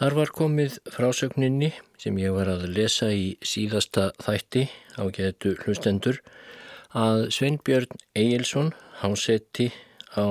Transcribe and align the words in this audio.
Þar 0.00 0.14
var 0.16 0.30
komið 0.32 0.78
frásögninni 0.88 1.76
sem 2.00 2.16
ég 2.16 2.32
var 2.32 2.48
að 2.48 2.62
lesa 2.72 3.12
í 3.12 3.36
síðasta 3.44 4.16
þætti 4.16 4.72
á 4.96 5.04
getu 5.12 5.52
hlustendur 5.60 6.24
að 6.96 7.28
Sveinbjörn 7.36 7.92
Egilson 8.16 8.72
hásetti 9.02 9.68
á 10.16 10.24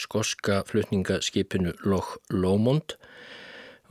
skoska 0.00 0.64
flutningaskipinu 0.70 1.76
Loch 1.84 2.16
Lomond 2.32 2.96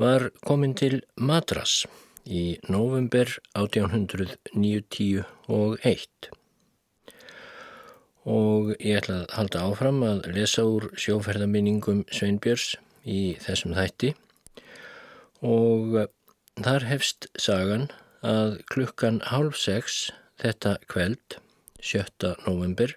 var 0.02 0.34
komin 0.42 0.74
til 0.74 1.06
Madras 1.22 1.86
í 2.26 2.58
november 2.66 3.30
1891 3.54 6.34
og 8.26 8.74
ég 8.82 8.98
ætla 9.04 9.22
að 9.22 9.38
halda 9.38 9.70
áfram 9.70 10.02
að 10.02 10.34
lesa 10.34 10.66
úr 10.66 10.90
sjóferðaminningum 10.98 12.10
Sveinbjörns 12.10 12.82
í 13.06 13.38
þessum 13.46 13.78
þætti 13.78 14.18
og 15.42 15.98
þar 16.62 16.88
hefst 16.90 17.28
sagan 17.40 17.90
að 18.22 18.60
klukkan 18.70 19.22
hálf 19.32 19.58
sex 19.58 20.12
þetta 20.42 20.78
kveld, 20.90 21.38
7. 21.82 22.36
november, 22.46 22.94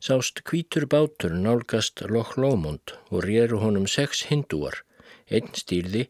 sást 0.00 0.44
kvítur 0.46 0.86
bátur 0.90 1.34
nálgast 1.34 2.02
Loch 2.08 2.36
Lomond 2.38 2.94
og 3.10 3.26
réru 3.26 3.60
honum 3.62 3.88
sex 3.90 4.24
hindúar, 4.30 4.82
einn 5.30 5.50
stýrði 5.54 6.06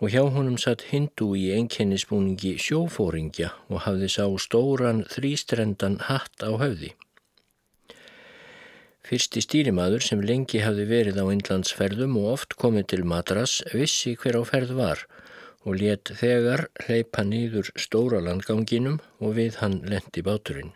og 0.00 0.12
hjá 0.12 0.22
honum 0.28 0.58
satt 0.60 0.86
hindú 0.92 1.32
í 1.38 1.48
einkennisbúningi 1.56 2.56
sjófóringja 2.60 3.52
og 3.70 3.84
hafði 3.86 4.10
sá 4.12 4.24
stóran 4.42 5.04
þrýstrendan 5.08 6.00
hatt 6.10 6.44
á 6.44 6.52
höfði. 6.60 6.92
Fyrsti 9.06 9.38
stýrimaður 9.44 10.02
sem 10.02 10.22
lengi 10.26 10.64
hafði 10.64 10.84
verið 10.90 11.20
á 11.22 11.24
innlandsferðum 11.30 12.16
og 12.18 12.32
oft 12.32 12.56
komið 12.58 12.88
til 12.90 13.04
Madras 13.06 13.60
vissi 13.70 14.16
hver 14.18 14.40
á 14.40 14.42
ferð 14.48 14.72
var 14.80 15.04
og 15.66 15.78
let 15.78 16.10
þegar 16.18 16.64
hleypa 16.86 17.22
nýður 17.26 17.70
stóra 17.78 18.18
landganginum 18.22 18.98
og 19.22 19.38
við 19.38 19.60
hann 19.62 19.78
lendi 19.86 20.26
báturinn. 20.26 20.74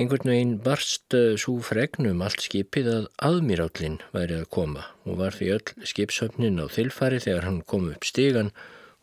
Einhvern 0.00 0.32
veginn 0.32 0.58
barst 0.64 1.12
eh, 1.18 1.36
svo 1.36 1.58
fregnum 1.66 2.20
allt 2.24 2.44
skipið 2.46 2.88
að 2.94 3.08
aðmirállin 3.26 4.00
væri 4.14 4.40
að 4.40 4.50
koma 4.56 4.84
og 5.04 5.20
var 5.20 5.36
því 5.36 5.54
öll 5.58 5.88
skipsöfnin 5.92 6.60
á 6.62 6.72
þilfari 6.72 7.20
þegar 7.20 7.48
hann 7.48 7.64
kom 7.68 7.88
upp 7.92 8.06
stegan 8.08 8.52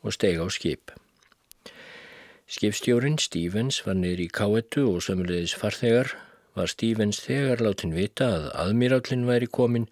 og 0.01 0.15
steg 0.17 0.41
á 0.41 0.47
skip. 0.49 0.93
Skipstjórin 2.47 3.19
Stevens 3.21 3.83
var 3.85 3.99
niður 3.99 4.23
í 4.25 4.31
káetu 4.31 4.87
og 4.93 5.03
sömulegis 5.05 5.57
farþegar 5.59 6.15
var 6.57 6.71
Stevens 6.71 7.21
þegar 7.21 7.61
látin 7.61 7.93
vita 7.93 8.27
að 8.33 8.49
aðmirállin 8.63 9.27
væri 9.29 9.47
komin 9.47 9.87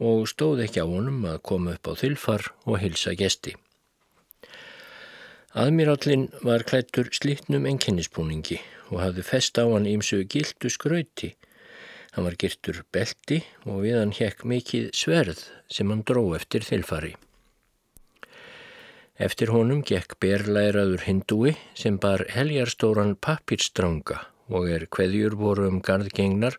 og 0.00 0.28
stóð 0.28 0.64
ekki 0.66 0.84
á 0.84 0.86
honum 0.88 1.24
að 1.28 1.42
koma 1.48 1.74
upp 1.76 1.90
á 1.90 1.92
þilfar 2.00 2.46
og 2.68 2.80
hilsa 2.82 3.14
gesti. 3.16 3.54
Aðmirállin 5.60 6.28
var 6.46 6.64
klættur 6.68 7.10
slítnum 7.16 7.66
enkennispúningi 7.66 8.60
og 8.90 9.00
hafði 9.02 9.26
fest 9.26 9.58
á 9.58 9.66
hann 9.66 9.88
ímsu 9.90 10.22
gildu 10.30 10.70
skrauti. 10.70 11.34
Hann 12.14 12.26
var 12.26 12.36
girtur 12.38 12.82
belti 12.94 13.40
og 13.66 13.82
við 13.84 13.98
hann 14.00 14.14
hekk 14.14 14.44
mikið 14.46 14.90
sverð 14.96 15.44
sem 15.70 15.90
hann 15.90 16.04
dró 16.06 16.24
eftir 16.38 16.66
þilfari. 16.66 17.16
Eftir 19.20 19.52
honum 19.52 19.82
gekk 19.84 20.16
berlæraður 20.22 21.04
hindúi 21.04 21.56
sem 21.76 21.98
bar 22.00 22.24
heljarstóran 22.32 23.18
pappirstranga 23.20 24.29
og 24.50 24.68
er 24.70 24.86
hveðjur 24.90 25.36
voru 25.38 25.68
um 25.70 25.78
gardgengnar 25.80 26.58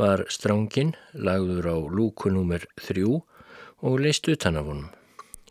var 0.00 0.24
strángin 0.32 0.94
lagður 1.12 1.68
á 1.68 1.76
lúkunúmer 1.76 2.64
þrjú 2.80 3.20
og 3.84 4.00
leist 4.00 4.28
utan 4.32 4.56
af 4.60 4.68
honum. 4.70 4.88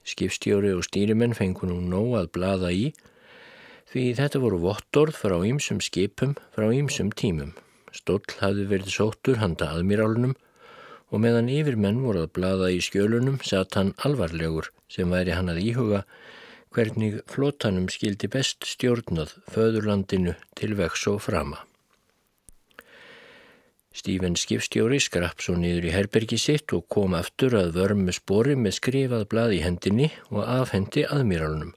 Skipstjóri 0.04 0.74
og 0.74 0.86
stýrimenn 0.88 1.38
fengur 1.38 1.70
nú 1.70 1.80
nóg 1.86 2.16
að 2.18 2.32
blada 2.38 2.74
í 2.74 2.90
því 3.92 4.06
þetta 4.18 4.42
voru 4.42 4.62
vottorð 4.64 5.18
frá 5.18 5.38
ýmsum 5.46 5.82
skipum 5.86 6.36
frá 6.56 6.70
ýmsum 6.74 7.14
tímum. 7.14 7.54
Stóll 7.94 8.26
hafði 8.42 8.66
verið 8.70 8.94
sóttur 8.94 9.40
handa 9.42 9.70
aðmírálunum 9.74 10.36
og 11.10 11.24
meðan 11.24 11.50
yfirmenn 11.50 12.02
voru 12.06 12.26
að 12.26 12.34
blada 12.38 12.70
í 12.74 12.82
skjölunum 12.86 13.40
satt 13.46 13.78
hann 13.78 13.96
alvarlegur 14.06 14.70
sem 14.90 15.10
væri 15.10 15.34
hann 15.38 15.50
að 15.50 15.62
íhuga 15.66 16.04
hvernig 16.76 17.20
flótanum 17.30 17.88
skildi 17.90 18.30
best 18.32 18.68
stjórnað 18.68 19.34
föðurlandinu 19.50 20.36
til 20.60 20.76
vex 20.78 21.08
og 21.10 21.24
frama. 21.26 21.64
Stífen 23.90 24.38
skipstjóri 24.38 25.00
skrapp 25.02 25.42
svo 25.42 25.56
niður 25.58 25.90
í 25.90 25.94
herbergi 25.96 26.38
sitt 26.38 26.72
og 26.78 26.86
kom 26.94 27.16
aftur 27.18 27.58
að 27.58 27.74
vörmu 27.80 28.14
spori 28.14 28.56
með 28.56 28.78
skrifað 28.78 29.26
blað 29.34 29.56
í 29.58 29.62
hendinni 29.66 30.12
og 30.30 30.44
afhendi 30.46 31.08
aðmíralunum 31.10 31.74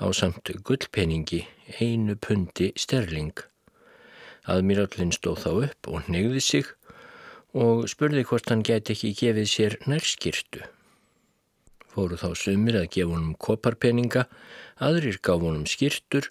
á 0.00 0.06
samt 0.16 0.48
gullpeningi 0.64 1.44
einu 1.78 2.16
pundi 2.16 2.72
sterling. 2.74 3.36
Aðmírallin 4.48 5.12
stóð 5.14 5.44
þá 5.44 5.50
upp 5.68 5.92
og 5.92 6.08
neyði 6.10 6.40
sig 6.40 6.70
og 7.52 7.84
spurði 7.92 8.24
hvort 8.26 8.48
hann 8.48 8.64
geti 8.66 8.96
ekki 8.96 9.12
gefið 9.20 9.50
sér 9.52 9.76
nærskirtu 9.86 10.64
fóru 11.94 12.18
þá 12.20 12.30
sumir 12.38 12.78
að 12.80 12.90
gefa 12.96 13.14
honum 13.14 13.36
koparpeninga, 13.46 14.26
aðrir 14.82 15.18
gaf 15.22 15.42
honum 15.44 15.66
skýrtur 15.68 16.30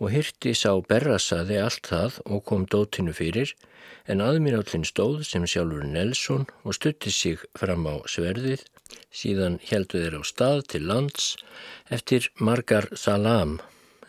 og 0.00 0.10
hirti 0.14 0.54
sá 0.56 0.70
berrasaði 0.88 1.58
allt 1.60 1.90
það 1.90 2.18
og 2.24 2.44
kom 2.48 2.66
dótinu 2.70 3.14
fyrir 3.16 3.54
en 4.10 4.22
aðmirállin 4.24 4.84
stóð 4.88 5.22
sem 5.28 5.46
sjálfur 5.48 5.86
Nelson 5.88 6.46
og 6.62 6.76
stutti 6.76 7.12
sig 7.14 7.40
fram 7.58 7.86
á 7.88 8.04
sverðið, 8.10 8.64
síðan 9.10 9.58
heldu 9.70 10.02
þeir 10.02 10.20
á 10.20 10.22
stað 10.28 10.62
til 10.74 10.84
lands 10.90 11.34
eftir 11.94 12.30
margar 12.40 12.90
salam 12.96 13.58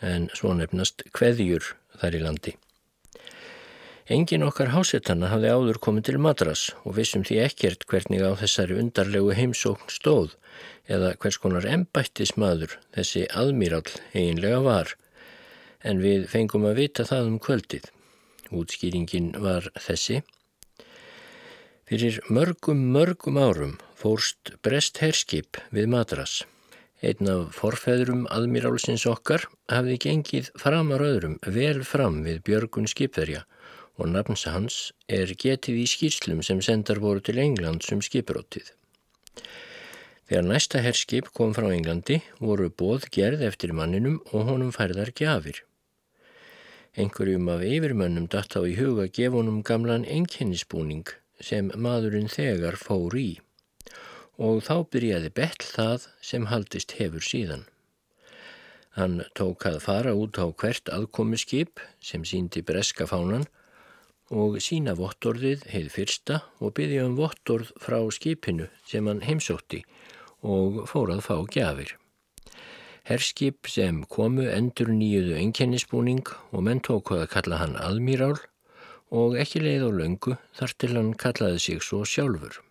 en 0.02 0.30
svo 0.36 0.54
nefnast 0.58 1.08
kveðjur 1.16 1.74
þar 2.00 2.20
í 2.20 2.24
landi. 2.28 2.56
Engin 4.06 4.44
okkar 4.46 4.70
hásetana 4.70 5.32
hafði 5.32 5.50
áður 5.50 5.78
komið 5.82 6.04
til 6.06 6.20
Madras 6.22 6.64
og 6.86 6.94
vissum 7.00 7.24
því 7.26 7.40
ekkert 7.42 7.88
hvernig 7.90 8.22
á 8.22 8.38
þessari 8.38 8.76
undarlegu 8.78 9.32
heimsókn 9.34 9.90
stóð 9.90 10.36
eða 10.86 11.16
hvers 11.18 11.40
konar 11.42 11.66
embættismadur 11.66 12.76
þessi 12.94 13.24
aðmírall 13.34 13.90
eiginlega 14.14 14.60
var, 14.62 14.92
en 15.82 16.04
við 16.06 16.28
fengum 16.30 16.68
að 16.70 16.78
vita 16.84 17.06
það 17.10 17.32
um 17.32 17.40
kvöldið. 17.42 17.88
Útskýringin 18.54 19.32
var 19.42 19.72
þessi. 19.74 20.22
Fyrir 21.90 22.22
mörgum, 22.30 22.86
mörgum 22.94 23.42
árum 23.42 23.74
fórst 23.98 24.54
brest 24.62 25.02
herskip 25.02 25.58
við 25.74 25.90
Madras. 25.90 26.44
Einn 27.02 27.26
af 27.26 27.58
forfæðurum 27.58 28.28
aðmírálsins 28.30 29.10
okkar 29.10 29.50
hafði 29.66 29.98
gengið 30.06 30.54
framar 30.62 31.02
öðrum 31.02 31.40
vel 31.42 31.82
fram 31.82 32.22
við 32.22 32.44
Björgun 32.46 32.86
skipverja 32.86 33.48
og 33.98 34.10
nafns 34.12 34.46
hans 34.52 34.80
er 35.08 35.32
getið 35.44 35.84
í 35.84 35.86
skýrslum 35.90 36.42
sem 36.44 36.62
sendar 36.66 37.00
voru 37.04 37.24
til 37.24 37.40
England 37.40 37.86
sem 37.88 38.02
skiprótið. 38.04 38.72
Þegar 40.26 40.48
næsta 40.50 40.82
herskip 40.82 41.30
kom 41.38 41.54
frá 41.54 41.70
Englandi 41.70 42.20
voru 42.40 42.72
bóð 42.72 43.06
gerð 43.14 43.46
eftir 43.46 43.76
manninum 43.78 44.18
og 44.32 44.50
honum 44.50 44.72
færðar 44.74 45.14
gjafir. 45.14 45.62
Engurum 46.98 47.50
af 47.52 47.62
yfirmönnum 47.68 48.26
datt 48.32 48.56
á 48.58 48.64
í 48.66 48.74
huga 48.80 49.06
gef 49.12 49.36
honum 49.36 49.62
gamlan 49.68 50.08
enkennisbúning 50.08 51.06
sem 51.44 51.70
maðurinn 51.76 52.32
þegar 52.32 52.80
fór 52.80 53.16
í 53.20 53.30
og 54.36 54.64
þá 54.68 54.76
byrjaði 54.92 55.32
bell 55.36 55.62
það 55.62 56.08
sem 56.30 56.48
haldist 56.52 56.96
hefur 57.00 57.24
síðan. 57.24 57.66
Hann 58.96 59.22
tók 59.36 59.68
að 59.68 59.82
fara 59.84 60.16
út 60.16 60.40
á 60.40 60.48
hvert 60.48 60.90
aðkomuskip 60.92 61.84
sem 62.00 62.24
síndi 62.28 62.64
breska 62.64 63.08
fánan 63.08 63.46
og 64.34 64.58
sína 64.64 64.96
vottorðið 64.98 65.68
heið 65.70 65.92
fyrsta 65.94 66.40
og 66.60 66.74
byggja 66.78 67.06
um 67.06 67.18
vottorð 67.20 67.72
frá 67.82 68.00
skipinu 68.12 68.70
sem 68.88 69.06
hann 69.08 69.22
heimsótti 69.22 69.84
og 70.42 70.86
fór 70.90 71.14
að 71.14 71.22
fá 71.28 71.38
gjafir. 71.52 71.96
Herskip 73.06 73.70
sem 73.70 74.02
komu 74.10 74.48
endur 74.50 74.90
nýjuðu 74.90 75.38
enkennisbúning 75.38 76.26
og 76.52 76.64
menn 76.66 76.82
tóku 76.82 77.20
að 77.20 77.30
kalla 77.36 77.62
hann 77.62 77.76
aðmírál 77.78 78.40
og 79.14 79.38
ekki 79.38 79.62
leið 79.62 79.86
á 79.86 79.92
löngu 79.94 80.38
þar 80.58 80.74
til 80.82 80.96
hann 80.96 81.12
kallaði 81.14 81.60
sig 81.62 81.84
svo 81.86 82.02
sjálfur. 82.02 82.62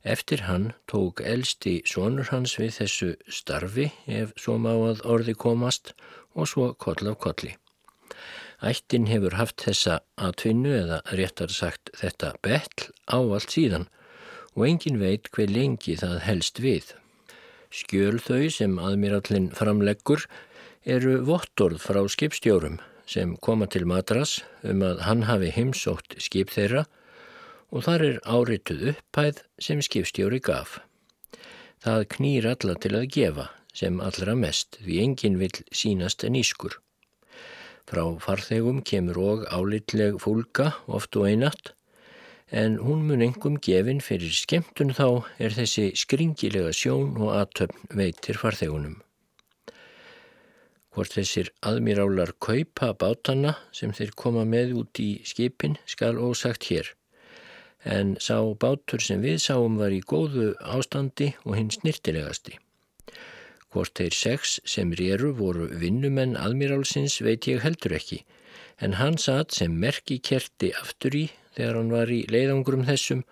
Eftir 0.00 0.46
hann 0.48 0.70
tók 0.88 1.20
elsti 1.20 1.82
sonur 1.84 2.30
hans 2.32 2.56
við 2.56 2.72
þessu 2.78 3.10
starfi 3.28 3.90
ef 4.08 4.32
svo 4.40 4.56
má 4.56 4.72
að 4.72 5.04
orði 5.04 5.34
komast 5.36 5.92
og 6.32 6.48
svo 6.48 6.70
koll 6.72 7.12
af 7.12 7.18
kolli. 7.20 7.52
Ættin 8.60 9.06
hefur 9.08 9.38
haft 9.38 9.62
þessa 9.64 10.00
atvinnu 10.20 10.72
eða 10.76 11.00
réttar 11.16 11.52
sagt 11.54 11.88
þetta 11.96 12.34
betl 12.44 12.90
á 13.08 13.16
allt 13.16 13.54
síðan 13.54 13.86
og 14.52 14.66
engin 14.66 14.98
veit 15.00 15.30
hver 15.32 15.48
lengi 15.48 15.96
það 15.96 16.18
helst 16.26 16.60
við. 16.60 16.90
Skjöl 17.72 18.18
þau 18.20 18.50
sem 18.52 18.76
aðmirallin 18.82 19.48
framleggur 19.56 20.26
eru 20.84 21.20
vottorð 21.24 21.80
frá 21.80 22.02
skipstjórum 22.12 22.80
sem 23.08 23.32
koma 23.40 23.66
til 23.70 23.86
Madras 23.88 24.40
um 24.66 24.84
að 24.86 25.06
hann 25.06 25.24
hafi 25.30 25.50
heimsótt 25.56 26.18
skip 26.20 26.52
þeirra 26.52 26.84
og 27.70 27.86
þar 27.86 28.06
er 28.10 28.20
árituð 28.26 28.84
upphæð 28.92 29.40
sem 29.62 29.80
skipstjóri 29.80 30.42
gaf. 30.44 30.80
Það 31.80 32.06
knýr 32.12 32.52
alla 32.52 32.76
til 32.76 32.92
að 32.98 33.08
gefa 33.16 33.48
sem 33.72 34.00
allra 34.04 34.36
mest 34.36 34.76
því 34.84 35.00
enginn 35.06 35.40
vil 35.40 35.54
sínast 35.72 36.26
nýskur. 36.28 36.76
Frá 37.88 38.02
farþegum 38.24 38.82
kemur 38.86 39.18
og 39.22 39.44
álitleg 39.48 40.18
fólka 40.22 40.72
oft 40.86 41.16
og 41.16 41.28
einatt 41.30 41.72
en 42.50 42.78
hún 42.82 43.04
mun 43.06 43.22
engum 43.22 43.56
gefin 43.62 44.00
fyrir 44.02 44.34
skemmtun 44.34 44.90
þá 44.98 45.06
er 45.38 45.54
þessi 45.54 45.90
skringilega 45.98 46.72
sjón 46.74 47.14
og 47.22 47.32
aðtöfn 47.36 47.94
veitir 48.00 48.40
farþegunum. 48.42 48.96
Hvort 50.90 51.14
þessir 51.14 51.52
aðmirálar 51.62 52.32
kaupa 52.42 52.90
bátana 52.98 53.54
sem 53.72 53.92
þeir 53.94 54.16
koma 54.18 54.42
með 54.44 54.74
út 54.80 55.02
í 55.02 55.10
skipin 55.24 55.78
skal 55.86 56.18
ósagt 56.18 56.66
hér 56.72 56.90
en 57.84 58.16
sá 58.20 58.36
bátur 58.60 59.00
sem 59.00 59.22
við 59.22 59.38
sáum 59.40 59.78
var 59.80 59.94
í 59.94 60.02
góðu 60.02 60.50
ástandi 60.60 61.30
og 61.46 61.54
hinn 61.56 61.70
snirtilegasti. 61.72 62.58
Hvort 63.70 63.94
þeir 63.98 64.16
sex 64.18 64.58
sem 64.66 64.92
réru 64.98 65.30
voru 65.38 65.68
vinnumenn 65.82 66.36
aðmirálsins 66.38 67.20
veit 67.22 67.46
ég 67.46 67.62
heldur 67.62 67.94
ekki, 67.98 68.24
en 68.82 68.96
hann 68.98 69.18
satt 69.18 69.54
sem 69.54 69.76
merki 69.84 70.18
kerti 70.18 70.72
aftur 70.80 71.14
í 71.14 71.26
þegar 71.54 71.78
hann 71.78 71.92
var 71.94 72.10
í 72.10 72.24
leiðangrum 72.32 72.86
þessum 72.88 73.22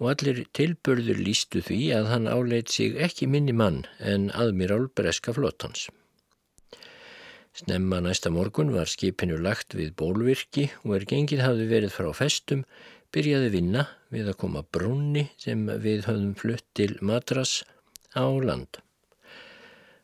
og 0.00 0.12
allir 0.12 0.44
tilbörður 0.56 1.18
lístu 1.20 1.62
því 1.64 1.80
að 1.96 2.10
hann 2.12 2.28
áleit 2.30 2.70
sig 2.72 2.94
ekki 3.06 3.28
minni 3.28 3.54
mann 3.56 3.82
en 3.98 4.28
aðmirál 4.30 4.86
breska 4.96 5.34
flótans. 5.36 5.88
Snemma 7.60 7.98
næsta 8.00 8.30
morgun 8.30 8.70
var 8.72 8.88
skipinu 8.88 9.36
lagt 9.42 9.74
við 9.76 9.90
bólvirki 9.98 10.68
og 10.84 10.94
er 10.96 11.06
gengið 11.12 11.42
hafði 11.44 11.66
verið 11.72 11.96
frá 11.96 12.12
festum 12.16 12.62
byrjaði 13.12 13.50
vinna 13.56 13.88
við 14.14 14.30
að 14.30 14.38
koma 14.44 14.62
brúnni 14.62 15.26
sem 15.40 15.66
við 15.82 16.06
höfðum 16.06 16.36
flutt 16.38 16.66
til 16.78 16.94
Madras 17.02 17.58
á 18.14 18.24
land. 18.24 18.78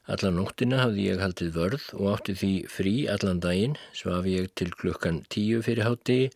Allan 0.06 0.36
nóttina 0.38 0.82
hafði 0.84 1.06
ég 1.08 1.22
haldið 1.22 1.54
vörð 1.56 1.86
og 1.98 2.10
átti 2.12 2.34
því 2.40 2.50
frí 2.70 2.92
allan 3.10 3.40
daginn, 3.42 3.78
svaf 3.90 4.28
ég 4.30 4.52
til 4.54 4.70
klukkan 4.70 5.24
tíu 5.34 5.62
fyrir 5.66 5.88
háttegi, 5.88 6.28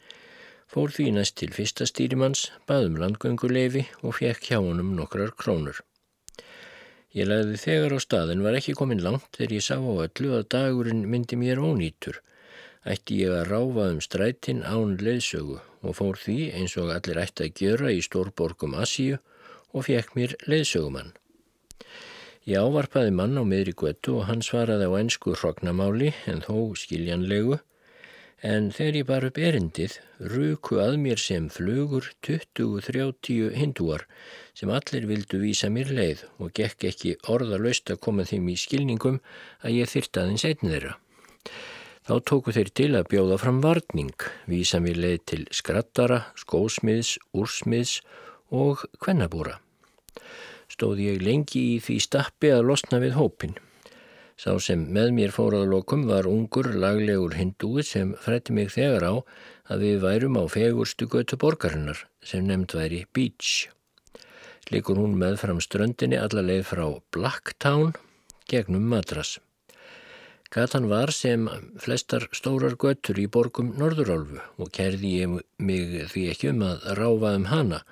fór 0.71 0.91
því 0.97 1.07
næst 1.19 1.37
til 1.39 1.53
fyrsta 1.55 1.87
stýrimanns, 1.87 2.49
baðum 2.67 2.99
landgönguleifi 3.03 3.85
og 4.03 4.17
fekk 4.19 4.51
hjá 4.51 4.59
honum 4.59 4.97
nokkrar 4.99 5.31
krónur. 5.39 5.79
Ég 7.15 7.31
lagði 7.31 7.61
þegar 7.63 7.95
á 7.95 7.99
staðin 8.03 8.43
var 8.47 8.59
ekki 8.59 8.75
komin 8.79 9.05
langt 9.07 9.31
þegar 9.39 9.55
ég 9.59 9.67
sá 9.67 9.77
á 9.79 9.93
öllu 10.07 10.35
að 10.39 10.51
dagurinn 10.57 11.07
myndi 11.11 11.39
mér 11.39 11.63
ónýtur 11.63 12.21
ætti 12.89 13.19
ég 13.21 13.33
að 13.37 13.49
ráfa 13.51 13.87
um 13.93 13.99
strætin 14.01 14.63
án 14.65 14.95
leiðsögu 15.05 15.59
og 15.85 15.97
fór 15.99 16.17
því 16.21 16.37
eins 16.57 16.77
og 16.81 16.93
allir 16.95 17.21
ætti 17.21 17.47
að 17.47 17.61
gjöra 17.61 17.91
í 17.93 18.01
stórborgum 18.05 18.77
Asíu 18.81 19.19
og 19.75 19.85
fekk 19.87 20.15
mér 20.17 20.37
leiðsögumann. 20.49 21.13
Ég 22.49 22.57
ávarpaði 22.57 23.11
mann 23.13 23.37
á 23.37 23.45
miðri 23.45 23.75
götu 23.77 24.15
og 24.17 24.29
hann 24.31 24.41
svaraði 24.41 24.87
á 24.89 24.93
ennsku 24.97 25.35
hrognamáli 25.37 26.15
en 26.31 26.41
þó 26.47 26.73
skiljanlegu 26.73 27.59
en 28.41 28.71
þegar 28.73 28.97
ég 28.97 29.09
bar 29.11 29.27
upp 29.29 29.39
erindið 29.39 29.99
ruku 30.33 30.79
að 30.81 30.97
mér 31.03 31.21
sem 31.21 31.51
flugur 31.53 32.09
20-30 32.25 33.53
hindúar 33.61 34.07
sem 34.57 34.73
allir 34.73 35.05
vildu 35.11 35.43
vísa 35.45 35.69
mér 35.69 35.93
leið 36.01 36.25
og 36.41 36.55
gekk 36.57 36.89
ekki 36.95 37.15
orðalöst 37.29 37.93
að 37.93 38.01
koma 38.09 38.25
þeim 38.25 38.49
í 38.49 38.57
skilningum 38.65 39.21
að 39.61 39.77
ég 39.83 39.93
þyrtaðins 39.93 40.49
einn 40.49 40.65
þeirra. 40.65 40.97
Þá 42.09 42.15
tóku 42.27 42.57
þeir 42.57 42.71
til 42.75 42.93
að 42.97 43.09
bjóða 43.13 43.37
fram 43.39 43.61
varning, 43.61 44.17
vísa 44.49 44.81
mér 44.81 44.97
leið 44.97 45.19
til 45.29 45.43
skrattara, 45.53 46.25
skósmiðs, 46.41 47.19
úrsmiðs 47.37 48.01
og 48.51 48.89
kvennabúra. 48.99 49.61
Stóði 50.71 51.11
ég 51.11 51.25
lengi 51.27 51.65
í 51.75 51.81
því 51.83 51.97
stappi 52.05 52.53
að 52.55 52.69
losna 52.71 53.01
við 53.03 53.17
hópin. 53.19 53.57
Sá 54.41 54.55
sem 54.63 54.87
með 54.95 55.11
mér 55.17 55.35
fórað 55.35 55.67
lokum 55.69 56.07
var 56.09 56.29
ungur 56.31 56.71
laglegur 56.73 57.35
hindúi 57.37 57.83
sem 57.85 58.15
frætti 58.25 58.55
mig 58.57 58.71
þegar 58.73 59.05
á 59.05 59.15
að 59.75 59.85
við 59.85 59.99
værum 60.07 60.39
á 60.41 60.45
fegurstu 60.49 61.11
götu 61.11 61.37
borgarinnar 61.43 62.07
sem 62.25 62.47
nefnd 62.47 62.73
væri 62.79 63.03
Beach. 63.13 63.69
Likur 64.71 64.97
hún 65.03 65.19
með 65.21 65.37
fram 65.43 65.61
ströndinni 65.61 66.17
alla 66.17 66.47
leið 66.47 66.65
frá 66.71 66.87
Blacktown 67.13 67.93
gegnum 68.49 68.87
Madras. 68.89 69.39
Gatan 70.51 70.89
var 70.91 71.13
sem 71.15 71.45
flestar 71.79 72.25
stórar 72.35 72.75
göttur 72.75 73.21
í 73.23 73.29
borgum 73.31 73.75
Norðurálfu 73.79 74.41
og 74.59 74.73
kerði 74.75 75.13
ég 75.21 75.37
mig 75.63 75.93
því 76.11 76.25
ekki 76.33 76.51
um 76.51 76.65
að 76.67 76.89
ráfa 76.99 77.35
um 77.39 77.47
hana 77.53 77.85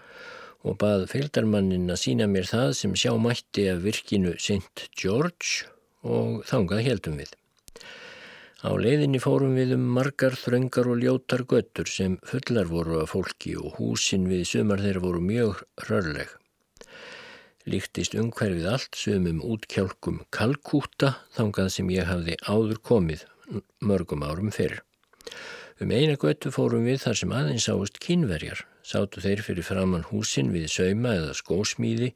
og 0.66 0.78
bað 0.82 1.06
fylgdarmannin 1.12 1.90
að 1.92 2.00
sína 2.02 2.26
mér 2.30 2.48
það 2.50 2.72
sem 2.80 2.96
sjá 2.98 3.12
mætti 3.20 3.68
af 3.72 3.84
virkinu 3.84 4.34
St. 4.38 4.88
George 4.98 5.68
og 6.02 6.42
þangað 6.48 6.84
heldum 6.88 7.20
við. 7.20 7.30
Á 8.58 8.74
leiðinni 8.74 9.20
fórum 9.22 9.54
við 9.54 9.76
um 9.76 9.86
margar 9.94 10.34
þröngar 10.34 10.90
og 10.90 11.04
ljótar 11.04 11.44
göttur 11.46 11.86
sem 11.86 12.18
fullar 12.26 12.66
voru 12.66 12.98
af 13.04 13.14
fólki 13.14 13.54
og 13.60 13.78
húsin 13.78 14.26
við 14.26 14.48
sumar 14.50 14.82
þeir 14.82 14.98
voru 15.04 15.22
mjög 15.22 15.62
rörleg 15.86 16.34
líktist 17.68 18.16
umhverfið 18.16 18.66
allt 18.72 18.96
sumum 18.96 19.40
útkjálkum 19.44 20.22
Kalkúta 20.34 21.14
þangað 21.36 21.70
sem 21.74 21.90
ég 21.92 22.08
hafði 22.08 22.36
áður 22.48 22.80
komið 22.90 23.24
mörgum 23.84 24.24
árum 24.24 24.52
fyrr. 24.54 24.80
Um 25.78 25.92
eina 25.94 26.16
götu 26.20 26.52
fórum 26.54 26.88
við 26.88 27.02
þar 27.04 27.20
sem 27.20 27.34
aðeins 27.40 27.68
ást 27.72 28.00
kínverjar, 28.02 28.64
sátu 28.88 29.20
þeir 29.20 29.42
fyrir 29.44 29.66
framann 29.66 30.06
húsin 30.08 30.52
við 30.54 30.68
sauma 30.72 31.12
eða 31.18 31.34
skósmíði, 31.36 32.14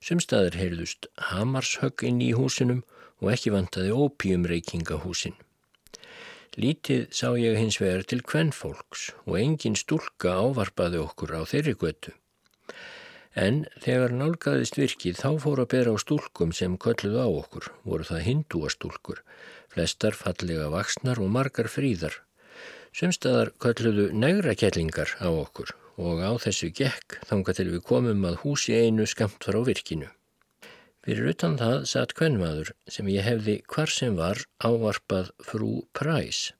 sem 0.00 0.20
staður 0.22 0.56
heyrðust 0.60 1.08
hamarshögg 1.32 2.06
inn 2.08 2.22
í 2.24 2.30
húsinum 2.36 2.84
og 3.20 3.32
ekki 3.34 3.52
vantaði 3.52 3.92
ópíumreikingahúsin. 3.96 5.36
Lítið 6.56 7.08
sá 7.12 7.28
ég 7.36 7.58
hins 7.60 7.76
vegar 7.82 8.06
til 8.08 8.22
kvennfólks 8.24 9.10
og 9.26 9.36
engin 9.40 9.76
stúlka 9.76 10.38
ávarpaði 10.40 11.02
okkur 11.02 11.36
á 11.36 11.40
þeirri 11.44 11.76
götu. 11.76 12.14
En 13.36 13.66
þegar 13.84 14.14
nálgæðist 14.16 14.78
virkið 14.80 15.20
þá 15.20 15.30
fór 15.44 15.60
að 15.60 15.72
bera 15.74 15.92
á 15.92 15.96
stúlkum 16.00 16.54
sem 16.56 16.78
kölluðu 16.80 17.20
á 17.20 17.28
okkur, 17.28 17.68
voru 17.84 18.08
það 18.08 18.24
hindúastúlkur, 18.30 19.20
flestar 19.68 20.16
fallega 20.16 20.70
vaksnar 20.72 21.20
og 21.20 21.28
margar 21.28 21.68
fríðar. 21.68 22.22
Sumstaðar 22.96 23.52
kölluðu 23.60 24.14
negrakellingar 24.16 25.18
á 25.20 25.28
okkur 25.28 25.76
og 25.96 26.20
á 26.20 26.32
þessu 26.40 26.70
gekk 26.76 27.18
þanga 27.28 27.54
til 27.56 27.68
við 27.72 27.82
komum 27.88 28.24
að 28.28 28.40
húsi 28.44 28.76
einu 28.76 29.06
skamt 29.08 29.44
frá 29.44 29.58
virkinu. 29.64 30.08
Fyrir 31.06 31.30
utan 31.30 31.54
það 31.60 31.84
satt 31.86 32.16
kvennmaður 32.18 32.72
sem 32.90 33.08
ég 33.12 33.22
hefði 33.22 33.60
hvar 33.70 33.92
sem 33.92 34.16
var 34.18 34.40
ávarpað 34.58 35.30
frú 35.46 35.70
Præs. 35.94 36.50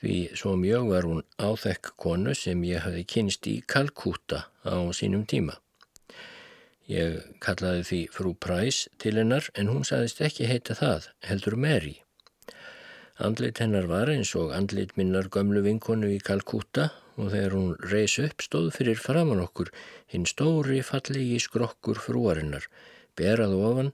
Því 0.00 0.16
svo 0.34 0.56
mjög 0.56 0.88
var 0.90 1.06
hún 1.06 1.24
áþekk 1.38 1.92
konu 2.00 2.34
sem 2.34 2.62
ég 2.66 2.82
hefði 2.82 3.04
kynst 3.14 3.46
í 3.46 3.60
Kalkúta 3.62 4.46
á 4.66 4.76
sínum 4.96 5.26
tíma. 5.28 5.58
Ég 6.90 7.20
kallaði 7.38 7.84
því 7.86 8.00
frú 8.10 8.34
Præs 8.34 8.88
til 8.98 9.14
hennar 9.20 9.46
en 9.54 9.70
hún 9.70 9.86
saðist 9.86 10.24
ekki 10.26 10.48
heita 10.50 10.74
það, 10.74 11.06
heldur 11.28 11.54
Mary. 11.54 12.00
Andlit 13.20 13.60
hennar 13.62 13.86
var 13.86 14.10
eins 14.10 14.32
og 14.34 14.50
andlit 14.56 14.96
minnar 14.98 15.28
gömlu 15.30 15.62
vinkonu 15.62 16.10
í 16.10 16.18
Kalkúta 16.24 16.88
og 17.20 17.32
þegar 17.34 17.56
hún 17.56 17.72
reys 17.92 18.16
upp 18.24 18.44
stóð 18.44 18.68
fyrir 18.76 19.00
framann 19.00 19.42
okkur 19.44 19.70
hinn 20.12 20.26
stóri 20.28 20.80
fallegi 20.90 21.40
skrokkur 21.44 22.00
frúarinnar, 22.04 22.64
berað 23.18 23.56
ofan, 23.58 23.90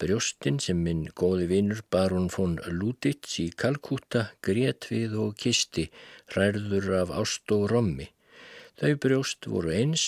brjóstinn 0.00 0.60
sem 0.64 0.80
minn 0.84 1.04
góði 1.20 1.46
vinnur 1.50 1.82
Baron 1.92 2.30
von 2.32 2.56
Luditz 2.78 3.36
í 3.42 3.50
Kalkúta 3.62 4.30
grét 4.46 4.88
við 4.92 5.18
og 5.26 5.36
kisti, 5.42 5.90
ræður 6.36 6.88
af 7.02 7.12
ást 7.20 7.52
og 7.56 7.68
rommi. 7.74 8.08
Þau 8.80 8.94
brjóst 9.04 9.48
voru 9.52 9.74
eins, 9.76 10.04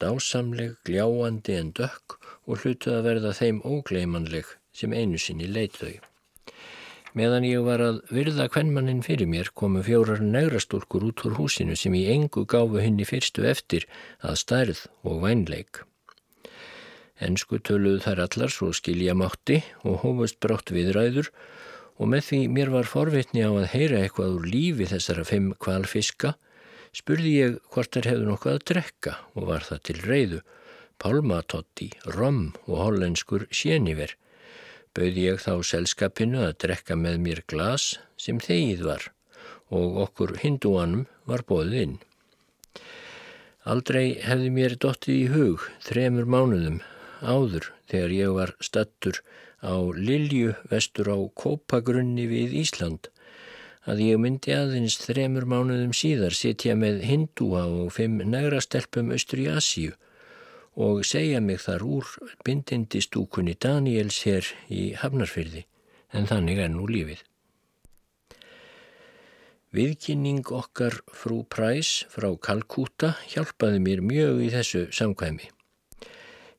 dásamleg, 0.00 0.76
gljáandi 0.88 1.58
en 1.60 1.72
dökk 1.76 2.16
og 2.46 2.62
hlutuð 2.62 2.98
að 2.98 3.08
verða 3.10 3.32
þeim 3.36 3.60
ógleimanleg 3.64 4.56
sem 4.76 4.96
einu 4.96 5.20
sinni 5.20 5.48
leit 5.52 5.76
þau. 5.76 5.96
Meðan 7.16 7.46
ég 7.48 7.62
var 7.64 7.80
að 7.80 8.02
virða 8.12 8.44
kvennmannin 8.52 9.00
fyrir 9.00 9.28
mér 9.32 9.48
komu 9.56 9.80
fjórar 9.86 10.20
negrastúlkur 10.20 11.06
út 11.08 11.22
úr 11.24 11.38
húsinu 11.38 11.76
sem 11.80 11.94
í 11.96 12.02
engu 12.12 12.42
gáfu 12.44 12.82
henni 12.82 13.06
fyrstu 13.08 13.46
eftir 13.48 13.86
að 14.20 14.36
stærð 14.42 14.82
og 15.00 15.22
vænleik. 15.22 15.80
Ensku 17.16 17.56
töluðu 17.64 18.02
þær 18.04 18.20
allar 18.26 18.52
svo 18.52 18.68
skilja 18.76 19.14
mátti 19.16 19.62
og 19.88 20.02
hófust 20.02 20.36
brátt 20.44 20.74
viðræður 20.76 21.30
og 21.96 22.10
með 22.12 22.26
því 22.26 22.40
mér 22.52 22.72
var 22.74 22.90
forvitni 22.90 23.46
á 23.48 23.50
að 23.54 23.70
heyra 23.72 24.02
eitthvað 24.04 24.36
úr 24.36 24.50
lífi 24.52 24.90
þessara 24.92 25.24
fimm 25.24 25.54
kvalfiska 25.56 26.34
spurði 26.92 27.32
ég 27.32 27.56
hvort 27.72 27.96
þær 27.96 28.10
hefðu 28.10 28.28
nokkuð 28.28 28.58
að 28.58 28.66
drekka 28.72 29.16
og 29.32 29.48
var 29.54 29.64
það 29.64 29.82
til 29.88 29.98
reyðu, 30.04 30.44
pálmatotti, 31.00 31.90
rom 32.12 32.42
og 32.68 32.76
hollenskur 32.84 33.48
séniver. 33.48 34.12
Bauði 34.96 35.26
ég 35.26 35.40
þá 35.44 35.52
selskapinu 35.68 36.40
að 36.46 36.54
drekka 36.64 36.96
með 36.96 37.18
mér 37.20 37.42
glas 37.52 37.90
sem 38.16 38.38
þegið 38.40 38.84
var 38.88 39.10
og 39.76 39.98
okkur 40.06 40.36
hindúanum 40.40 41.02
var 41.28 41.42
bóðið 41.44 41.82
inn. 41.82 41.96
Aldrei 43.66 44.16
hefði 44.22 44.52
mér 44.56 44.76
dottið 44.80 45.16
í 45.16 45.26
hug 45.34 45.66
þremur 45.84 46.30
mánuðum 46.32 46.78
áður 47.20 47.68
þegar 47.90 48.14
ég 48.14 48.32
var 48.38 48.54
stattur 48.62 49.20
á 49.60 49.76
Lilju 49.98 50.54
vestur 50.70 51.12
á 51.12 51.18
Kópagrunni 51.42 52.24
við 52.30 52.56
Ísland 52.62 53.10
að 53.86 54.02
ég 54.06 54.22
myndi 54.22 54.54
aðeins 54.54 54.96
þremur 55.02 55.44
mánuðum 55.50 55.92
síðar 55.94 56.34
sitja 56.34 56.74
með 56.78 57.04
hindúa 57.10 57.66
og 57.68 57.92
fimm 57.98 58.22
negra 58.24 58.62
stelpum 58.64 59.12
austur 59.14 59.44
í 59.44 59.50
Asíu 59.52 59.92
og 60.76 61.06
segja 61.08 61.40
mig 61.40 61.62
þar 61.64 61.84
úr 61.88 62.10
bindindi 62.44 63.00
stúkunni 63.00 63.56
Daniels 63.56 64.20
hér 64.26 64.44
í 64.68 64.92
Hafnarfyrði 65.00 65.64
en 66.12 66.28
þannig 66.28 66.60
er 66.60 66.70
nú 66.72 66.84
lífið. 66.90 67.22
Viðkynning 69.76 70.46
okkar 70.56 70.94
frú 71.12 71.42
Præs 71.52 72.06
frá 72.12 72.28
Kalkúta 72.40 73.16
hjálpaði 73.28 73.80
mér 73.82 74.00
mjög 74.04 74.42
í 74.46 74.50
þessu 74.54 74.86
samkvæmi. 74.94 75.50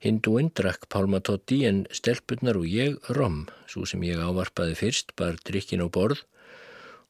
Hindúinn 0.03 0.51
drakk 0.53 0.85
pálmatotti 0.93 1.63
en 1.65 1.85
stelpunnar 1.89 2.59
og 2.59 2.67
ég 2.69 2.97
rom, 3.17 3.47
svo 3.65 3.87
sem 3.89 4.03
ég 4.05 4.21
ávarpaði 4.21 4.75
fyrst, 4.77 5.15
bar 5.17 5.39
drikkin 5.47 5.81
á 5.81 5.87
borð 5.89 6.21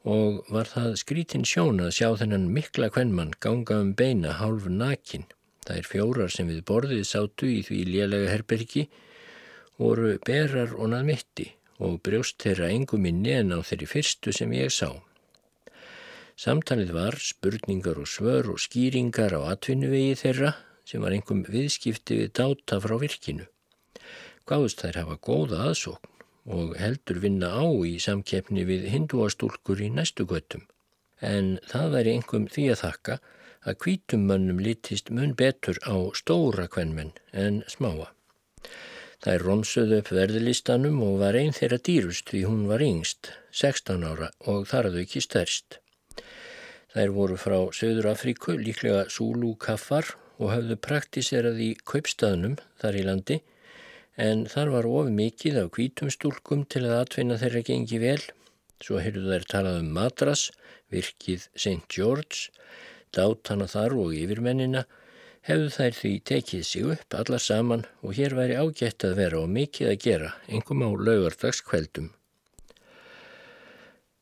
og 0.07 0.45
var 0.53 0.69
það 0.71 0.93
skrítin 1.01 1.43
sjón 1.43 1.81
að 1.83 1.95
sjá 1.97 2.13
þennan 2.21 2.47
mikla 2.55 2.87
kvennmann 2.93 3.33
ganga 3.43 3.81
um 3.83 3.91
beina 3.97 4.37
hálf 4.39 4.69
nakin. 4.71 5.25
Það 5.67 5.79
er 5.81 5.87
fjórar 5.91 6.31
sem 6.31 6.47
við 6.47 6.63
borðið 6.69 7.03
sátu 7.03 7.49
í 7.51 7.59
því 7.67 7.81
lélega 7.89 8.31
herbergi 8.31 8.85
voru 9.77 10.13
berar 10.25 10.71
og 10.77 10.93
nað 10.93 11.09
mitti 11.11 11.47
og 11.83 11.99
brjóst 12.05 12.39
þeirra 12.41 12.71
engum 12.73 13.03
minni 13.03 13.33
en 13.35 13.51
á 13.53 13.59
þeirri 13.59 13.89
fyrstu 13.91 14.31
sem 14.33 14.53
ég 14.55 14.71
sá. 14.73 14.89
Samtalið 16.37 16.93
var 16.95 17.17
spurningar 17.19 17.99
og 17.99 18.07
svör 18.07 18.47
og 18.53 18.61
skýringar 18.63 19.35
á 19.35 19.51
atvinnuvegi 19.51 20.15
þeirra 20.21 20.53
sem 20.87 21.03
var 21.03 21.15
engum 21.17 21.43
viðskipti 21.43 22.21
við 22.21 22.33
dáta 22.39 22.79
frá 22.79 22.95
virkinu. 23.01 23.47
Gáðust 24.47 24.85
þær 24.85 25.01
hafa 25.01 25.17
góða 25.19 25.63
aðsókn 25.67 26.13
og 26.57 26.77
heldur 26.79 27.19
vinna 27.19 27.51
á 27.59 27.67
í 27.83 27.97
samkeppni 27.99 28.63
við 28.69 28.87
hindúastúlkur 28.93 29.81
í 29.83 29.89
næstu 29.91 30.23
göttum. 30.29 30.63
En 31.19 31.57
það 31.67 31.97
væri 31.97 32.13
engum 32.15 32.45
því 32.47 32.69
að 32.71 32.83
þakka 32.85 33.17
að 33.67 33.79
kvítummönnum 33.83 34.61
litist 34.63 35.11
mun 35.11 35.33
betur 35.35 35.79
á 35.83 35.95
stóra 36.15 36.67
kvennmenn 36.71 37.11
en 37.45 37.63
smáa. 37.67 38.07
Er 39.27 39.43
romsuð 39.43 39.91
upp 39.97 40.11
verðlistanum 40.15 41.01
og 41.03 41.17
var 41.19 41.35
einn 41.35 41.55
þeirra 41.55 41.79
dýrust 41.83 42.29
því 42.31 42.43
hún 42.47 42.63
var 42.69 42.83
yngst, 42.85 43.33
16 43.51 44.05
ára 44.07 44.29
og 44.47 44.69
þarðu 44.69 45.01
ekki 45.03 45.23
stærst. 45.25 45.81
Þær 46.93 47.11
voru 47.17 47.35
frá 47.41 47.57
Söður 47.75 48.07
Afríku, 48.13 48.55
líklega 48.55 49.03
Zulu 49.11 49.55
kaffar 49.59 50.13
og 50.37 50.53
hafðu 50.53 50.77
praktiserað 50.87 51.59
í 51.65 51.69
kaupstaðnum 51.91 52.55
þar 52.79 52.99
í 53.01 53.03
landi 53.09 53.39
en 54.17 54.45
þar 54.49 54.71
var 54.77 54.87
of 54.89 55.11
mikið 55.13 55.59
af 55.63 55.73
kvítumstúlkum 55.75 56.63
til 56.71 56.85
að 56.87 57.01
atvinna 57.01 57.37
þeirra 57.41 57.65
gengi 57.67 57.99
vel. 58.01 58.21
Svo 58.81 59.01
heyrðu 59.01 59.33
þær 59.33 59.45
talað 59.51 59.81
um 59.81 59.91
Madras, 59.97 60.47
virkið 60.93 61.49
St. 61.57 61.83
George, 61.89 62.53
dátana 63.15 63.67
þar 63.71 63.95
og 64.01 64.13
yfirmennina, 64.17 64.83
hefðu 65.47 65.71
þær 65.77 65.97
því 66.01 66.11
tekið 66.27 66.63
sig 66.67 66.87
upp 66.93 67.17
alla 67.17 67.39
saman 67.39 67.85
og 68.03 68.15
hér 68.17 68.35
væri 68.35 68.59
ágætt 68.59 69.05
að 69.07 69.17
vera 69.21 69.41
og 69.41 69.51
mikið 69.55 69.91
að 69.93 69.99
gera, 70.03 70.31
engum 70.47 70.83
á 70.83 70.89
laugardagskveldum. 70.91 72.09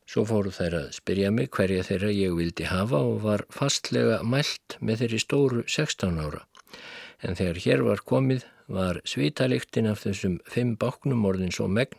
Svo 0.06 0.22
fóru 0.28 0.52
þær 0.54 0.76
að 0.78 0.90
spyrja 1.00 1.32
mig 1.34 1.50
hverja 1.50 1.82
þeirra 1.88 2.12
ég 2.14 2.36
vildi 2.38 2.68
hafa 2.70 3.00
og 3.02 3.24
var 3.24 3.42
fastlega 3.50 4.20
mælt 4.22 4.76
með 4.78 5.02
þeirri 5.02 5.22
stóru 5.24 5.64
16 5.66 6.20
ára. 6.22 6.44
En 7.26 7.34
þegar 7.34 7.58
hér 7.64 7.82
var 7.88 8.04
komið 8.06 8.46
var 8.66 8.98
svitaliktin 9.06 9.86
af 9.90 10.02
þessum 10.02 10.38
fimm 10.50 10.74
báknum 10.80 11.24
orðin 11.28 11.54
svo 11.54 11.68
megn 11.70 11.98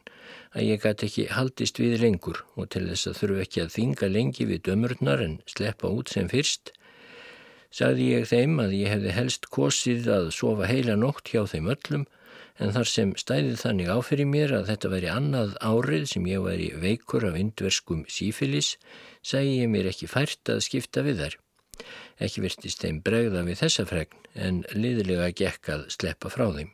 að 0.52 0.68
ég 0.68 0.84
gæti 0.84 1.08
ekki 1.08 1.28
haldist 1.32 1.80
við 1.80 2.02
lengur 2.02 2.44
og 2.56 2.70
til 2.74 2.84
þess 2.90 3.12
að 3.12 3.20
þurfu 3.22 3.40
ekki 3.46 3.64
að 3.64 3.74
þinga 3.78 4.10
lengi 4.12 4.48
við 4.50 4.64
dömurnar 4.68 5.24
en 5.24 5.40
sleppa 5.48 5.92
út 5.94 6.12
sem 6.12 6.28
fyrst, 6.32 6.74
sagði 7.72 8.12
ég 8.18 8.28
þeim 8.28 8.60
að 8.64 8.76
ég 8.76 8.94
hefði 8.96 9.16
helst 9.16 9.50
kosið 9.54 10.12
að 10.12 10.30
sofa 10.36 10.68
heila 10.68 10.98
nótt 11.00 11.32
hjá 11.32 11.46
þeim 11.48 11.72
öllum 11.76 12.06
en 12.58 12.74
þar 12.74 12.90
sem 12.90 13.12
stæðið 13.22 13.60
þannig 13.62 13.92
áfyrir 13.94 14.30
mér 14.30 14.56
að 14.60 14.70
þetta 14.72 14.94
veri 14.94 15.12
annað 15.14 15.58
árið 15.62 16.08
sem 16.14 16.30
ég 16.30 16.44
væri 16.44 16.72
veikur 16.82 17.28
af 17.30 17.38
indverskum 17.38 18.06
sífilis, 18.12 18.76
segi 19.22 19.60
ég 19.62 19.70
mér 19.72 19.92
ekki 19.92 20.10
fært 20.10 20.50
að 20.52 20.64
skipta 20.66 21.06
við 21.06 21.22
þær. 21.24 21.38
Ekki 22.24 22.44
virtist 22.46 22.84
þeim 22.84 23.02
bregða 23.06 23.44
við 23.48 23.62
þessa 23.62 23.86
fregn 23.90 24.28
en 24.48 24.64
liðilega 24.74 25.32
gekk 25.42 25.72
að 25.76 25.88
sleppa 25.94 26.32
frá 26.34 26.48
þeim. 26.56 26.72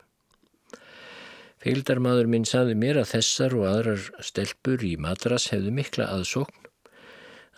Feildarmadur 1.64 2.28
minn 2.28 2.46
saði 2.48 2.76
mér 2.76 3.00
að 3.00 3.14
þessar 3.14 3.54
og 3.56 3.70
aðrar 3.70 4.08
stelpur 4.20 4.84
í 4.84 4.96
madras 5.00 5.48
hefðu 5.54 5.72
mikla 5.78 6.10
aðsókn 6.12 6.68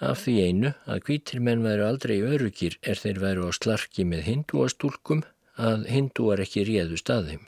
af 0.04 0.26
því 0.26 0.36
einu 0.46 0.72
að 0.92 1.02
hvítir 1.08 1.42
menn 1.42 1.64
væru 1.66 1.88
aldrei 1.88 2.20
örugir 2.22 2.78
er 2.84 3.00
þeir 3.02 3.22
væru 3.24 3.50
á 3.50 3.52
slarki 3.56 4.06
með 4.06 4.26
hindúastúlkum 4.28 5.24
að 5.56 5.88
hindúar 5.90 6.44
ekki 6.44 6.66
réðu 6.68 7.00
staðum. 7.00 7.46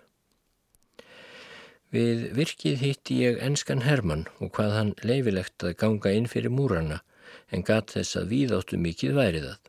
Við 1.94 2.26
virkið 2.36 2.82
hitti 2.84 3.22
ég 3.24 3.38
enskan 3.44 3.86
Hermann 3.86 4.26
og 4.42 4.52
hvað 4.56 4.74
hann 4.76 4.94
leifilegt 5.08 5.64
að 5.64 5.78
ganga 5.84 6.12
inn 6.16 6.28
fyrir 6.32 6.52
múrana 6.52 7.02
en 7.52 7.64
gat 7.68 7.94
þess 7.96 8.18
að 8.20 8.34
við 8.34 8.56
áttu 8.58 8.80
mikið 8.82 9.16
værið 9.16 9.52
að. 9.54 9.60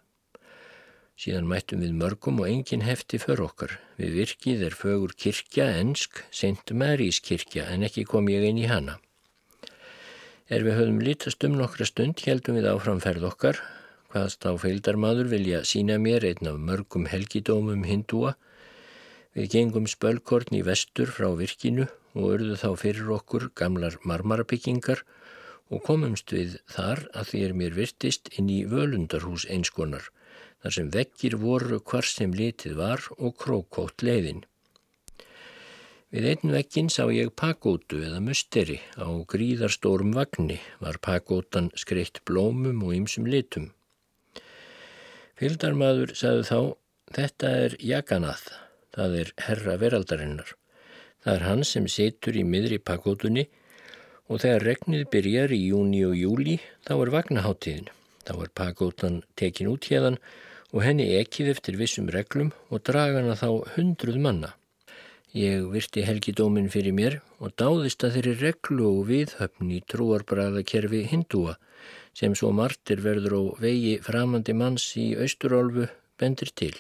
Síðan 1.18 1.48
mættum 1.50 1.80
við 1.82 1.96
mörgum 1.98 2.36
og 2.38 2.46
engin 2.46 2.84
hefti 2.86 3.18
för 3.18 3.40
okkar. 3.42 3.72
Við 3.98 4.12
virkið 4.20 4.60
er 4.68 4.74
fögur 4.78 5.14
kirkja, 5.18 5.64
ensk, 5.80 6.20
St. 6.30 6.70
Mary's 6.70 7.18
kirkja 7.18 7.64
en 7.72 7.82
ekki 7.88 8.04
kom 8.06 8.28
ég 8.30 8.46
inn 8.46 8.60
í 8.62 8.68
hana. 8.70 9.00
Er 10.46 10.62
við 10.62 10.78
höfum 10.78 11.00
litast 11.02 11.42
um 11.44 11.56
nokkra 11.58 11.88
stund 11.90 12.22
heldum 12.22 12.60
við 12.60 12.68
áframferð 12.70 13.26
okkar. 13.32 13.58
Hvaðst 14.14 14.46
á 14.46 14.54
feildarmadur 14.62 15.26
vilja 15.28 15.64
sína 15.66 15.98
mér 15.98 16.24
einn 16.28 16.52
af 16.52 16.62
mörgum 16.70 17.10
helgidómum 17.10 17.82
hindúa. 17.84 18.36
Við 19.34 19.50
gengum 19.56 19.90
spölkorn 19.90 20.54
í 20.54 20.62
vestur 20.64 21.10
frá 21.10 21.28
virkinu 21.34 21.88
og 22.14 22.30
urðu 22.36 22.60
þá 22.62 22.70
fyrir 22.78 23.10
okkur 23.18 23.50
gamlar 23.58 23.98
marmarabyggingar 24.06 25.02
og 25.68 25.82
komumst 25.84 26.32
við 26.32 26.56
þar 26.70 27.04
að 27.12 27.32
því 27.32 27.42
er 27.48 27.58
mér 27.60 27.76
virtist 27.76 28.30
inn 28.38 28.48
í 28.48 28.62
völundarhús 28.70 29.44
einskonar, 29.52 30.06
þar 30.62 30.74
sem 30.74 30.92
vekkir 30.94 31.38
voru 31.38 31.80
hvar 31.80 32.06
sem 32.06 32.34
litið 32.34 32.78
var 32.78 33.04
og 33.18 33.36
krókótt 33.38 34.02
leiðin. 34.02 34.44
Við 36.08 36.24
einn 36.30 36.54
vekkin 36.54 36.86
sá 36.88 37.02
ég 37.12 37.34
pakótu 37.36 37.98
eða 38.00 38.22
musteri 38.24 38.78
á 38.96 39.08
gríðarstórum 39.28 40.14
vagnni 40.16 40.56
var 40.80 40.96
pakótan 41.04 41.68
skreitt 41.76 42.22
blómum 42.24 42.80
og 42.86 42.94
ymsum 42.96 43.28
litum. 43.28 43.74
Fylgdarmadur 45.36 46.14
sagði 46.16 46.46
þá, 46.48 46.60
þetta 47.12 47.50
er 47.66 47.76
jaganað, 47.90 48.48
það 48.96 49.18
er 49.20 49.34
herra 49.44 49.76
veraldarinnar. 49.84 50.54
Það 51.22 51.34
er 51.34 51.44
hann 51.44 51.64
sem 51.68 51.86
setur 51.92 52.40
í 52.40 52.46
miðri 52.46 52.80
pakótunni 52.80 53.44
og 54.32 54.40
þegar 54.40 54.64
regnið 54.64 55.06
byrjar 55.12 55.52
í 55.52 55.60
júni 55.68 56.02
og 56.08 56.16
júli 56.16 56.56
þá 56.88 56.94
er 56.96 57.12
vagnaháttíðin. 57.18 57.92
Þá 58.24 58.34
er 58.46 58.54
pakótan 58.56 59.22
tekin 59.36 59.68
út 59.68 59.92
hérðan 59.92 60.16
og 60.72 60.84
henni 60.84 61.08
ekið 61.16 61.52
eftir 61.54 61.78
vissum 61.80 62.08
reglum 62.12 62.52
og 62.68 62.82
dragana 62.84 63.36
þá 63.38 63.48
hundruð 63.76 64.18
manna. 64.24 64.54
Ég 65.36 65.66
virti 65.72 66.04
helgidómin 66.08 66.70
fyrir 66.72 66.94
mér 66.96 67.18
og 67.38 67.52
dáðist 67.60 68.04
að 68.04 68.14
þeirri 68.16 68.34
reglu 68.42 68.86
og 68.88 69.08
viðhöfn 69.10 69.72
í 69.76 69.80
trúarbræðakerfi 69.92 71.02
hindúa 71.10 71.58
sem 72.16 72.34
svo 72.34 72.50
martir 72.56 73.02
verður 73.04 73.36
á 73.36 73.42
vegi 73.62 73.98
framandi 74.04 74.54
manns 74.56 74.86
í 74.96 75.10
austurálfu 75.20 75.86
bendir 76.18 76.52
til. 76.56 76.72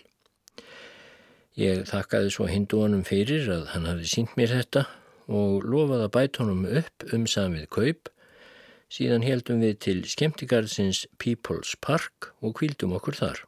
Ég 1.58 1.84
þakkaði 1.90 2.32
svo 2.32 2.46
hindúanum 2.48 3.04
fyrir 3.06 3.48
að 3.52 3.66
hann 3.74 3.88
hafi 3.90 4.08
sínt 4.10 4.36
mér 4.38 4.54
þetta 4.56 4.86
og 5.28 5.66
lofaði 5.66 6.06
að 6.06 6.14
bæta 6.16 6.44
honum 6.44 6.64
upp 6.80 7.06
um 7.12 7.26
samið 7.28 7.68
kaup. 7.74 8.12
Síðan 8.88 9.26
heldum 9.26 9.60
við 9.60 9.76
til 9.84 9.98
skemmtigarðsins 10.08 11.04
People's 11.20 11.74
Park 11.84 12.32
og 12.40 12.56
kvildum 12.62 12.96
okkur 12.96 13.18
þar. 13.18 13.47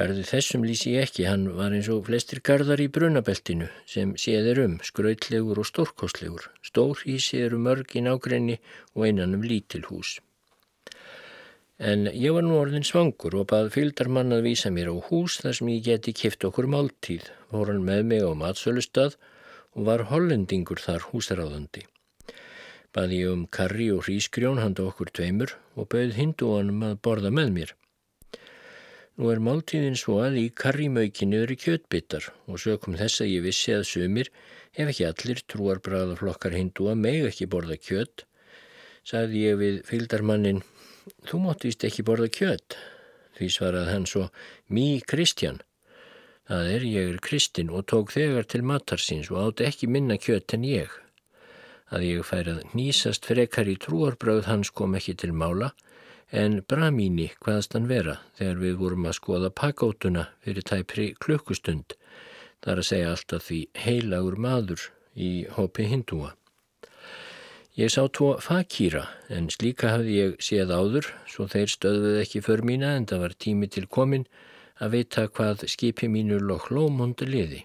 Garði 0.00 0.22
þessum 0.24 0.62
lýsi 0.64 0.94
ég 0.94 1.02
ekki, 1.04 1.26
hann 1.28 1.42
var 1.58 1.74
eins 1.76 1.88
og 1.92 2.06
flestir 2.06 2.38
garðar 2.40 2.80
í 2.80 2.86
brunabeltinu 2.88 3.66
sem 3.84 4.14
séðir 4.16 4.62
um, 4.62 4.76
skrautlegur 4.80 5.58
og 5.60 5.66
stórkostlegur. 5.68 6.46
Stór 6.64 7.02
hísi 7.04 7.42
eru 7.44 7.58
mörg 7.60 7.92
í 7.92 8.00
nákrenni 8.06 8.56
og 8.94 9.04
einan 9.04 9.36
um 9.36 9.42
lítil 9.44 9.82
hús. 9.90 10.14
En 11.76 12.06
ég 12.14 12.32
var 12.32 12.46
nú 12.46 12.56
orðin 12.56 12.86
svangur 12.88 13.36
og 13.42 13.50
bað 13.52 13.68
fylgdarmann 13.74 14.32
að 14.38 14.46
vísa 14.48 14.72
mér 14.72 14.88
á 14.88 14.96
hús 15.10 15.36
þar 15.42 15.58
sem 15.58 15.68
ég 15.74 15.84
geti 15.90 16.16
kipt 16.16 16.48
okkur 16.48 16.70
máltíð. 16.72 17.28
Vor 17.52 17.68
hann 17.68 17.84
með 17.84 18.00
mig 18.14 18.24
á 18.24 18.32
matsölustad 18.32 19.18
og 19.76 19.84
var 19.90 20.06
hollendingur 20.08 20.80
þar 20.80 21.10
húsaráðandi. 21.10 21.84
Bað 22.96 23.18
ég 23.18 23.34
um 23.36 23.44
karri 23.52 23.90
og 23.92 24.06
hrísgrjón 24.08 24.64
handa 24.64 24.88
okkur 24.88 25.12
tveimur 25.12 25.58
og 25.76 25.92
bauð 25.92 26.16
hinduanum 26.16 26.88
að 26.88 26.98
borða 27.04 27.34
með 27.36 27.54
mér. 27.58 27.76
Nú 29.20 29.28
er 29.28 29.40
máltíðin 29.44 29.98
svo 30.00 30.14
að 30.24 30.38
í 30.40 30.42
karrimaukinni 30.56 31.36
eru 31.42 31.52
kjötbyttar 31.60 32.30
og 32.48 32.60
sökum 32.62 32.94
þess 32.96 33.20
að 33.20 33.28
ég 33.28 33.42
vissi 33.44 33.74
að 33.76 33.82
sumir, 33.84 34.30
ef 34.72 34.88
ekki 34.88 35.04
allir 35.04 35.42
trúarbræðaflokkar 35.52 36.56
hindúa, 36.56 36.94
meg 36.96 37.26
ekki 37.28 37.48
borða 37.52 37.76
kjött, 37.76 38.24
sagði 39.04 39.42
ég 39.42 39.58
við 39.60 39.76
fylgdarmannin, 39.90 40.62
þú 41.28 41.42
mátt 41.42 41.66
vist 41.68 41.84
ekki 41.84 42.06
borða 42.08 42.30
kjött. 42.32 42.78
Því 43.36 43.50
svarað 43.52 43.90
hann 43.92 44.08
svo, 44.08 44.24
mý 44.72 44.86
Kristjan. 45.12 45.60
Það 46.48 46.72
er, 46.78 46.88
ég 46.88 47.12
er 47.12 47.20
Kristinn 47.28 47.76
og 47.76 47.84
tók 47.92 48.16
þegar 48.16 48.48
til 48.48 48.62
matarsins 48.72 49.28
og 49.34 49.42
átti 49.42 49.68
ekki 49.68 49.90
minna 49.92 50.16
kjött 50.16 50.56
en 50.56 50.64
ég. 50.64 50.96
Að 51.92 52.08
ég 52.08 52.24
færið 52.24 52.64
nýsast 52.72 53.28
frekar 53.28 53.68
í 53.68 53.76
trúarbröð 53.84 54.48
hans 54.48 54.72
kom 54.72 54.96
ekki 54.96 55.18
til 55.20 55.36
mála, 55.36 55.74
en 56.30 56.60
Bramíni 56.70 57.30
hvaðast 57.42 57.74
hann 57.74 57.88
vera 57.90 58.20
þegar 58.38 58.60
við 58.62 58.76
vorum 58.80 59.06
að 59.10 59.16
skoða 59.18 59.50
pakótuna 59.50 60.28
fyrir 60.44 60.66
tæpri 60.66 61.06
klukkustund, 61.18 61.96
þar 62.62 62.82
að 62.82 62.88
segja 62.90 63.14
alltaf 63.14 63.46
því 63.48 63.60
heilagur 63.84 64.36
maður 64.38 64.84
í 65.16 65.30
hópi 65.56 65.88
hindúa. 65.90 66.34
Ég 67.78 67.90
sá 67.94 68.02
tvo 68.12 68.34
fakýra 68.42 69.06
en 69.32 69.48
slíka 69.50 69.94
hafði 69.94 70.16
ég 70.16 70.38
séð 70.42 70.72
áður 70.74 71.06
svo 71.30 71.46
þeir 71.50 71.70
stöðuð 71.70 72.20
ekki 72.20 72.42
för 72.44 72.62
mína 72.66 72.92
en 72.98 73.06
það 73.10 73.24
var 73.24 73.36
tími 73.46 73.70
til 73.70 73.86
komin 73.86 74.26
að 74.80 74.96
vita 74.96 75.26
hvað 75.28 75.66
skipi 75.70 76.08
mínu 76.10 76.40
lokk 76.42 76.70
lómondi 76.74 77.28
liði. 77.28 77.64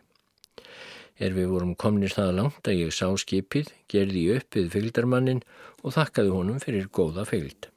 Er 1.17 1.36
við 1.36 1.51
vorum 1.53 1.75
komnir 1.79 2.12
það 2.12 2.34
langt 2.39 2.67
að 2.67 2.81
ég 2.86 2.95
sá 2.95 3.07
skipið, 3.17 3.72
gerði 3.91 4.25
upp 4.36 4.57
við 4.57 4.74
fylgdarmannin 4.74 5.45
og 5.84 5.95
þakkaði 5.95 6.36
honum 6.36 6.60
fyrir 6.63 6.89
góða 6.91 7.24
fylgd. 7.27 7.69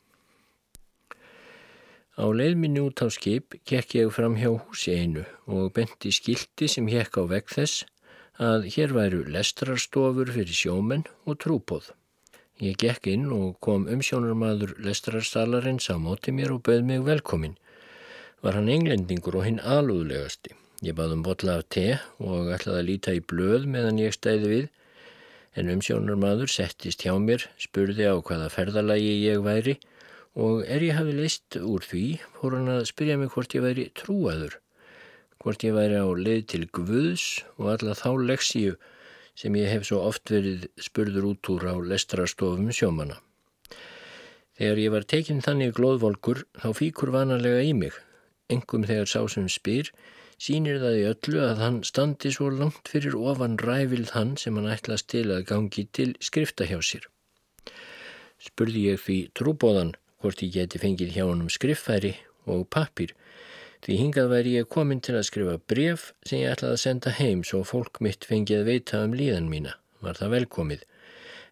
Á 2.19 2.27
leiðminni 2.35 2.81
út 2.83 2.99
á 2.99 3.07
skip 3.15 3.55
gekk 3.71 3.93
ég 3.95 4.09
fram 4.11 4.35
hjá 4.41 4.49
húsi 4.51 4.91
einu 4.99 5.21
og 5.47 5.69
benti 5.77 6.11
skildi 6.11 6.67
sem 6.67 6.89
hekk 6.91 7.15
á 7.15 7.23
vegg 7.31 7.51
þess 7.53 7.85
að 8.43 8.65
hér 8.75 8.95
væru 8.97 9.21
lestrarstofur 9.35 10.33
fyrir 10.35 10.57
sjómenn 10.61 11.05
og 11.31 11.37
trúbóð. 11.45 11.93
Ég 12.59 12.75
gekk 12.83 13.07
inn 13.13 13.29
og 13.31 13.61
kom 13.63 13.87
umsjónarmadur 13.87 14.73
lestrarstalarins 14.83 15.87
á 15.95 15.97
móti 16.03 16.35
mér 16.35 16.57
og 16.57 16.65
bauð 16.67 16.83
mig 16.89 17.05
velkomin. 17.07 17.55
Var 18.43 18.59
hann 18.59 18.73
englendingur 18.75 19.39
og 19.39 19.47
hinn 19.47 19.63
alúðlegasti. 19.63 20.57
Ég 20.83 20.97
bað 20.99 21.15
um 21.15 21.23
botla 21.23 21.61
af 21.61 21.69
te 21.71 22.01
og 22.19 22.51
ætlaði 22.57 22.81
að 22.81 22.89
líta 22.89 23.15
í 23.15 23.23
blöð 23.23 23.69
meðan 23.71 24.03
ég 24.03 24.19
stæði 24.19 24.51
við 24.55 24.67
en 25.55 25.71
umsjónarmadur 25.71 26.51
settist 26.51 27.07
hjá 27.07 27.15
mér, 27.23 27.47
spurði 27.63 28.11
á 28.11 28.19
hvaða 28.19 28.51
ferðalagi 28.51 29.15
ég 29.23 29.47
væri 29.47 29.77
og 29.79 29.87
er 30.39 30.85
ég 30.87 30.95
hafi 30.95 31.15
leist 31.17 31.57
úr 31.59 31.83
því 31.83 32.05
fór 32.37 32.55
hann 32.55 32.71
að 32.71 32.85
spyrja 32.93 33.17
mig 33.19 33.33
hvort 33.35 33.55
ég 33.57 33.65
væri 33.65 33.89
trúaður, 33.99 34.53
hvort 35.43 35.65
ég 35.67 35.75
væri 35.75 35.99
á 35.99 36.07
leið 36.07 36.45
til 36.53 36.69
Guðs 36.71 37.25
og 37.57 37.73
alla 37.73 37.97
þá 37.99 38.11
leksíu 38.29 38.77
sem 39.39 39.59
ég 39.59 39.67
hef 39.73 39.89
svo 39.89 40.05
oft 40.07 40.31
verið 40.31 40.69
spurður 40.79 41.33
út 41.33 41.51
úr 41.55 41.67
á 41.67 41.75
lestrarstofum 41.91 42.71
sjómana. 42.71 43.19
Þegar 44.59 44.83
ég 44.85 44.95
var 44.95 45.11
tekinn 45.11 45.43
þannig 45.43 45.75
glóðvolkur 45.75 46.45
þá 46.59 46.71
fíkur 46.75 47.15
vanalega 47.15 47.67
í 47.67 47.75
mig, 47.75 47.99
engum 48.47 48.87
þegar 48.87 49.11
sá 49.11 49.21
sem 49.31 49.51
spyr, 49.51 49.91
sínir 50.39 50.79
það 50.83 51.03
í 51.03 51.07
öllu 51.13 51.47
að 51.51 51.63
hann 51.67 51.85
standi 51.87 52.31
svo 52.35 52.51
langt 52.55 52.91
fyrir 52.91 53.19
ofan 53.19 53.59
rævild 53.59 54.15
hann 54.15 54.37
sem 54.39 54.59
hann 54.59 54.71
til 55.07 55.29
að 55.35 55.47
gangi 55.51 55.91
til 55.91 56.13
skrifta 56.23 56.67
hjá 56.71 56.79
sér. 56.79 57.07
Spurði 58.39 58.93
ég 58.95 59.03
því 59.03 59.25
trúbóðan 59.35 59.97
hvort 60.23 60.43
ég 60.43 60.55
geti 60.57 60.81
fengið 60.83 61.15
hjá 61.15 61.25
honum 61.29 61.51
skriffæri 61.53 62.17
og 62.51 62.65
pappir 62.75 63.15
því 63.85 63.97
hingað 64.01 64.31
væri 64.33 64.55
ég 64.59 64.69
komin 64.75 65.01
til 65.05 65.15
að 65.19 65.27
skrifa 65.29 65.57
bref 65.71 66.09
sem 66.27 66.43
ég 66.43 66.55
ætlaði 66.55 66.75
að 66.77 66.83
senda 66.83 67.13
heim 67.19 67.45
svo 67.47 67.61
fólk 67.67 68.01
mitt 68.05 68.27
fengið 68.27 68.63
að 68.63 68.71
veita 68.73 69.03
um 69.07 69.15
líðan 69.15 69.51
mína, 69.53 69.75
var 70.03 70.19
það 70.19 70.35
velkomið. 70.35 70.83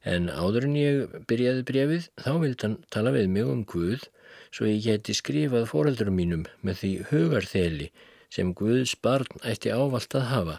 En 0.07 0.29
áður 0.31 0.66
en 0.68 0.76
ég 0.79 1.16
byrjaði 1.31 1.64
brefið 1.70 2.09
þá 2.24 2.33
vild 2.42 2.64
hann 2.66 2.76
tala 2.94 3.12
við 3.14 3.31
mig 3.37 3.50
um 3.50 3.62
Guð 3.66 4.07
svo 4.55 4.66
ég 4.66 4.83
geti 4.87 5.14
skrifað 5.14 5.68
fóreldurum 5.70 6.18
mínum 6.18 6.46
með 6.66 6.83
því 6.83 6.92
hugarþeli 7.11 7.90
sem 8.35 8.55
Guðs 8.59 8.96
barn 9.02 9.46
ætti 9.46 9.70
ávalt 9.70 10.14
að 10.18 10.29
hafa. 10.33 10.57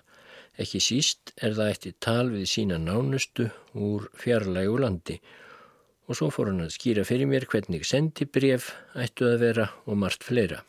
Ekki 0.58 0.82
síst 0.82 1.36
er 1.38 1.54
það 1.58 1.74
ætti 1.74 1.94
tal 2.04 2.32
við 2.32 2.48
sína 2.50 2.80
nánustu 2.82 3.50
úr 3.76 4.08
fjarlægu 4.18 4.80
landi 4.82 5.20
og 5.20 5.47
svo 6.16 6.30
fór 6.32 6.48
hann 6.48 6.64
að 6.64 6.76
skýra 6.78 7.04
fyrir 7.04 7.28
mér 7.28 7.44
hvernig 7.52 7.84
sendibref 7.84 8.70
ættu 8.96 9.26
að 9.28 9.42
vera 9.42 9.66
og 9.84 9.98
margt 10.00 10.24
fleira. 10.24 10.62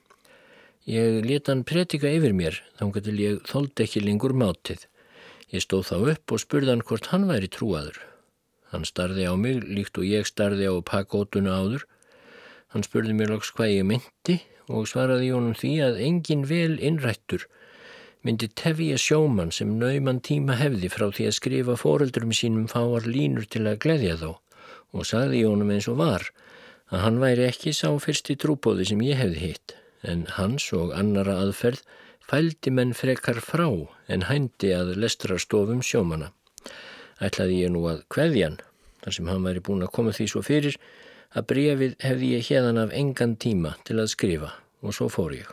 Ég 0.91 1.21
leta 1.23 1.53
hann 1.53 1.63
pretika 1.69 2.11
yfir 2.11 2.35
mér 2.35 2.59
þángar 2.81 3.05
til 3.07 3.15
ég 3.23 3.45
þóldi 3.47 3.85
ekki 3.85 4.03
lengur 4.03 4.35
mátið. 4.35 4.89
Ég 5.55 5.63
stóð 5.63 5.85
þá 5.93 5.97
upp 6.15 6.35
og 6.35 6.43
spurði 6.43 6.73
hann 6.73 6.83
hvort 6.89 7.11
hann 7.13 7.29
væri 7.31 7.51
trúaður. 7.55 8.01
Hann 8.73 8.89
starði 8.89 9.29
á 9.31 9.35
mig 9.39 9.63
líkt 9.63 10.01
og 10.03 10.09
ég 10.11 10.27
starði 10.27 10.67
á 10.67 10.75
pakótuna 10.83 11.55
áður. 11.55 11.87
Hann 12.75 12.83
spurði 12.83 13.15
mér 13.15 13.37
loks 13.37 13.55
hvað 13.55 13.77
ég 13.77 13.89
myndi 13.93 14.41
og 14.67 14.91
svaraði 14.91 15.31
honum 15.37 15.55
því 15.55 15.73
að 15.87 16.03
engin 16.09 16.45
vel 16.51 16.75
innrættur 16.83 17.47
myndi 18.27 18.49
tefja 18.59 18.99
sjóman 18.99 19.55
sem 19.55 19.71
nauman 19.79 20.19
tíma 20.19 20.59
hefði 20.59 20.91
frá 20.91 21.07
því 21.15 21.31
að 21.31 21.37
skrifa 21.39 21.79
fóreldurum 21.79 22.35
sínum 22.35 22.67
fáar 22.69 23.07
línur 23.07 23.47
til 23.47 23.63
að 23.71 23.79
gleyðja 23.87 24.19
þá 24.19 24.31
og 24.93 25.09
sagði 25.09 25.45
Jónum 25.45 25.73
eins 25.75 25.89
og 25.91 25.99
var 26.01 26.29
að 26.89 27.05
hann 27.05 27.21
væri 27.21 27.49
ekki 27.49 27.75
sá 27.77 27.91
fyrsti 28.01 28.39
trúbóði 28.41 28.89
sem 28.89 29.03
ég 29.05 29.21
hefði 29.21 29.43
hitt 29.45 29.77
en 30.09 30.27
hans 30.37 30.71
og 30.77 30.95
annara 30.97 31.37
aðferð 31.43 31.83
fældi 32.29 32.73
menn 32.75 32.95
frekar 32.97 33.41
frá 33.45 33.69
en 34.13 34.27
hændi 34.29 34.73
að 34.77 34.95
lestrarstofum 35.01 35.81
sjómana. 35.85 36.33
Ætlaði 37.25 37.63
ég 37.65 37.73
nú 37.75 37.87
að 37.91 38.05
kveðjan, 38.13 38.59
þar 39.03 39.17
sem 39.17 39.31
hann 39.33 39.47
væri 39.47 39.65
búin 39.65 39.85
að 39.87 39.95
koma 39.97 40.13
því 40.15 40.27
svo 40.31 40.43
fyrir, 40.45 40.77
að 41.35 41.49
brefið 41.53 41.95
hefði 42.05 42.33
ég 42.37 42.49
hérðan 42.49 42.83
af 42.85 42.93
engan 42.97 43.37
tíma 43.41 43.75
til 43.89 43.99
að 43.99 44.13
skrifa 44.13 44.53
og 44.85 44.95
svo 44.97 45.09
fór 45.13 45.35
ég. 45.39 45.49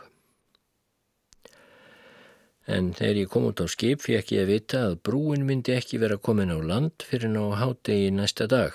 En 2.66 2.90
þegar 2.98 3.20
ég 3.22 3.30
kom 3.30 3.46
út 3.46 3.62
á 3.62 3.66
skip 3.70 4.02
fekk 4.02 4.32
ég 4.34 4.44
að 4.44 4.52
vita 4.52 4.82
að 4.88 4.98
brúin 5.06 5.46
myndi 5.46 5.74
ekki 5.76 6.00
vera 6.02 6.18
komin 6.18 6.50
á 6.50 6.58
land 6.58 7.04
fyrir 7.06 7.30
ná 7.30 7.54
hátegi 7.60 8.10
næsta 8.10 8.48
dag. 8.50 8.74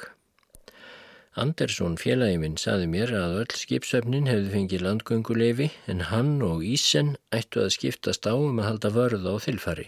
Andersson 1.39 1.93
félagi 1.95 2.35
minn 2.41 2.57
saði 2.59 2.89
mér 2.91 3.13
að 3.15 3.37
öll 3.45 3.53
skipsöfnin 3.55 4.25
hefði 4.27 4.49
fengið 4.51 4.81
landgönguleifi 4.83 5.69
en 5.93 6.01
hann 6.09 6.33
og 6.43 6.65
Ísen 6.67 7.13
ættu 7.31 7.61
að 7.63 7.71
skiptast 7.77 8.27
á 8.27 8.35
um 8.35 8.59
að 8.59 8.67
halda 8.67 8.91
vörða 8.97 9.31
á 9.31 9.37
þilfari. 9.45 9.85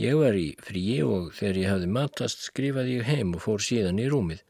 Ég 0.00 0.16
var 0.16 0.38
í 0.40 0.46
fríi 0.64 1.02
og 1.04 1.28
þegar 1.36 1.60
ég 1.60 1.70
hafði 1.74 1.92
matast 1.98 2.48
skrifaði 2.48 2.96
ég 2.96 3.10
heim 3.10 3.36
og 3.36 3.44
fór 3.44 3.68
síðan 3.68 4.00
í 4.00 4.08
rúmið. 4.08 4.40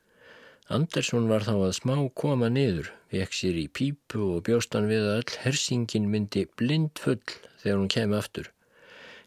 Andersson 0.79 1.27
var 1.27 1.43
þá 1.47 1.55
að 1.57 1.77
smá 1.81 1.97
koma 2.23 2.55
niður, 2.55 2.95
vekk 3.11 3.35
sér 3.41 3.59
í 3.59 3.67
pípu 3.67 4.23
og 4.37 4.47
bjóstan 4.47 4.87
við 4.87 5.11
að 5.11 5.21
öll 5.25 5.37
hersingin 5.43 6.11
myndi 6.15 6.47
blind 6.55 7.03
full 7.03 7.23
þegar 7.63 7.81
hún 7.83 7.95
kemi 7.99 8.21
aftur. 8.23 8.53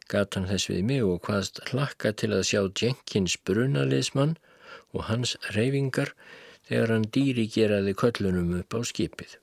Gat 0.08 0.40
hann 0.40 0.48
þess 0.48 0.72
við 0.72 0.86
mig 0.88 1.04
og 1.04 1.26
hvaðst 1.28 1.60
hlakka 1.74 2.16
til 2.16 2.32
að 2.36 2.48
sjá 2.54 2.62
Jenkins 2.72 3.36
brunaliðsmann 3.44 4.38
og 4.96 5.10
hans 5.12 5.36
reyfingar 5.52 6.16
þegar 6.70 6.94
hann 6.96 7.08
dýri 7.16 7.48
geraði 7.50 7.96
köllunum 7.98 8.58
upp 8.62 8.78
á 8.78 8.80
skipið. 8.86 9.38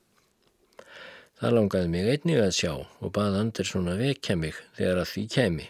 Það 1.36 1.56
langaði 1.58 1.88
mig 1.92 2.10
einnig 2.12 2.38
að 2.40 2.54
sjá 2.56 2.72
og 2.72 3.10
bað 3.12 3.40
Andersson 3.42 3.90
að 3.92 4.04
vekja 4.06 4.38
mig 4.40 4.60
þegar 4.78 5.02
að 5.02 5.10
því 5.12 5.24
kemi. 5.34 5.66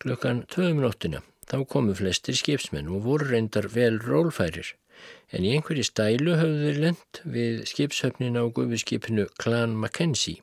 Klukkan 0.00 0.44
tvöðum 0.48 0.84
nóttina 0.86 1.20
þá 1.50 1.56
komu 1.68 1.96
flestir 1.98 2.38
skipsmenn 2.38 2.88
og 2.88 3.02
voru 3.04 3.26
reyndar 3.32 3.66
vel 3.74 3.98
rólfærir 4.00 4.70
en 5.34 5.46
í 5.46 5.50
einhverji 5.56 5.84
stælu 5.88 6.36
höfðu 6.38 6.70
lent 6.78 7.20
við 7.34 7.64
skipshöfnin 7.70 8.38
á 8.38 8.44
gufiskipinu 8.54 9.26
Clan 9.42 9.74
Mackenzie 9.82 10.40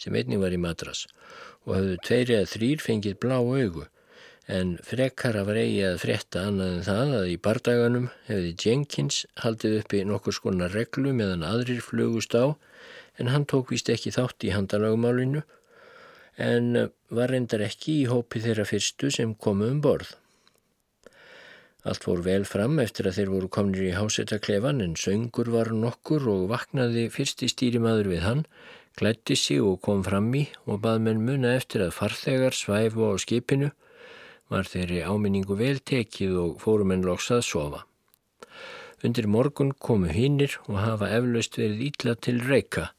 sem 0.00 0.16
einnig 0.16 0.42
var 0.42 0.54
í 0.56 0.60
madras 0.60 1.06
og 1.64 1.76
höfðu 1.76 1.96
tveiri 2.06 2.38
að 2.40 2.50
þrýr 2.54 2.84
fengið 2.84 3.18
blá 3.22 3.38
augu 3.38 3.86
en 4.50 4.72
frekara 4.82 5.44
var 5.46 5.58
eigi 5.60 5.82
að 5.86 6.00
frétta 6.02 6.42
annað 6.48 6.72
en 6.74 6.86
það 6.86 7.12
að 7.20 7.28
í 7.30 7.36
bardaganum 7.44 8.06
hefði 8.26 8.54
Jenkins 8.64 9.20
haldið 9.44 9.76
uppi 9.80 10.00
nokkur 10.08 10.34
skonar 10.34 10.74
reglu 10.74 11.12
meðan 11.14 11.46
aðrir 11.46 11.82
flugust 11.86 12.34
á 12.34 12.56
en 13.20 13.30
hann 13.30 13.46
tók 13.46 13.70
vist 13.70 13.90
ekki 13.92 14.10
þátt 14.16 14.48
í 14.48 14.54
handalagumálinu 14.54 15.44
en 16.40 16.88
var 17.12 17.30
reyndar 17.30 17.62
ekki 17.66 18.00
í 18.00 18.08
hópi 18.10 18.42
þeirra 18.42 18.66
fyrstu 18.66 19.10
sem 19.12 19.34
komu 19.34 19.68
um 19.70 19.82
borð. 19.84 20.14
Allt 21.84 22.04
fór 22.04 22.20
vel 22.24 22.42
fram 22.44 22.80
eftir 22.82 23.08
að 23.08 23.20
þeir 23.20 23.30
voru 23.34 23.50
komnir 23.56 23.86
í 23.86 23.96
hásettaklefan 23.96 24.82
en 24.84 24.96
söngur 25.00 25.48
var 25.52 25.70
nokkur 25.72 26.26
og 26.32 26.48
vaknaði 26.50 27.06
fyrsti 27.12 27.48
stýrimaður 27.48 28.10
við 28.12 28.24
hann, 28.26 28.42
klætti 28.98 29.36
sig 29.38 29.62
og 29.64 29.78
kom 29.84 30.02
fram 30.04 30.28
í 30.36 30.46
og 30.66 30.82
bað 30.84 31.06
menn 31.06 31.22
muna 31.24 31.54
eftir 31.56 31.86
að 31.86 31.94
farþegar 31.96 32.56
svæfu 32.56 33.08
á 33.08 33.14
skipinu 33.22 33.70
var 34.50 34.66
þeirri 34.66 35.00
áminningu 35.06 35.56
vel 35.58 35.78
tekið 35.78 36.36
og 36.44 36.56
fórum 36.62 36.92
en 36.94 37.06
loks 37.06 37.30
að 37.34 37.44
sofa. 37.46 37.84
Undir 39.06 39.28
morgun 39.30 39.70
komu 39.72 40.10
hinnir 40.12 40.58
og 40.66 40.82
hafa 40.82 41.08
eflaust 41.16 41.56
verið 41.56 41.86
ítla 41.88 42.16
til 42.18 42.42
reyka. 42.44 42.90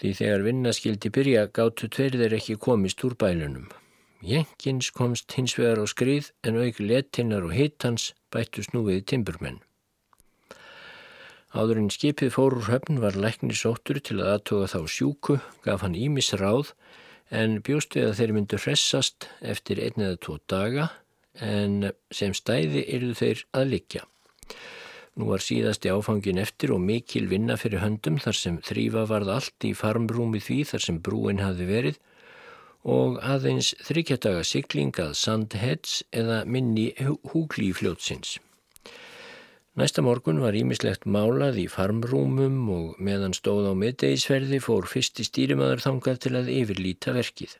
Því 0.00 0.14
þegar 0.18 0.46
vinnaskildi 0.46 1.12
byrja 1.14 1.46
gáttu 1.54 1.90
tveir 1.92 2.16
þeir 2.18 2.36
ekki 2.40 2.56
komist 2.56 3.04
úr 3.04 3.14
bælunum. 3.20 3.68
Jenkins 4.20 4.90
komst 4.92 5.32
hins 5.36 5.54
vegar 5.58 5.80
á 5.80 5.86
skrið 5.88 6.32
en 6.44 6.58
auk 6.60 6.80
letinnar 6.80 7.46
og 7.46 7.54
hittans 7.56 8.10
bættu 8.32 8.64
snúið 8.64 9.04
timburmenn. 9.12 9.60
Áðurinn 11.50 11.90
skipið 11.90 12.34
fórur 12.34 12.68
höfn 12.68 13.00
var 13.02 13.16
læknir 13.18 13.56
sóttur 13.58 13.98
til 13.98 14.20
að 14.20 14.34
aðtoga 14.34 14.68
þá 14.70 14.80
sjúku, 14.86 15.38
gaf 15.64 15.82
hann 15.82 15.96
ímis 15.98 16.30
ráð 16.38 16.74
en 17.30 17.60
bjóst 17.62 17.94
við 17.96 18.08
að 18.08 18.16
þeir 18.18 18.34
myndu 18.36 18.58
hressast 18.58 19.28
eftir 19.40 19.80
einn 19.84 20.02
eða 20.02 20.20
tvo 20.24 20.38
daga 20.50 20.90
en 21.40 21.92
sem 22.10 22.34
stæði 22.34 22.84
yrðu 22.96 23.14
þeir 23.20 23.44
að 23.56 23.72
likja. 23.74 24.04
Nú 25.18 25.30
var 25.30 25.42
síðasti 25.42 25.90
áfangin 25.90 26.40
eftir 26.42 26.72
og 26.74 26.82
mikil 26.82 27.26
vinna 27.30 27.56
fyrir 27.60 27.82
höndum 27.84 28.18
þar 28.22 28.38
sem 28.38 28.60
þrýfa 28.66 29.06
varð 29.10 29.32
allt 29.36 29.66
í 29.66 29.72
farmrúmi 29.78 30.42
því 30.42 30.60
þar 30.72 30.86
sem 30.86 31.00
brúin 31.02 31.42
hafi 31.42 31.66
verið 31.70 31.98
og 32.88 33.18
aðeins 33.20 33.74
þryggjadaga 33.84 34.44
siglingað 34.46 35.16
Sandheads 35.20 36.00
eða 36.16 36.44
minni 36.48 36.90
húglífljótsins. 37.32 38.38
Næsta 39.80 40.02
morgun 40.04 40.42
var 40.44 40.52
ímislegt 40.52 41.06
málað 41.08 41.56
í 41.62 41.62
farmrúmum 41.72 42.56
og 42.68 42.98
meðan 43.00 43.32
stóð 43.32 43.70
á 43.70 43.74
miðdegisferði 43.80 44.58
fór 44.60 44.84
fyrsti 44.84 45.24
stýrimaður 45.24 45.80
þangað 45.80 46.18
til 46.20 46.32
að 46.36 46.50
yfirlýta 46.52 47.14
verkið. 47.16 47.54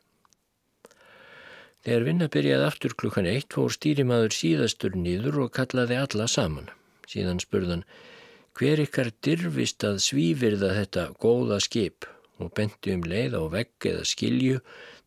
Þegar 1.86 2.04
vinna 2.04 2.26
byrjaði 2.34 2.66
aftur 2.66 2.94
klukkan 3.00 3.28
eitt 3.30 3.56
fór 3.56 3.72
stýrimaður 3.72 4.36
síðastur 4.36 4.98
nýður 5.00 5.38
og 5.46 5.54
kallaði 5.56 5.96
alla 5.96 6.26
saman. 6.28 6.68
Síðan 7.08 7.40
spurðan 7.40 7.86
hver 8.58 8.82
ykkar 8.84 9.12
dirfist 9.24 9.86
að 9.88 10.02
svífirða 10.04 10.74
þetta 10.76 11.06
góða 11.24 11.56
skip 11.64 12.04
og 12.36 12.52
benti 12.58 12.92
um 12.98 13.06
leið 13.14 13.38
á 13.40 13.42
vegg 13.54 13.88
eða 13.94 14.04
skilju 14.12 14.58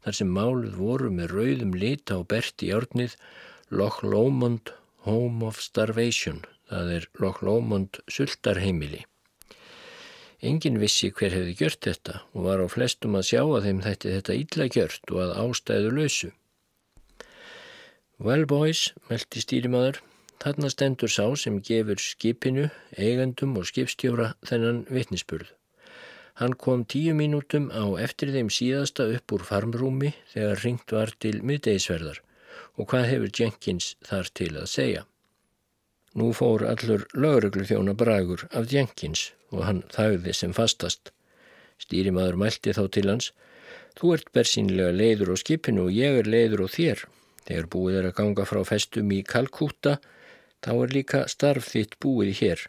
þar 0.02 0.18
sem 0.18 0.34
máluð 0.40 0.82
voru 0.82 1.14
með 1.14 1.38
rauðum 1.38 1.78
lit 1.78 2.10
á 2.10 2.18
bert 2.26 2.66
í 2.66 2.74
árnið 2.74 3.20
Loch 3.70 4.02
Lomond 4.02 4.74
Home 5.06 5.46
of 5.46 5.62
Starvation 5.62 6.42
það 6.74 6.94
er 6.98 7.10
Loch 7.22 7.42
Lomond 7.46 8.00
sultarheimili. 8.12 9.04
Engin 10.44 10.80
vissi 10.82 11.08
hver 11.16 11.32
hefði 11.32 11.54
gjört 11.62 11.86
þetta 11.88 12.22
og 12.34 12.48
var 12.50 12.60
á 12.60 12.68
flestum 12.68 13.16
að 13.16 13.30
sjá 13.30 13.42
að 13.46 13.68
þeim 13.68 13.84
þætti 13.86 14.16
þetta 14.18 14.40
illa 14.42 14.66
gjört 14.76 15.14
og 15.14 15.22
að 15.24 15.36
ástæðu 15.44 15.94
lausu. 15.98 16.32
Well 18.24 18.44
boys, 18.50 18.82
meldi 19.08 19.44
stýrimaður, 19.44 20.02
þarna 20.44 20.72
stendur 20.74 21.12
sá 21.12 21.26
sem 21.40 21.62
gefur 21.64 22.02
skipinu, 22.04 22.68
eigandum 23.00 23.56
og 23.60 23.70
skipstjóra 23.72 24.34
þennan 24.44 24.84
vitnisspurð. 24.92 25.54
Hann 26.42 26.58
kom 26.58 26.84
tíu 26.90 27.14
mínútum 27.16 27.70
á 27.72 27.86
eftir 28.04 28.34
þeim 28.34 28.50
síðasta 28.52 29.06
upp 29.16 29.36
úr 29.38 29.48
farmrúmi 29.48 30.12
þegar 30.34 30.64
ringt 30.66 30.96
var 30.96 31.14
til 31.24 31.38
miðdeisverðar 31.46 32.20
og 32.76 32.90
hvað 32.90 33.10
hefur 33.12 33.36
Jenkins 33.40 33.94
þar 34.04 34.32
til 34.34 34.52
að 34.58 34.72
segja. 34.72 35.04
Nú 36.14 36.30
fór 36.38 36.62
allur 36.70 37.08
lögreglu 37.18 37.66
þjóna 37.66 37.96
bragur 37.98 38.46
af 38.54 38.70
Jenkins 38.70 39.32
og 39.50 39.64
hann 39.66 39.82
þagði 39.94 40.34
sem 40.38 40.52
fastast. 40.54 41.10
Stýrimaður 41.82 42.38
mælti 42.38 42.74
þá 42.78 42.84
til 42.94 43.08
hans. 43.10 43.32
Þú 43.98 44.12
ert 44.16 44.30
bersýnilega 44.36 44.94
leiður 44.94 45.34
á 45.34 45.36
skipinu 45.42 45.88
og 45.88 45.96
ég 45.96 46.20
er 46.22 46.30
leiður 46.30 46.66
á 46.66 46.68
þér. 46.70 47.02
Þegar 47.48 47.70
búið 47.76 47.98
er 48.00 48.10
að 48.10 48.18
ganga 48.20 48.46
frá 48.48 48.62
festum 48.68 49.10
í 49.12 49.24
Kalkúta, 49.26 49.98
þá 50.64 50.72
er 50.76 50.94
líka 50.96 51.24
starf 51.32 51.72
þitt 51.74 51.98
búið 52.02 52.32
hér. 52.40 52.62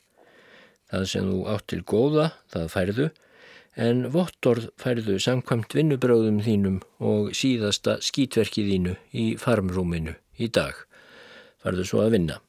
Það 0.90 1.07
sem 1.12 1.28
þú 1.28 1.44
átt 1.52 1.68
til 1.70 1.83
góða, 1.85 2.26
það 2.52 2.66
færðu, 2.72 3.11
en 3.76 4.02
vottorð 4.14 4.70
færðu 4.80 5.18
samkvæmt 5.20 5.76
vinnubráðum 5.76 6.40
þínum 6.46 6.80
og 7.02 7.30
síðasta 7.37 7.98
skítverkið 8.04 8.72
þínu 8.72 8.96
í 9.12 9.28
farmrúminu 9.40 10.16
í 10.40 10.48
dag. 10.48 10.74
Farðu 11.62 11.87
svo 11.88 12.04
að 12.04 12.18
vinna. 12.18 12.40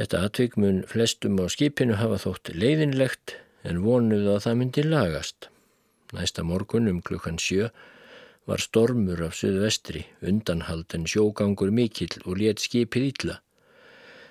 Þetta 0.00 0.20
atvik 0.24 0.54
mun 0.56 0.78
flestum 0.88 1.34
á 1.36 1.44
skipinu 1.52 1.98
hafa 2.00 2.16
þótt 2.22 2.54
leiðinlegt 2.56 3.34
en 3.68 3.82
vonuð 3.84 4.30
að 4.32 4.38
það 4.46 4.54
myndi 4.56 4.84
lagast. 4.86 5.48
Næsta 6.16 6.40
morgun 6.40 6.88
um 6.88 7.02
klukkan 7.04 7.36
sjö 7.36 7.66
var 8.48 8.64
stormur 8.64 9.20
af 9.26 9.36
suðvestri, 9.36 10.06
undanhald 10.24 10.96
en 10.96 11.04
sjógangur 11.04 11.68
mikill 11.68 12.16
og 12.24 12.40
let 12.40 12.64
skipið 12.64 13.10
illa. 13.10 13.36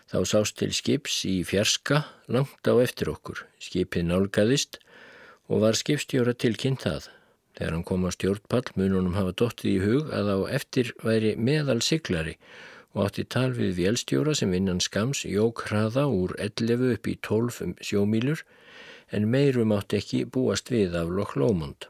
Þá 0.10 0.18
sást 0.32 0.58
til 0.58 0.72
skips 0.74 1.20
í 1.30 1.36
fjarska 1.46 2.02
langt 2.34 2.66
á 2.66 2.74
eftir 2.82 3.14
okkur. 3.14 3.46
Skipið 3.62 4.10
nálgæðist 4.10 4.82
og 5.54 5.62
var 5.68 5.78
skipstjóra 5.78 6.34
tilkynnt 6.34 6.88
það. 6.88 7.12
Þegar 7.60 7.78
hann 7.78 7.86
kom 7.86 8.10
á 8.10 8.12
stjórnpall 8.18 8.74
mununum 8.74 9.14
hafa 9.22 9.38
dóttið 9.38 9.70
í 9.76 9.80
hug 9.86 10.10
að 10.18 10.34
á 10.34 10.38
eftir 10.58 10.96
væri 11.06 11.38
meðal 11.38 11.78
siglari 11.86 12.40
og 13.00 13.06
átti 13.08 13.24
tal 13.32 13.54
við 13.56 13.78
vélstjóra 13.78 14.34
sem 14.36 14.52
innan 14.58 14.82
skams 14.84 15.22
jók 15.24 15.62
hraða 15.70 16.04
úr 16.12 16.34
11 16.36 16.90
upp 16.98 17.08
í 17.08 17.14
12 17.24 17.78
sjómílur 17.80 18.42
en 19.16 19.30
meirum 19.32 19.72
átti 19.72 20.02
ekki 20.02 20.26
búast 20.28 20.68
við 20.74 20.98
af 21.00 21.08
Loch 21.08 21.38
Lomond. 21.40 21.88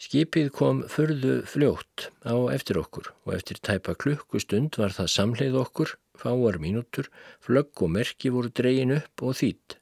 Skipið 0.00 0.48
kom 0.56 0.80
förðu 0.88 1.42
fljótt 1.44 2.06
á 2.24 2.32
eftir 2.54 2.80
okkur 2.80 3.10
og 3.26 3.34
eftir 3.36 3.60
tæpa 3.60 3.92
klukkustund 3.92 4.78
var 4.80 4.96
það 4.96 5.12
samleið 5.12 5.58
okkur, 5.60 5.92
fáar 6.16 6.56
mínútur, 6.56 7.10
flögg 7.44 7.84
og 7.84 7.92
merki 7.98 8.32
voru 8.32 8.48
dreyin 8.48 8.96
upp 8.96 9.26
og 9.26 9.36
þýtt. 9.36 9.76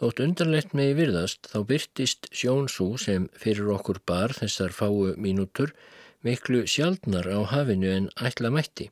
Þótt 0.00 0.24
undarlegt 0.24 0.72
megi 0.72 0.96
virðast 0.96 1.52
þá 1.52 1.58
byrtist 1.68 2.32
sjónsú 2.32 2.94
sem 2.96 3.28
fyrir 3.36 3.68
okkur 3.76 4.00
bar 4.08 4.32
þessar 4.32 4.72
fáu 4.72 5.12
mínútur 5.20 5.76
miklu 6.26 6.64
sjaldnar 6.70 7.26
á 7.28 7.38
hafinu 7.52 7.90
en 7.92 8.08
ætla 8.16 8.50
mætti. 8.54 8.88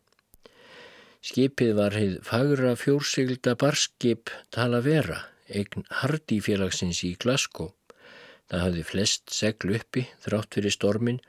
Skipið 1.20 1.74
var 1.76 1.96
heið 1.98 2.14
fagra 2.24 2.72
fjórsigilda 2.80 3.52
barskip 3.60 4.30
Talavera, 4.54 5.18
eign 5.52 5.84
Hardífélagsins 6.00 7.02
í 7.04 7.12
Glasgow. 7.20 7.74
Það 8.48 8.64
hafði 8.64 8.84
flest 8.88 9.34
segl 9.34 9.74
uppi 9.76 10.06
þrátt 10.24 10.56
fyrir 10.56 10.74
stormin, 10.74 11.20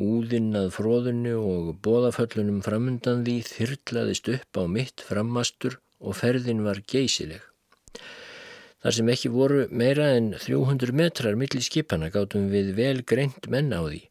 úðinn 0.00 0.54
að 0.58 0.70
fróðinu 0.76 1.34
og 1.40 1.72
bóðaföllunum 1.84 2.62
framundan 2.64 3.26
því 3.26 3.40
þyrlaðist 3.50 4.30
upp 4.36 4.62
á 4.62 4.64
mitt 4.70 5.04
frammastur 5.04 5.80
og 6.00 6.16
ferðin 6.20 6.64
var 6.64 6.80
geysileg. 6.86 7.42
Þar 8.84 8.96
sem 8.98 9.10
ekki 9.12 9.30
voru 9.32 9.62
meira 9.72 10.10
en 10.14 10.34
300 10.36 10.92
metrar 10.92 11.38
millir 11.40 11.64
skipana 11.64 12.10
gátum 12.12 12.50
við 12.52 12.74
vel 12.76 12.98
greint 13.02 13.48
menn 13.50 13.72
á 13.72 13.80
því. 13.80 14.02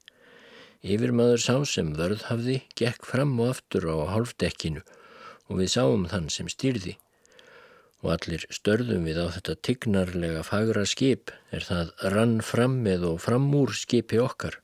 Yfirmaður 0.83 1.39
sá 1.39 1.55
sem 1.63 1.93
vörð 1.95 2.25
hafði 2.27 2.57
gekk 2.75 3.05
fram 3.07 3.37
og 3.39 3.53
aftur 3.53 3.85
á 3.87 3.97
hálfdekkinu 4.11 4.81
og 5.47 5.59
við 5.61 5.69
sáum 5.71 6.03
þann 6.11 6.27
sem 6.33 6.49
styrði. 6.51 6.97
Og 8.03 8.09
allir 8.17 8.43
störðum 8.51 9.07
við 9.07 9.21
á 9.23 9.31
þetta 9.31 9.55
tignarlega 9.63 10.41
fagra 10.43 10.83
skip 10.83 11.31
er 11.55 11.63
það 11.63 11.93
rann 12.11 12.41
fram 12.43 12.81
með 12.83 13.05
og 13.13 13.21
fram 13.23 13.47
úr 13.55 13.71
skipi 13.79 14.19
okkar 14.19 14.59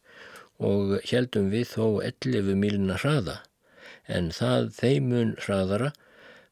og 0.59 0.97
heldum 1.07 1.47
við 1.53 1.71
þó 1.71 1.85
11 2.03 2.51
milina 2.59 2.97
hraða 2.99 3.37
en 4.11 4.27
það 4.35 4.73
þeimun 4.75 5.35
hraðara 5.45 5.93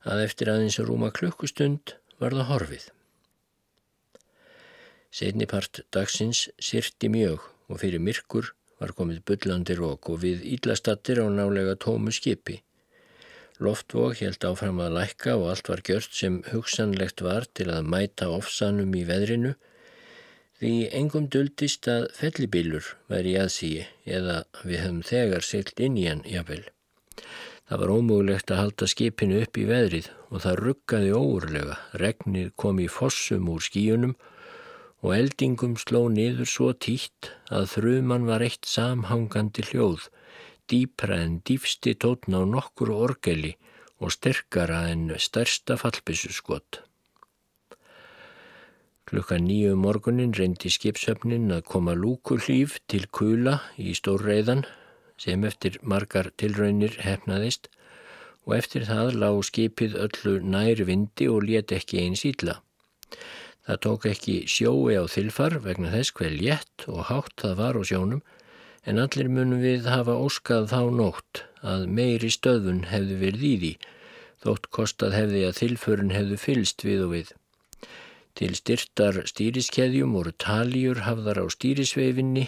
að 0.07 0.23
eftir 0.29 0.51
aðeins 0.53 0.79
rúma 0.79 1.09
klukkustund 1.11 1.97
var 2.21 2.31
það 2.37 2.49
horfið. 2.53 2.85
Setnipart 5.11 5.81
dagsins 5.91 6.45
sirti 6.55 7.11
mjög 7.11 7.43
og 7.67 7.81
fyrir 7.83 7.99
myrkur 7.99 8.53
var 8.81 8.93
komið 8.97 9.23
byllandi 9.29 9.77
rók 9.77 10.09
og 10.13 10.21
við 10.23 10.45
íllastattir 10.55 11.21
á 11.23 11.27
nálega 11.29 11.75
tómu 11.81 12.13
skipi. 12.13 12.61
Loftvók 13.63 14.19
held 14.21 14.43
áfram 14.45 14.83
að 14.85 14.99
lækka 14.99 15.33
og 15.39 15.47
allt 15.51 15.69
var 15.71 15.81
gjört 15.85 16.13
sem 16.13 16.41
hugsanlegt 16.51 17.23
var 17.25 17.47
til 17.57 17.71
að 17.73 17.89
mæta 17.89 18.29
ofsanum 18.29 18.93
í 18.93 19.01
veðrinu 19.07 19.55
því 20.61 20.73
engum 20.99 21.25
duldist 21.33 21.89
að 21.89 22.07
fellibílur 22.17 22.93
væri 23.09 23.33
í 23.33 23.39
aðsíi 23.41 23.83
eða 24.19 24.39
við 24.61 24.81
hefum 24.83 25.03
þegar 25.09 25.45
seilt 25.45 25.81
inn 25.81 25.97
í 25.97 26.05
hann 26.09 26.23
jafnvel. 26.29 26.63
Það 27.67 27.81
var 27.81 27.93
ómögulegt 27.97 28.51
að 28.53 28.61
halda 28.61 28.87
skipinu 28.87 29.41
upp 29.43 29.57
í 29.59 29.65
veðrið 29.67 30.09
og 30.29 30.43
það 30.45 30.59
ruggaði 30.61 31.11
óurlega. 31.17 31.77
Regnir 31.99 32.53
kom 32.55 32.79
í 32.79 32.87
fossum 32.87 33.49
úr 33.51 33.65
skíunum 33.65 34.13
og 35.07 35.13
eldingum 35.15 35.77
sló 35.79 36.01
niður 36.11 36.49
svo 36.51 36.73
títt 36.85 37.29
að 37.47 37.69
þruman 37.77 38.25
var 38.27 38.43
eitt 38.43 38.67
samhangandi 38.67 39.63
hljóð, 39.69 40.09
dýpra 40.67 41.21
en 41.23 41.37
dýfsti 41.47 41.93
tótn 42.03 42.35
á 42.35 42.43
nokkur 42.43 42.91
orgeli 42.91 43.53
og 44.03 44.11
sterkara 44.11 44.81
en 44.91 45.07
stærsta 45.15 45.77
fallbissuskott. 45.79 46.81
Klukka 49.07 49.39
nýju 49.39 49.77
um 49.77 49.85
morgunin 49.87 50.35
reyndi 50.35 50.67
skipsöfnin 50.75 51.47
að 51.55 51.63
koma 51.71 51.95
lúkuhlýf 51.95 52.81
til 52.91 53.07
kula 53.07 53.61
í 53.79 53.95
stórreiðan 53.95 54.67
sem 55.15 55.47
eftir 55.47 55.79
margar 55.87 56.33
tilraunir 56.35 56.99
hefnaðist 56.99 57.71
og 58.43 58.57
eftir 58.59 58.83
það 58.91 59.15
lág 59.23 59.39
skipið 59.47 59.95
öllu 60.03 60.39
nær 60.43 60.83
vindi 60.91 61.31
og 61.31 61.47
let 61.47 61.71
ekki 61.79 62.03
eins 62.03 62.27
ílla. 62.27 62.59
Það 63.67 63.79
tók 63.83 64.05
ekki 64.07 64.33
sjói 64.47 64.95
á 64.95 65.03
þilfar 65.11 65.57
vegna 65.65 65.91
þess 65.91 66.13
hver 66.15 66.35
létt 66.39 66.85
og 66.87 67.09
hátt 67.09 67.33
það 67.41 67.55
var 67.59 67.79
á 67.79 67.83
sjónum 67.89 68.21
en 68.87 69.01
allir 69.03 69.27
munum 69.27 69.59
við 69.59 69.89
hafa 69.91 70.15
óskað 70.15 70.69
þá 70.71 70.81
nótt 70.95 71.41
að 71.59 71.83
meiri 71.97 72.29
stöðun 72.31 72.85
hefðu 72.87 73.17
verið 73.25 73.43
í 73.43 73.55
því 73.63 73.73
þótt 74.45 74.69
kostað 74.77 75.17
hefði 75.17 75.41
að 75.47 75.57
þilförun 75.59 76.15
hefðu 76.15 76.37
fylst 76.39 76.85
við 76.87 77.03
og 77.07 77.11
við. 77.15 77.33
Til 78.37 78.53
styrtar 78.55 79.19
stýriskeðjum 79.27 80.13
voru 80.15 80.31
taljur 80.39 81.03
hafðar 81.03 81.41
á 81.43 81.45
stýrisveifinni 81.51 82.45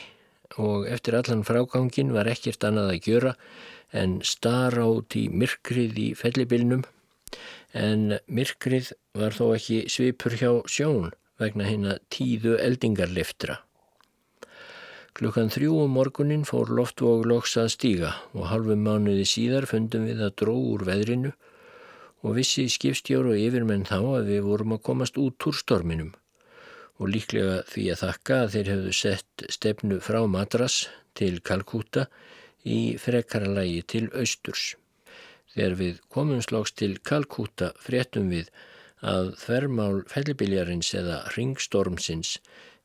og 0.62 0.88
eftir 0.88 1.18
allan 1.20 1.44
frágangin 1.44 2.14
var 2.16 2.30
ekkert 2.32 2.64
annað 2.64 2.94
að 2.94 3.10
gjöra 3.10 3.34
en 3.92 4.20
star 4.24 4.78
át 4.80 5.18
í 5.20 5.28
myrkrið 5.34 6.00
í 6.00 6.08
fellibilnum 6.18 6.86
en 7.74 8.20
myrkrið 8.28 8.94
var 9.18 9.36
þó 9.36 9.56
ekki 9.56 9.84
svipur 9.92 10.36
hjá 10.40 10.52
sjón 10.70 11.12
vegna 11.40 11.68
hérna 11.70 11.98
tíðu 12.12 12.58
eldingarliftra. 12.60 13.60
Klukkan 15.20 15.52
þrjú 15.52 15.82
um 15.84 15.96
morgunin 15.98 16.46
fór 16.48 16.70
loftvóg 16.72 17.26
loks 17.28 17.58
að 17.60 17.74
stíga 17.76 18.14
og 18.34 18.50
halvum 18.52 18.84
mánuði 18.86 19.26
síðar 19.28 19.68
fundum 19.68 20.06
við 20.08 20.22
að 20.24 20.36
dró 20.42 20.54
úr 20.56 20.86
veðrinu 20.88 21.34
og 22.24 22.36
vissi 22.38 22.68
skipstjóru 22.72 23.34
og 23.34 23.42
yfirmenn 23.42 23.88
þá 23.88 24.00
að 24.00 24.32
við 24.34 24.42
vorum 24.48 24.76
að 24.76 24.84
komast 24.90 25.20
út 25.20 25.48
úr 25.50 25.58
storminum 25.60 26.14
og 27.00 27.12
líklega 27.14 27.62
því 27.70 27.86
að 27.94 28.02
þakka 28.04 28.40
að 28.44 28.52
þeir 28.56 28.72
hefðu 28.74 28.96
sett 28.96 29.46
stefnu 29.56 30.00
frá 30.04 30.20
Madras 30.28 30.82
til 31.16 31.40
Kalkúta 31.40 32.10
í 32.68 32.98
frekaralagi 33.00 33.82
til 33.88 34.06
austurs. 34.12 34.74
Þegar 35.54 35.78
við 35.80 36.02
komum 36.14 36.42
slóks 36.46 36.76
til 36.78 36.92
Kalkúta 37.10 37.72
fréttum 37.82 38.30
við 38.34 38.52
að 39.02 39.32
þvermál 39.40 40.04
fellibiljarins 40.12 40.92
eða 40.98 41.22
ringstormsins 41.36 42.38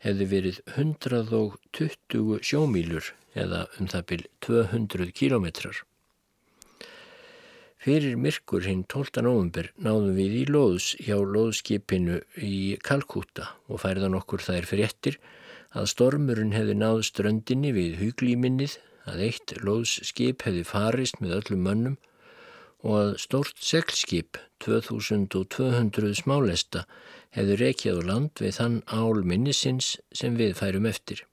hefði 0.04 0.28
verið 0.30 0.60
120 0.76 2.38
sjómílur 2.44 3.10
eða 3.34 3.64
um 3.80 3.90
það 3.90 4.06
byl 4.10 4.22
200 4.46 5.10
kílometrar. 5.18 5.82
Fyrir 7.84 8.16
myrkur 8.16 8.64
hinn 8.64 8.86
12. 8.88 9.20
november 9.26 9.66
náðum 9.76 10.14
við 10.16 10.36
í 10.38 10.44
loðs 10.48 10.94
hjá 11.04 11.18
loðskipinu 11.20 12.22
í 12.40 12.78
Kalkúta 12.80 13.50
og 13.68 13.82
færðan 13.82 14.16
okkur 14.16 14.40
þær 14.40 14.68
fréttir 14.70 15.18
að 15.76 15.90
stormurinn 15.92 16.54
hefði 16.56 16.78
náð 16.80 17.02
ströndinni 17.10 17.74
við 17.76 17.98
huglíminnið 18.00 18.78
að 19.10 19.26
eitt 19.26 19.52
loðsskip 19.60 20.46
hefði 20.46 20.64
farist 20.64 21.20
með 21.20 21.36
öllum 21.40 21.68
mönnum 21.68 21.98
og 22.84 22.96
að 23.00 23.12
stórt 23.22 23.60
seglskip 23.64 24.38
2200 24.64 26.14
smálesta 26.20 26.84
hefði 27.34 27.56
reykjað 27.60 28.00
á 28.00 28.08
land 28.10 28.42
við 28.44 28.58
þann 28.58 28.80
ál 28.92 29.24
minnisins 29.24 29.94
sem 30.12 30.36
við 30.38 30.54
færum 30.60 30.88
eftir. 30.90 31.24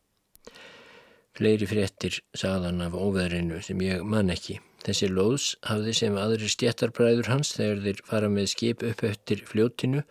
Fleiri 1.35 1.67
fréttir 1.67 2.19
sagðan 2.35 2.83
af 2.83 2.95
óveðrinu 2.95 3.61
sem 3.63 3.79
ég 3.83 4.03
man 4.03 4.31
ekki. 4.33 4.59
Þessi 4.81 5.07
loðs 5.11 5.47
hafði 5.67 5.93
sem 5.95 6.17
aðri 6.17 6.49
stjættarbræður 6.51 7.29
hans 7.31 7.53
þegar 7.57 7.83
þeir 7.85 7.99
fara 8.07 8.29
með 8.31 8.47
skip 8.55 8.85
upp 8.87 9.03
eftir 9.07 9.43
fljótinu, 9.47 10.01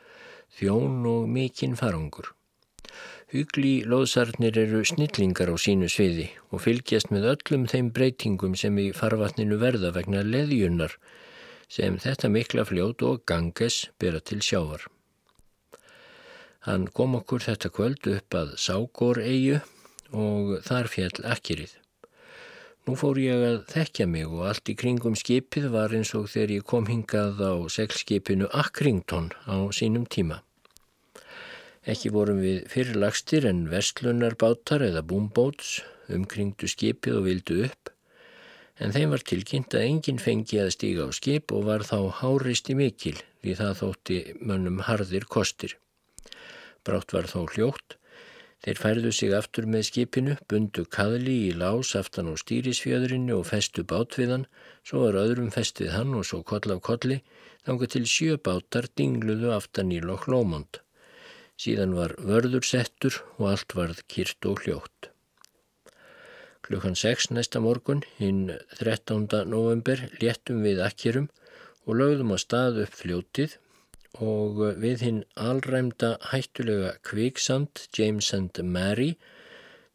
þjón 0.60 1.08
og 1.10 1.26
mikinn 1.28 1.76
farangur. 1.80 2.30
Hugli 3.30 3.84
loðsarnir 3.86 4.56
eru 4.58 4.80
snillingar 4.86 5.50
á 5.52 5.56
sínu 5.60 5.88
sviði 5.92 6.30
og 6.50 6.64
fylgjast 6.64 7.12
með 7.14 7.28
öllum 7.34 7.66
þeim 7.70 7.90
breytingum 7.94 8.56
sem 8.58 8.78
í 8.82 8.88
farvatninu 8.96 9.58
verða 9.60 9.92
vegna 9.94 10.24
leðjunar 10.26 10.96
sem 11.70 11.98
þetta 12.02 12.30
mikla 12.34 12.64
fljót 12.66 13.04
og 13.06 13.22
ganges 13.30 13.84
byrja 14.02 14.24
til 14.26 14.40
sjávar. 14.42 14.86
Hann 16.66 16.88
kom 16.92 17.14
okkur 17.16 17.44
þetta 17.46 17.70
kvöld 17.72 18.08
upp 18.10 18.36
að 18.36 18.56
Ságór 18.60 19.22
eigu 19.22 19.60
og 20.12 20.58
þar 20.66 20.90
fjall 20.92 21.22
akkirið. 21.24 21.76
Nú 22.88 22.96
fór 22.98 23.20
ég 23.22 23.42
að 23.46 23.58
þekkja 23.70 24.06
mig 24.10 24.26
og 24.26 24.48
allt 24.50 24.68
í 24.72 24.74
kringum 24.76 25.16
skipið 25.16 25.68
var 25.72 25.94
eins 25.94 26.10
og 26.18 26.26
þegar 26.32 26.54
ég 26.56 26.66
kom 26.66 26.88
hingað 26.90 27.38
á 27.38 27.54
seglskipinu 27.70 28.48
Akkrington 28.56 29.30
á 29.46 29.56
sínum 29.76 30.08
tíma. 30.10 30.40
Ekki 31.88 32.10
vorum 32.12 32.42
við 32.42 32.66
fyrirlagstir 32.72 33.46
en 33.48 33.62
vestlunarbátar 33.70 34.82
eða 34.84 35.04
búmbóts 35.06 35.78
umkringdu 36.12 36.68
skipið 36.68 37.20
og 37.20 37.26
vildu 37.28 37.62
upp 37.68 37.94
en 38.80 38.94
þeim 38.94 39.12
var 39.12 39.24
tilkynnt 39.28 39.76
að 39.76 39.86
enginn 39.86 40.20
fengi 40.22 40.58
að 40.62 40.72
stíga 40.76 41.06
á 41.06 41.10
skip 41.12 41.52
og 41.52 41.66
var 41.68 41.84
þá 41.84 41.98
háristi 42.22 42.76
mikil 42.78 43.18
því 43.42 43.56
það 43.60 43.78
þótti 43.80 44.18
mönnum 44.40 44.82
harðir 44.88 45.26
kostir. 45.28 45.76
Brátt 46.84 47.12
var 47.12 47.28
þó 47.28 47.44
hljótt. 47.52 47.96
Þeir 48.60 48.80
færðu 48.80 49.10
sig 49.16 49.32
aftur 49.32 49.66
með 49.72 49.86
skipinu, 49.88 50.34
bundu 50.48 50.84
kaðli 50.96 51.36
í 51.46 51.52
lás 51.56 51.94
aftan 51.96 52.28
á 52.28 52.36
stýrisfjöðrinni 52.36 53.32
og 53.32 53.46
festu 53.48 53.84
bátviðan, 53.88 54.44
svo 54.84 55.06
var 55.06 55.16
öðrum 55.22 55.48
festið 55.54 55.94
hann 55.94 56.12
og 56.16 56.26
svo 56.28 56.42
koll 56.44 56.74
af 56.74 56.82
kolli, 56.84 57.22
þanga 57.64 57.88
til 57.94 58.04
sjö 58.04 58.36
bátar 58.36 58.88
dingluðu 59.00 59.54
aftan 59.56 59.92
í 59.96 60.02
lokk 60.04 60.28
lómond. 60.28 60.82
Síðan 61.60 61.96
var 61.96 62.16
vörður 62.20 62.64
settur 62.64 63.22
og 63.38 63.48
allt 63.54 63.76
varð 63.76 64.04
kýrt 64.12 64.48
og 64.48 64.64
hljótt. 64.64 65.09
Klukkan 66.70 66.94
6 66.94 67.32
næsta 67.34 67.58
morgun, 67.58 68.04
hinn 68.20 68.52
13. 68.78 69.24
november, 69.50 70.04
léttum 70.22 70.60
við 70.62 70.78
akkerum 70.86 71.24
og 71.82 71.96
lögðum 71.98 72.30
á 72.30 72.38
stað 72.38 72.76
upp 72.84 72.92
fljótið 72.94 73.56
og 74.22 74.60
við 74.78 75.02
hinn 75.02 75.18
alræmda 75.34 76.12
hættulega 76.30 76.92
kviksand 77.08 77.88
James 77.98 78.28
and 78.38 78.60
Mary, 78.62 79.16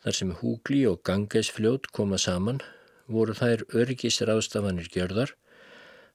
þar 0.04 0.18
sem 0.20 0.34
húgli 0.42 0.82
og 0.90 1.00
gangesfljót 1.08 1.88
koma 1.96 2.20
saman, 2.20 2.60
voru 3.08 3.38
þær 3.40 3.64
örgisrástafanir 3.72 4.92
gjörðar 4.92 5.32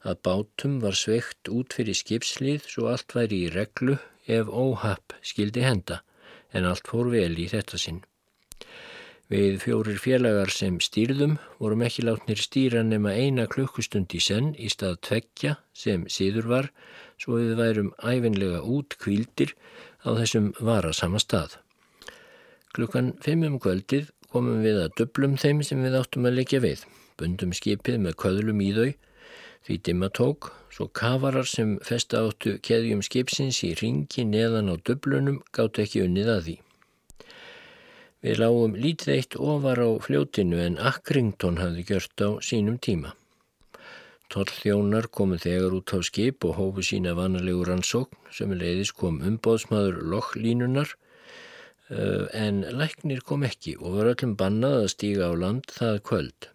að 0.05 0.21
bátum 0.29 0.77
var 0.85 1.01
sveikt 1.07 1.49
út 1.49 1.73
fyrir 1.73 1.97
skipslið 1.97 2.69
svo 2.69 2.93
allt 2.93 3.17
væri 3.17 3.47
í 3.47 3.51
reglu 3.57 3.97
ef 4.29 4.53
óhapp 4.53 5.17
skildi 5.25 5.65
henda 5.65 6.03
en 6.53 6.69
allt 6.69 6.85
fór 6.93 7.09
vel 7.17 7.33
í 7.41 7.49
þetta 7.49 7.81
sinn. 7.81 8.05
Við 9.31 9.61
fjórir 9.63 9.99
félagar 10.03 10.51
sem 10.51 10.81
stýrðum 10.83 11.37
vorum 11.61 11.85
ekki 11.87 12.03
látnir 12.03 12.41
stýra 12.43 12.81
nema 12.83 13.13
eina 13.15 13.45
klukkustund 13.47 14.11
í 14.11 14.19
senn 14.19 14.49
í 14.59 14.67
stað 14.73 14.97
tveggja 15.07 15.53
sem 15.71 16.03
síður 16.11 16.49
var 16.51 16.69
svo 17.15 17.37
við 17.39 17.53
værum 17.61 17.93
æfinlega 18.03 18.65
út 18.67 18.97
kvíldir 18.99 19.53
á 20.03 20.19
þessum 20.19 20.49
varasama 20.59 21.21
stað. 21.23 21.55
Klukkan 22.75 23.13
fimmum 23.23 23.61
kvöldið 23.63 24.09
komum 24.35 24.65
við 24.67 24.81
að 24.83 24.97
döblum 24.99 25.37
þeim 25.39 25.63
sem 25.69 25.85
við 25.87 25.95
áttum 26.01 26.27
að 26.27 26.35
leggja 26.41 26.61
við. 26.65 26.83
Bundum 27.15 27.55
skipið 27.55 28.01
með 28.03 28.17
köðlum 28.25 28.65
í 28.67 28.73
þau 28.75 28.89
því 29.69 29.77
dimma 29.87 30.09
tók 30.11 30.49
svo 30.75 30.89
kafarar 30.91 31.47
sem 31.47 31.77
festa 31.87 32.25
áttu 32.27 32.57
keðjum 32.67 33.07
skipsins 33.07 33.63
í 33.63 33.77
ringi 33.79 34.27
neðan 34.27 34.73
á 34.73 34.75
döblunum 34.75 35.39
gáttu 35.55 35.85
ekki 35.87 36.03
unnið 36.09 36.33
að 36.35 36.43
því. 36.49 36.57
Við 38.21 38.37
lágum 38.37 38.75
lítið 38.77 39.15
eitt 39.15 39.35
ofar 39.41 39.81
á 39.81 39.89
fljótinu 40.05 40.59
en 40.61 40.75
Akkrington 40.77 41.57
hafði 41.57 41.87
gjört 41.89 42.21
á 42.21 42.29
sínum 42.45 42.77
tíma. 42.77 43.15
Tollþjónar 44.31 45.09
komu 45.09 45.39
þegar 45.41 45.79
út 45.79 45.95
á 45.97 45.99
skip 46.05 46.45
og 46.45 46.59
hófu 46.59 46.85
sína 46.85 47.15
vanalegu 47.17 47.65
rannsókn 47.65 48.29
sem 48.37 48.53
leiðis 48.53 48.93
kom 48.93 49.23
umbóðsmaður 49.25 50.03
lokklínunar 50.13 50.93
eh, 51.89 52.29
en 52.37 52.61
læknir 52.83 53.25
kom 53.25 53.49
ekki 53.49 53.75
og 53.81 53.97
var 53.97 54.13
öllum 54.13 54.37
bannað 54.37 54.77
að 54.83 54.93
stíga 54.95 55.33
á 55.33 55.35
land 55.41 55.73
það 55.73 56.05
kvöld. 56.13 56.53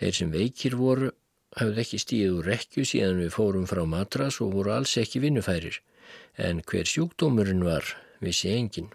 Þeir 0.00 0.18
sem 0.22 0.32
veikir 0.32 0.80
voru 0.80 1.12
hafði 1.60 1.84
ekki 1.84 2.04
stíð 2.06 2.36
úr 2.40 2.52
rekju 2.54 2.88
síðan 2.88 3.20
við 3.20 3.34
fórum 3.36 3.68
frá 3.68 3.84
matras 3.84 4.40
og 4.40 4.56
voru 4.56 4.72
alls 4.80 4.96
ekki 4.98 5.20
vinnufærir 5.28 5.82
en 6.40 6.64
hver 6.64 6.88
sjúkdómurinn 6.88 7.66
var 7.68 7.84
vissi 8.24 8.56
enginn. 8.56 8.88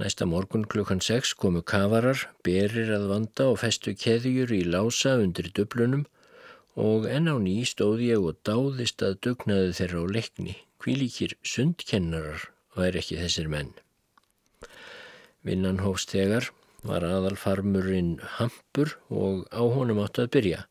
Næsta 0.00 0.24
morgun 0.24 0.62
klukkan 0.64 1.00
6 1.04 1.34
komu 1.36 1.60
kavarar, 1.60 2.22
berir 2.40 2.88
að 2.96 3.02
vanda 3.10 3.50
og 3.52 3.58
festu 3.60 3.92
keðjur 3.92 4.48
í 4.56 4.60
lása 4.64 5.18
undir 5.20 5.50
dublunum 5.52 6.06
og 6.80 7.04
enn 7.04 7.28
á 7.28 7.36
ný 7.36 7.58
stóð 7.68 8.00
ég 8.06 8.24
og 8.30 8.38
dáðist 8.48 9.04
að 9.04 9.18
dugnaði 9.26 9.74
þeirra 9.76 10.00
á 10.00 10.04
leikni. 10.16 10.54
Kvílíkir 10.80 11.34
sundkennarar 11.44 12.46
væri 12.78 13.02
ekki 13.02 13.20
þessir 13.20 13.52
menn. 13.52 13.74
Vinnan 15.44 15.84
hófst 15.84 16.16
þegar 16.16 16.48
var 16.80 17.04
aðalfarmurinn 17.04 18.14
Hampur 18.38 18.96
og 19.12 19.44
á 19.52 19.60
honum 19.60 20.00
átt 20.00 20.22
að 20.24 20.32
byrja. 20.38 20.62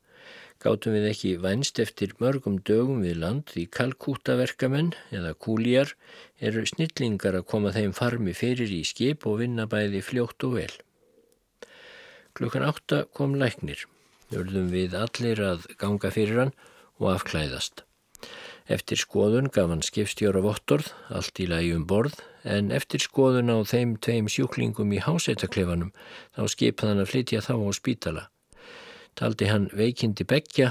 Gáttum 0.60 0.91
við 0.91 1.06
ekki 1.08 1.30
vænst 1.39 1.80
eftir 1.80 2.12
mörgum 2.19 2.58
dögum 2.67 3.00
við 3.06 3.22
land 3.22 3.45
því 3.54 3.62
kalkútaverkamenn 3.78 4.89
eða 5.15 5.32
kúljar 5.45 5.93
eru 6.43 6.65
snillingar 6.67 7.38
að 7.39 7.45
koma 7.54 7.72
þeim 7.72 7.93
farmi 7.95 8.34
fyrir 8.36 8.74
í 8.76 8.82
skip 8.84 9.24
og 9.30 9.38
vinna 9.39 9.69
bæði 9.72 10.02
fljótt 10.04 10.43
og 10.43 10.58
vel. 10.58 10.74
Klukkan 12.36 12.65
átta 12.67 13.06
kom 13.15 13.38
læknir. 13.39 13.86
Jörðum 14.36 14.67
við 14.74 14.98
allir 15.00 15.39
að 15.41 15.63
ganga 15.80 16.12
fyrir 16.12 16.41
hann 16.43 16.52
og 17.00 17.13
afklæðast. 17.13 17.86
Eftir 18.69 19.00
skoðun 19.02 19.48
gaf 19.50 19.72
hann 19.72 19.82
skipstjóra 19.82 20.43
vottorð, 20.45 20.91
allt 21.08 21.39
í 21.39 21.48
lagi 21.50 21.72
um 21.74 21.88
borð, 21.89 22.19
en 22.43 22.69
eftir 22.76 23.02
skoðun 23.02 23.50
á 23.50 23.58
þeim 23.63 23.95
tveim 24.04 24.28
sjúklingum 24.28 24.91
í 24.93 25.00
hásettaklefanum 25.08 25.95
þá 26.36 26.43
skipaði 26.54 26.93
hann 26.93 27.04
að 27.06 27.10
flytja 27.13 27.41
þá 27.48 27.54
á 27.56 27.69
spítala. 27.80 28.26
Taldi 29.20 29.50
hann 29.52 29.66
veikindi 29.76 30.24
begja 30.24 30.70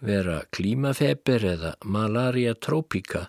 vera 0.00 0.38
klímafeber 0.56 1.42
eða 1.50 1.74
malaria 1.84 2.54
trópika 2.56 3.26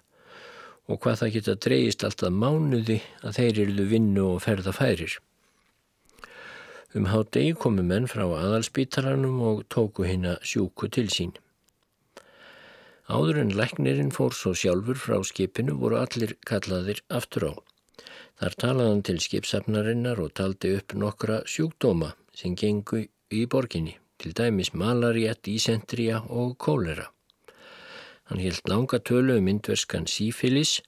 og 0.88 1.02
hvað 1.04 1.18
það 1.22 1.34
geta 1.34 1.56
dreyist 1.66 2.06
alltaf 2.08 2.32
mánuði 2.32 3.02
að 3.20 3.36
þeir 3.38 3.60
eruðu 3.66 3.88
vinnu 3.90 4.24
og 4.30 4.40
ferða 4.46 4.72
færir. 4.76 5.18
Um 6.96 7.10
hátegi 7.12 7.52
komu 7.60 7.84
menn 7.88 8.08
frá 8.12 8.24
aðalspítalanum 8.24 9.42
og 9.50 9.64
tóku 9.72 10.08
hérna 10.08 10.38
sjúku 10.40 10.88
til 10.92 11.08
sín. 11.12 11.34
Áður 13.12 13.42
en 13.44 13.52
læknirinn 13.56 14.12
fór 14.16 14.32
svo 14.36 14.54
sjálfur 14.56 15.00
frá 15.00 15.18
skipinu 15.28 15.76
voru 15.80 16.00
allir 16.00 16.38
kallaðir 16.48 17.04
aftur 17.12 17.48
á. 17.52 17.54
Þar 18.40 18.56
talaðan 18.64 19.04
til 19.08 19.20
skipsafnarinnar 19.20 20.24
og 20.24 20.32
taldi 20.40 20.78
upp 20.80 20.96
nokkra 20.96 21.42
sjúkdóma 21.44 22.14
sem 22.36 22.56
gengu 22.56 23.04
í 23.32 23.44
borginni, 23.52 23.98
til 24.22 24.38
dæmis 24.38 24.74
malaria, 24.74 25.34
dísendria 25.34 26.22
og 26.30 26.56
kólera. 26.62 27.10
Hann 28.30 28.40
hilt 28.40 28.70
langa 28.70 29.02
tölu 29.02 29.38
um 29.40 29.48
indverskan 29.52 30.06
sífilis 30.08 30.80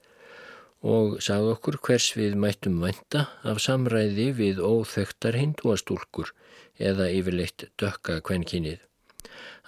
og 0.84 1.18
sagði 1.26 1.54
okkur 1.56 1.80
hvers 1.88 2.12
við 2.16 2.38
mættum 2.40 2.78
vænta 2.84 3.26
af 3.50 3.60
samræði 3.64 4.30
við 4.38 4.62
óþögtar 4.64 5.36
hindúastúlkur 5.40 6.32
eða 6.80 7.10
yfirleitt 7.12 7.70
dökka 7.82 8.20
kvenkinnið. 8.28 8.80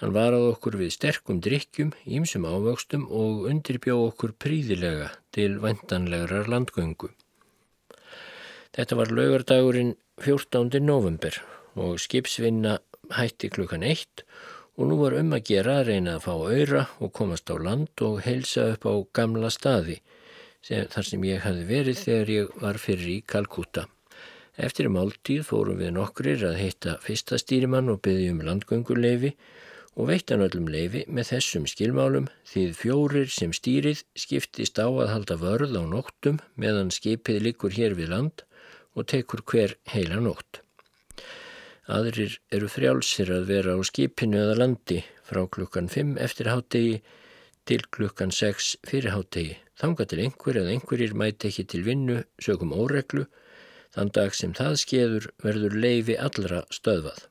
Hann 0.00 0.12
varað 0.12 0.50
okkur 0.52 0.76
við 0.76 0.92
sterkum 0.92 1.40
drikkjum, 1.40 1.92
ímsum 2.04 2.44
ávöxtum 2.44 3.06
og 3.08 3.46
undirbjó 3.50 3.96
okkur 4.10 4.34
príðilega 4.36 5.10
til 5.32 5.56
vendanlegarar 5.62 6.50
landgöngu. 6.52 7.10
Þetta 8.76 8.98
var 9.00 9.12
laugardagurinn 9.16 9.94
14. 10.20 10.80
november 10.84 11.40
og 11.80 12.00
skipsvinna 12.00 12.78
hætti 13.14 13.50
klukkan 13.52 13.84
eitt 13.86 14.24
og 14.76 14.90
nú 14.90 14.98
var 15.00 15.16
um 15.16 15.32
að 15.32 15.46
gera 15.50 15.78
að 15.80 15.90
reyna 15.90 16.16
að 16.16 16.24
fá 16.26 16.34
öyra 16.36 16.82
og 17.00 17.12
komast 17.16 17.48
á 17.48 17.56
land 17.56 18.04
og 18.04 18.20
heilsa 18.26 18.72
upp 18.74 18.84
á 18.84 18.94
gamla 19.16 19.50
staði 19.52 20.00
sem, 20.60 20.84
þar 20.92 21.08
sem 21.10 21.28
ég 21.28 21.44
hafi 21.44 21.68
verið 21.68 22.02
þegar 22.02 22.32
ég 22.34 22.56
var 22.62 22.80
fyrir 22.82 23.12
í 23.14 23.20
Kalkúta. 23.26 23.86
Eftir 24.56 24.88
máltíð 24.88 25.44
fórum 25.48 25.80
við 25.80 25.94
nokkrir 25.96 26.44
að 26.48 26.58
heita 26.60 26.96
fyrsta 27.04 27.38
stýrimann 27.40 27.92
og 27.92 28.02
byggjum 28.04 28.42
landgönguleifi 28.44 29.34
og 29.96 30.10
veittan 30.10 30.44
öllum 30.44 30.68
leifi 30.72 31.04
með 31.08 31.30
þessum 31.32 31.66
skilmálum 31.68 32.28
því 32.48 32.66
fjórir 32.76 33.32
sem 33.32 33.52
stýrið 33.56 34.04
skiptist 34.16 34.80
á 34.80 34.88
að 34.88 35.12
halda 35.12 35.38
vörð 35.40 35.76
á 35.76 35.84
nóttum 35.88 36.40
meðan 36.60 36.92
skipið 36.92 37.42
likur 37.48 37.76
hér 37.76 37.96
við 37.96 38.12
land 38.12 38.44
og 38.96 39.08
tekur 39.12 39.44
hver 39.44 39.76
heila 39.92 40.20
nótt. 40.24 40.65
Aðrir 41.86 42.40
eru 42.50 42.66
frjálsir 42.66 43.28
að 43.30 43.44
vera 43.52 43.76
á 43.78 43.80
skipinu 43.86 44.40
eða 44.40 44.56
landi 44.58 44.96
frá 45.22 45.44
klukkan 45.46 45.86
5 45.92 46.16
eftir 46.18 46.50
hátegi 46.50 46.96
til 47.66 47.84
klukkan 47.94 48.34
6 48.34 48.72
fyrir 48.86 49.14
hátegi. 49.14 49.54
Þanga 49.78 50.06
til 50.10 50.18
einhver 50.24 50.58
eða 50.58 50.72
einhverjir 50.74 51.14
mæti 51.14 51.50
ekki 51.50 51.66
til 51.70 51.84
vinnu 51.86 52.18
sögum 52.42 52.74
óreglu, 52.74 53.28
þann 53.94 54.10
dag 54.18 54.34
sem 54.34 54.54
það 54.56 54.76
skeður 54.82 55.30
verður 55.44 55.78
leifi 55.86 56.18
allra 56.18 56.64
stöðvað. 56.74 57.26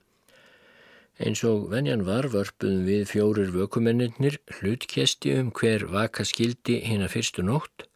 Eins 1.20 1.44
og 1.48 1.70
venjan 1.72 2.08
var 2.08 2.28
vörpuðum 2.32 2.88
við 2.88 3.06
fjórir 3.12 3.52
vökumennir 3.52 4.40
hlutkesti 4.58 5.36
um 5.40 5.52
hver 5.52 5.88
vaka 5.92 6.24
skildi 6.28 6.82
hinn 6.88 7.04
að 7.04 7.18
fyrstu 7.18 7.44
nótt 7.44 7.90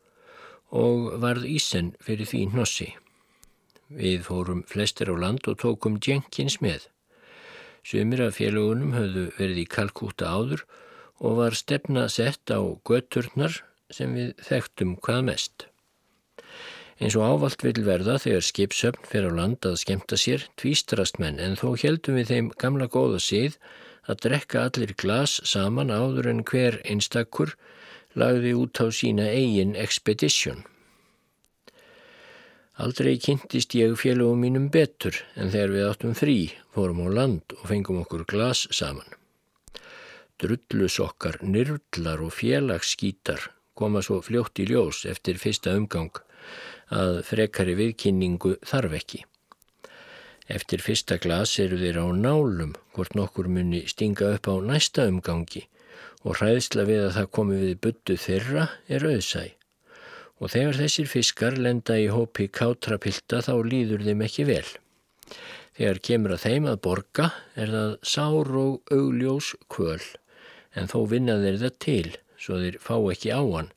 og 0.71 1.15
varð 1.23 1.47
ísen 1.47 1.95
fyrir 2.03 2.27
því 2.27 2.49
hnossi. 2.51 2.91
Við 3.89 4.21
fórum 4.27 4.61
flestir 4.69 5.09
á 5.09 5.15
land 5.17 5.47
og 5.49 5.57
tókum 5.61 5.97
Jenkins 5.97 6.59
með. 6.61 6.85
Sumir 7.81 8.21
af 8.27 8.37
félagunum 8.37 8.93
höfðu 8.93 9.25
verið 9.39 9.63
í 9.63 9.65
Kalkúta 9.65 10.29
áður 10.29 10.65
og 11.19 11.39
var 11.39 11.57
stefna 11.57 12.05
sett 12.11 12.53
á 12.53 12.61
götturnar 12.85 13.63
sem 13.89 14.13
við 14.13 14.35
þekktum 14.45 14.95
hvað 15.01 15.25
mest. 15.31 15.65
Eins 16.99 17.15
og 17.15 17.25
ávalt 17.25 17.63
vil 17.63 17.81
verða 17.87 18.17
þegar 18.21 18.45
skipsöfn 18.45 19.09
fer 19.09 19.25
á 19.25 19.31
land 19.33 19.65
að 19.65 19.79
skemta 19.81 20.19
sér 20.19 20.45
tvístrast 20.59 21.17
menn 21.17 21.39
en 21.41 21.55
þó 21.57 21.73
heldum 21.79 22.19
við 22.19 22.33
þeim 22.33 22.49
gamla 22.61 22.89
góða 22.91 23.21
síð 23.23 23.55
að 24.05 24.25
drekka 24.25 24.65
allir 24.67 24.93
glas 24.99 25.39
saman 25.47 25.93
áður 25.95 26.29
en 26.33 26.43
hver 26.43 26.81
einstakkur 26.83 27.55
lagði 28.19 28.53
út 28.59 28.81
á 28.83 28.85
sína 28.93 29.29
eigin 29.31 29.77
expedition. 29.79 30.65
Aldrei 32.79 33.17
kynntist 33.19 33.73
ég 33.75 33.97
félögum 33.99 34.39
mínum 34.39 34.69
betur 34.71 35.17
en 35.35 35.49
þegar 35.51 35.71
við 35.73 35.87
áttum 35.89 36.13
frí, 36.15 36.35
fórum 36.71 37.01
á 37.03 37.07
land 37.11 37.55
og 37.57 37.65
fengum 37.67 37.97
okkur 38.05 38.23
glas 38.23 38.61
saman. 38.71 39.09
Drullusokkar, 40.39 41.41
nyrlar 41.43 42.23
og 42.23 42.31
félagsskítar 42.37 43.49
koma 43.75 43.99
svo 43.99 44.21
fljótt 44.23 44.63
í 44.63 44.69
ljós 44.71 45.01
eftir 45.11 45.41
fyrsta 45.43 45.75
umgang 45.75 46.23
að 46.95 47.19
frekari 47.27 47.75
viðkynningu 47.81 48.55
þarf 48.71 48.95
ekki. 49.01 49.25
Eftir 50.47 50.79
fyrsta 50.79 51.19
glas 51.19 51.59
eru 51.59 51.83
þeir 51.83 51.99
á 51.99 52.07
nálum 52.15 52.71
hvort 52.95 53.19
nokkur 53.19 53.51
muni 53.51 53.83
stinga 53.91 54.31
upp 54.39 54.47
á 54.47 54.55
næsta 54.71 55.11
umgangi 55.11 55.67
og 56.23 56.39
hræðsla 56.39 56.87
við 56.87 57.09
að 57.09 57.15
það 57.19 57.31
komi 57.35 57.63
við 57.67 57.79
buttu 57.83 58.15
þeirra 58.15 58.69
er 58.87 59.11
auðsæ. 59.11 59.58
Og 60.39 60.53
þegar 60.53 60.77
þessir 60.79 61.09
fiskar 61.11 61.57
lenda 61.59 61.97
í 61.99 62.07
hópi 62.11 62.47
kátrapilta 62.47 63.41
þá 63.43 63.53
líður 63.67 64.05
þeim 64.07 64.23
ekki 64.23 64.45
vel. 64.47 64.67
Þegar 65.75 65.99
kemur 66.03 66.35
að 66.35 66.45
þeim 66.45 66.69
að 66.71 66.81
borga 66.85 67.29
er 67.59 67.73
það 67.75 67.91
sár 68.13 68.51
og 68.59 68.93
augljós 68.95 69.53
kvöl 69.71 70.01
en 70.77 70.89
þó 70.91 70.99
vinna 71.11 71.37
þeir 71.41 71.59
það 71.63 71.77
til 71.85 72.11
svo 72.39 72.59
þeir 72.61 72.77
fá 72.83 72.95
ekki 73.11 73.31
á 73.35 73.41
hann 73.43 73.71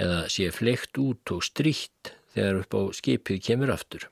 eða 0.00 0.22
sé 0.32 0.48
fleikt 0.54 0.98
út 1.02 1.34
og 1.34 1.44
stríkt 1.46 2.14
þegar 2.34 2.62
upp 2.62 2.74
á 2.78 2.82
skipið 2.96 3.42
kemur 3.46 3.72
aftur. 3.74 4.06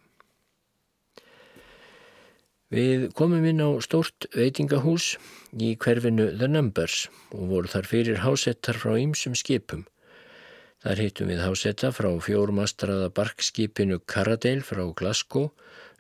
Við 2.69 3.07
komum 3.17 3.47
inn 3.49 3.63
á 3.65 3.71
stórt 3.81 4.27
veitingahús 4.35 5.15
í 5.57 5.73
hverfinu 5.81 6.27
The 6.37 6.51
Numbers 6.51 7.07
og 7.33 7.47
voru 7.55 7.71
þar 7.73 7.89
fyrir 7.89 8.21
hásettar 8.27 8.77
frá 8.77 8.99
ýmsum 9.01 9.39
skipum. 9.39 9.87
Þar 10.85 11.03
hittum 11.03 11.31
við 11.33 11.43
hásetta 11.43 11.91
frá 11.95 12.09
fjórmastraða 12.23 13.11
barkskipinu 13.15 13.99
Caradale 14.07 14.63
frá 14.63 14.85
Glasgow, 15.01 15.51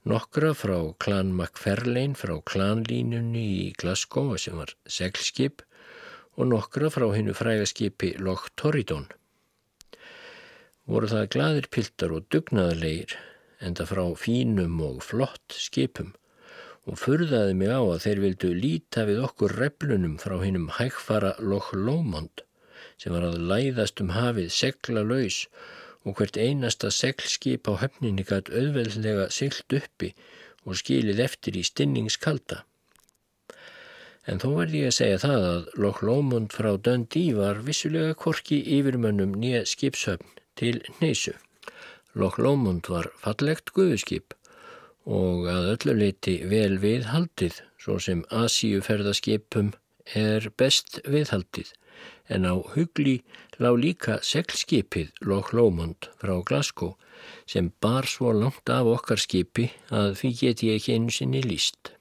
nokkra 0.07 0.53
frá 0.55 0.79
klan 1.03 1.33
MacFarlane 1.35 2.15
frá 2.19 2.37
klanlínunni 2.53 3.47
í 3.59 3.69
Glasgow 3.79 4.37
sem 4.39 4.59
var 4.61 4.77
seglskip 4.87 5.65
og 6.39 6.53
nokkra 6.53 6.93
frá 6.95 7.09
hennu 7.11 7.35
frægaskipi 7.35 8.15
Loch 8.23 8.47
Torridon 8.55 9.09
voru 10.89 11.09
það 11.11 11.27
gladir 11.35 11.67
piltar 11.75 12.15
og 12.17 12.29
dugnaðarleir 12.33 13.13
enda 13.69 13.85
frá 13.89 14.05
fínum 14.17 14.79
og 14.87 15.03
flott 15.05 15.57
skipum 15.67 16.15
og 16.89 16.97
furðaði 17.03 17.57
mig 17.61 17.75
á 17.75 17.83
að 17.83 18.05
þeir 18.07 18.23
vildu 18.25 18.53
líta 18.57 19.05
við 19.09 19.21
okkur 19.27 19.59
replunum 19.61 20.17
frá 20.23 20.39
hinnum 20.41 20.71
hægfara 20.79 21.35
Loch 21.45 21.75
Lomond 21.77 22.41
sem 22.99 23.15
var 23.15 23.27
að 23.29 23.43
læðast 23.51 24.03
um 24.03 24.15
hafið 24.15 24.51
segla 24.55 25.05
laus 25.07 25.45
og 26.05 26.19
hvert 26.19 26.39
einasta 26.41 26.91
seglskip 26.95 27.69
á 27.71 27.73
höfninni 27.83 28.25
gætt 28.27 28.51
auðveldlega 28.51 29.29
siglt 29.35 29.77
uppi 29.81 30.15
og 30.65 30.79
skilið 30.81 31.23
eftir 31.25 31.59
í 31.59 31.65
stinningskalda. 31.67 32.63
En 34.29 34.41
þó 34.43 34.49
verði 34.59 34.83
ég 34.83 34.91
að 34.91 34.97
segja 34.99 35.21
það 35.25 35.45
að 35.51 35.69
Loch 35.83 36.01
Lomond 36.05 36.53
frá 36.53 36.71
Dundee 36.77 37.37
var 37.37 37.63
vissulega 37.65 38.17
korki 38.25 38.59
yfirmönnum 38.77 39.37
nýja 39.41 39.63
skipshöfn 39.69 40.35
til 40.61 40.83
Neysu. 41.01 41.33
Loch 42.19 42.37
Lomond 42.43 42.91
var 42.93 43.09
fallegt 43.23 43.73
guðuskip 43.77 44.35
og 45.09 45.49
að 45.49 45.71
öllu 45.73 45.95
leiti 46.03 46.37
vel 46.51 46.77
viðhaldið 46.83 47.63
svo 47.81 47.97
sem 48.05 48.25
Asíuferðaskipum 48.43 49.73
er 50.19 50.51
best 50.61 51.01
viðhaldið 51.09 51.73
en 52.29 52.45
á 52.45 52.55
hugli 52.75 53.19
lág 53.63 53.79
líka 53.83 54.19
seglskipið 54.31 55.13
Loch 55.29 55.53
Lomond 55.57 56.11
frá 56.21 56.35
Glasgow 56.49 56.97
sem 57.47 57.73
bar 57.83 58.07
svo 58.07 58.33
langt 58.33 58.71
af 58.73 58.89
okkar 58.97 59.21
skipi 59.21 59.71
að 59.91 60.15
því 60.21 60.35
get 60.41 60.67
ég 60.67 60.79
ekki 60.79 60.97
einu 60.97 61.15
sinni 61.15 61.43
líst. 61.45 61.95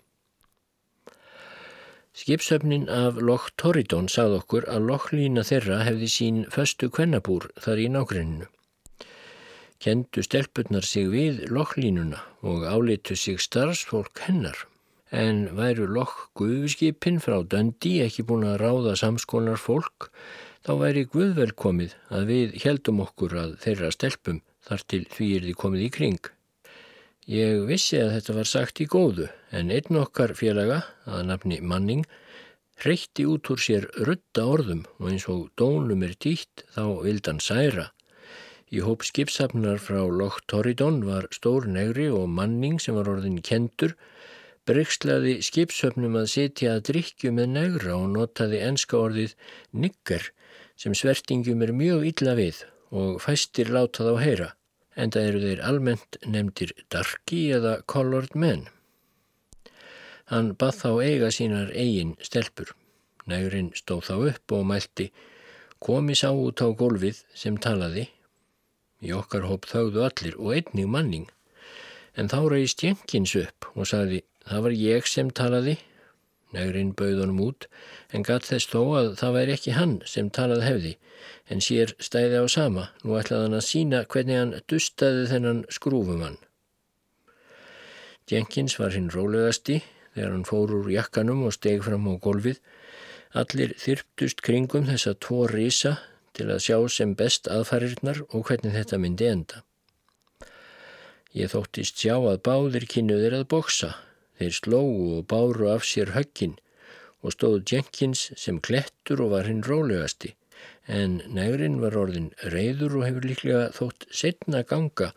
Skipsöfnin 2.17 2.87
af 2.89 3.19
Loch 3.21 3.51
Torridon 3.61 4.07
sað 4.09 4.39
okkur 4.39 4.65
að 4.73 4.87
Lochlína 4.89 5.43
þeirra 5.45 5.83
hefði 5.85 6.07
sín 6.09 6.39
föstu 6.53 6.89
kvennabúr 6.89 7.51
þar 7.61 7.81
í 7.83 7.89
nágruninu. 7.93 8.47
Kendu 9.77 10.23
stelpunnar 10.25 10.81
sig 10.81 11.11
við 11.13 11.43
Lochlínuna 11.53 12.23
og 12.41 12.65
álitu 12.65 13.13
sig 13.15 13.37
starfsfólk 13.37 14.25
hennar. 14.25 14.57
En 15.11 15.45
væru 15.55 15.85
Loch 15.87 16.27
guðskipin 16.35 17.21
frá 17.23 17.39
Döndi 17.47 18.01
ekki 18.03 18.25
búin 18.27 18.43
að 18.43 18.59
ráða 18.59 18.95
samskólar 18.99 19.55
fólk 19.55 20.09
þá 20.67 20.73
væri 20.81 21.05
Guðvelkomið 21.07 21.93
að 22.11 22.25
við 22.27 22.57
heldum 22.65 22.99
okkur 23.05 23.37
að 23.39 23.53
þeirra 23.63 23.91
stelpum 23.95 24.41
þar 24.67 24.83
til 24.91 25.05
því 25.13 25.27
er 25.37 25.45
því 25.47 25.53
komið 25.61 25.85
í 25.85 25.89
kring. 25.95 26.19
Ég 27.27 27.63
vissi 27.69 28.01
að 28.01 28.17
þetta 28.17 28.35
var 28.35 28.49
sagt 28.51 28.81
í 28.83 28.87
góðu 28.87 29.29
en 29.55 29.71
einn 29.71 29.99
okkar 30.01 30.33
félaga, 30.35 30.81
að 31.07 31.23
nafni 31.29 31.61
Manning, 31.63 32.03
hreytti 32.83 33.23
út 33.31 33.47
úr 33.51 33.63
sér 33.63 33.87
rutta 34.03 34.43
orðum 34.43 34.83
og 34.99 35.09
eins 35.13 35.27
og 35.31 35.47
dónum 35.55 36.03
er 36.03 36.17
títt 36.19 36.65
þá 36.75 36.83
vildan 37.03 37.39
særa. 37.39 37.93
Í 38.75 38.83
hóp 38.83 39.07
skipsafnar 39.07 39.79
frá 39.79 40.03
Loch 40.03 40.41
Torridon 40.51 40.99
var 41.07 41.29
stór 41.31 41.67
negri 41.71 42.09
og 42.11 42.27
Manning 42.27 42.81
sem 42.83 42.95
var 42.99 43.07
orðin 43.07 43.39
kentur 43.39 43.95
Bryggslaði 44.67 45.37
skipsöfnum 45.47 46.17
að 46.19 46.31
sitja 46.33 46.73
að 46.75 46.87
drikju 46.89 47.31
með 47.31 47.53
negra 47.53 47.93
og 47.95 48.09
notaði 48.11 48.59
enska 48.67 48.97
orðið 48.99 49.35
nigger 49.71 50.25
sem 50.75 50.95
svertingum 50.97 51.63
er 51.63 51.71
mjög 51.71 52.03
illa 52.09 52.33
við 52.35 52.65
og 52.91 53.21
fæstir 53.23 53.71
látað 53.71 54.11
á 54.11 54.15
heyra, 54.19 54.49
en 54.99 55.13
það 55.13 55.29
eru 55.29 55.43
þeir 55.45 55.63
almennt 55.69 56.19
nefndir 56.25 56.73
darki 56.91 57.45
eða 57.55 57.77
colored 57.93 58.35
men. 58.35 58.67
Hann 60.27 60.53
bað 60.59 60.75
þá 60.81 60.91
eiga 61.07 61.31
sínar 61.31 61.71
eigin 61.71 62.15
stelpur. 62.19 62.73
Negrin 63.27 63.71
stóð 63.75 64.05
þá 64.09 64.15
upp 64.33 64.55
og 64.55 64.67
mælti, 64.67 65.09
komi 65.83 66.15
sá 66.15 66.29
út 66.31 66.59
á 66.63 66.67
gólfið 66.75 67.23
sem 67.35 67.55
talaði. 67.55 68.07
Í 69.03 69.13
okkar 69.15 69.47
hóp 69.47 69.67
þauðu 69.71 70.03
allir 70.03 70.39
og 70.39 70.55
einnig 70.55 70.87
manning, 70.91 71.27
en 72.19 72.27
þá 72.31 72.39
reyðist 72.51 72.83
Jenkins 72.83 73.35
upp 73.39 73.67
og 73.75 73.87
sagði, 73.87 74.23
Það 74.47 74.63
var 74.63 74.75
ég 74.79 75.07
sem 75.11 75.29
talaði, 75.35 75.75
negrinn 76.55 76.93
bauð 76.95 77.21
honum 77.25 77.41
út, 77.49 77.67
en 78.15 78.23
gatt 78.23 78.47
þess 78.47 78.69
þó 78.71 78.81
að 79.01 79.09
það 79.19 79.35
væri 79.35 79.55
ekki 79.57 79.75
hann 79.75 79.97
sem 80.07 80.29
talað 80.31 80.63
hefði, 80.63 80.93
en 81.51 81.63
sér 81.63 81.91
stæði 81.99 82.39
á 82.39 82.45
sama, 82.51 82.85
nú 83.03 83.17
ætlaði 83.19 83.47
hann 83.47 83.59
að 83.59 83.67
sína 83.67 84.03
hvernig 84.07 84.39
hann 84.39 84.55
dustaði 84.71 85.27
þennan 85.33 85.65
skrúfumann. 85.73 86.39
Jenkins 88.27 88.75
var 88.79 88.95
hinn 88.95 89.11
rólegasti 89.11 89.81
þegar 90.15 90.33
hann 90.33 90.47
fór 90.47 90.73
úr 90.79 90.89
jakkanum 90.91 91.45
og 91.47 91.55
steg 91.55 91.83
fram 91.83 92.07
á 92.11 92.15
golfið. 92.19 92.59
Allir 93.37 93.75
þyrptust 93.79 94.41
kringum 94.43 94.87
þessa 94.87 95.13
tvo 95.19 95.45
rísa 95.51 95.97
til 96.35 96.49
að 96.51 96.63
sjá 96.63 96.77
sem 96.91 97.13
best 97.19 97.47
aðfarirnar 97.51 98.23
og 98.27 98.47
hvernig 98.49 98.75
þetta 98.75 98.99
myndi 98.99 99.29
enda. 99.29 99.63
Ég 101.35 101.51
þóttist 101.53 101.99
sjá 101.99 102.15
að 102.17 102.41
báðir 102.47 102.87
kynnuðir 102.89 103.37
að 103.37 103.49
boksa 103.51 103.93
Þeir 104.37 104.57
slógu 104.61 105.05
og 105.17 105.27
báru 105.31 105.69
af 105.73 105.85
sér 105.87 106.13
höggin 106.15 106.57
og 107.25 107.33
stóð 107.33 107.63
Jenkins 107.71 108.27
sem 108.37 108.59
klettur 108.61 109.23
og 109.25 109.33
var 109.33 109.49
hinn 109.49 109.65
rólegasti 109.65 110.35
en 110.99 111.17
negrinn 111.33 111.81
var 111.81 111.97
orðin 111.99 112.29
reyður 112.53 112.99
og 112.99 113.07
hefur 113.07 113.27
líklega 113.29 113.65
þótt 113.75 114.07
setna 114.21 114.63
ganga 114.67 115.11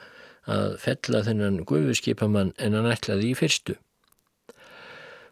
að 0.51 0.75
fella 0.83 1.23
þennan 1.27 1.61
gufuskipamann 1.69 2.53
en 2.59 2.77
hann 2.77 2.91
ætlaði 2.91 3.31
í 3.31 3.39
fyrstu. 3.39 3.77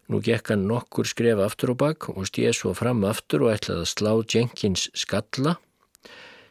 Nú 0.09 0.22
gekk 0.24 0.53
hann 0.53 0.68
nokkur 0.68 1.09
skref 1.09 1.41
aftur 1.45 1.74
og 1.74 1.80
bakk 1.82 2.09
og 2.14 2.28
stíð 2.30 2.55
svo 2.57 2.74
fram 2.76 3.03
aftur 3.09 3.45
og 3.45 3.57
ætlaði 3.57 3.84
að 3.84 3.91
slá 3.93 4.12
Jenkins 4.34 4.86
skalla 4.97 5.59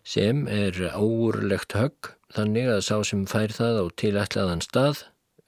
sem 0.08 0.46
er 0.52 0.78
áurlegt 0.94 1.74
högg 1.78 2.12
þannig 2.36 2.70
að 2.76 2.84
sá 2.86 2.96
sem 3.08 3.26
fær 3.30 3.56
það 3.56 3.82
á 3.82 3.86
tilætlaðan 4.02 4.64
stað 4.66 5.02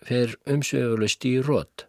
fer 0.06 0.36
umsvegulegst 0.50 1.26
í 1.28 1.38
rót. 1.44 1.86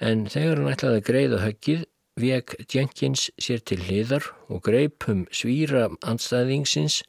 En 0.00 0.26
þegar 0.30 0.60
hann 0.60 0.72
ætlaði 0.72 1.00
að 1.00 1.08
greiða 1.08 1.42
höggið, 1.44 1.84
vek 2.20 2.54
Jenkins 2.70 3.28
sér 3.42 3.62
til 3.66 3.80
hliðar 3.88 4.28
og 4.46 4.62
greipum 4.66 5.24
svíra 5.34 5.88
anstæðingsins 6.06 7.00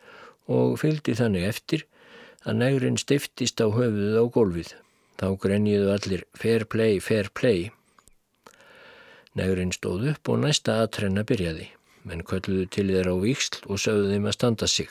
og 0.50 0.80
fylgdi 0.82 1.14
þannig 1.18 1.46
eftir 1.50 1.86
að 2.46 2.60
negurinn 2.62 2.98
stiftist 3.02 3.62
á 3.62 3.70
höfuðuð 3.70 4.18
á 4.22 4.26
gólfið. 4.34 4.74
Þá 5.16 5.28
grenjiðu 5.42 5.92
allir 5.94 6.26
fair 6.36 6.66
play, 6.66 7.00
fair 7.00 7.30
play. 7.34 7.70
Negurinn 9.36 9.74
stóð 9.76 10.12
upp 10.14 10.30
og 10.32 10.42
næsta 10.44 10.80
aðtrenna 10.82 11.26
byrjaði, 11.28 11.70
menn 12.08 12.26
kölluðu 12.28 12.68
til 12.72 12.88
þeirra 12.92 13.16
á 13.16 13.18
viksl 13.24 13.62
og 13.70 13.82
sögðu 13.82 14.14
þeim 14.14 14.30
að 14.30 14.38
standa 14.38 14.70
sig. 14.70 14.90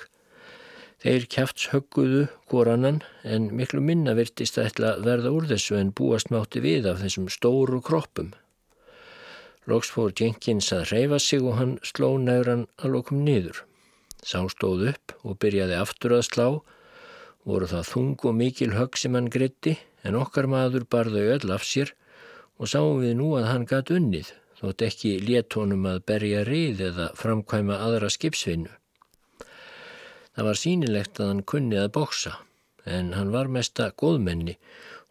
Þeir 1.05 1.25
kæfts 1.29 1.67
högguðu 1.69 2.21
korannan 2.49 3.03
en 3.29 3.51
miklu 3.53 3.83
minna 3.85 4.15
virtist 4.17 4.57
að 4.57 4.69
ætla 4.71 4.93
verða 5.05 5.33
úr 5.37 5.45
þessu 5.51 5.75
en 5.77 5.91
búast 5.93 6.31
mátti 6.33 6.63
við 6.65 6.87
af 6.89 7.03
þessum 7.03 7.27
stóru 7.29 7.81
kroppum. 7.85 8.31
Lóks 9.69 9.91
fór 9.93 10.15
Jenkins 10.17 10.71
að 10.73 10.87
reyfa 10.95 11.19
sig 11.21 11.45
og 11.45 11.59
hann 11.59 11.75
sló 11.85 12.15
næran 12.21 12.63
að 12.81 12.95
lókum 12.95 13.21
niður. 13.27 13.59
Sá 14.25 14.41
stóð 14.49 14.87
upp 14.95 15.13
og 15.21 15.37
byrjaði 15.45 15.77
aftur 15.77 16.15
að 16.17 16.25
slá, 16.31 16.47
voru 17.45 17.69
það 17.69 17.91
þung 17.91 18.25
og 18.25 18.37
mikil 18.39 18.71
högg 18.73 18.97
sem 18.97 19.19
hann 19.19 19.29
gritti 19.35 19.75
en 20.09 20.17
okkar 20.17 20.49
maður 20.49 20.87
barði 20.89 21.27
öll 21.35 21.53
af 21.53 21.67
sér 21.69 21.93
og 22.57 22.73
sáum 22.73 23.03
við 23.05 23.13
nú 23.21 23.29
að 23.37 23.51
hann 23.51 23.69
gatt 23.69 23.93
unnið 23.93 24.33
þótt 24.63 24.87
ekki 24.89 25.19
léttónum 25.21 25.85
að 25.91 26.01
berja 26.09 26.47
rið 26.49 26.81
eða 26.89 27.11
framkvæma 27.21 27.77
aðra 27.91 28.09
skipsvinnu. 28.17 28.73
Það 30.35 30.49
var 30.49 30.59
sínilegt 30.59 31.21
að 31.21 31.31
hann 31.31 31.45
kunni 31.47 31.79
að 31.79 31.93
bóksa 31.95 32.35
en 32.85 33.13
hann 33.17 33.31
var 33.33 33.51
mesta 33.53 33.91
góðmenni 34.01 34.57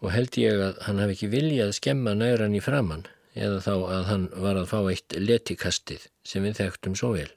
og 0.03 0.11
held 0.11 0.37
ég 0.37 0.59
að 0.61 0.81
hann 0.87 0.99
hafi 0.99 1.15
ekki 1.15 1.31
viljað 1.31 1.75
skemma 1.79 2.13
næran 2.17 2.57
í 2.57 2.61
framann 2.63 3.05
eða 3.33 3.61
þá 3.65 3.73
að 3.75 4.03
hann 4.09 4.25
var 4.43 4.59
að 4.59 4.69
fá 4.73 4.79
eitt 4.91 5.15
letikastið 5.17 6.05
sem 6.27 6.43
við 6.45 6.59
þekktum 6.59 6.97
svo 6.99 7.13
vel. 7.15 7.29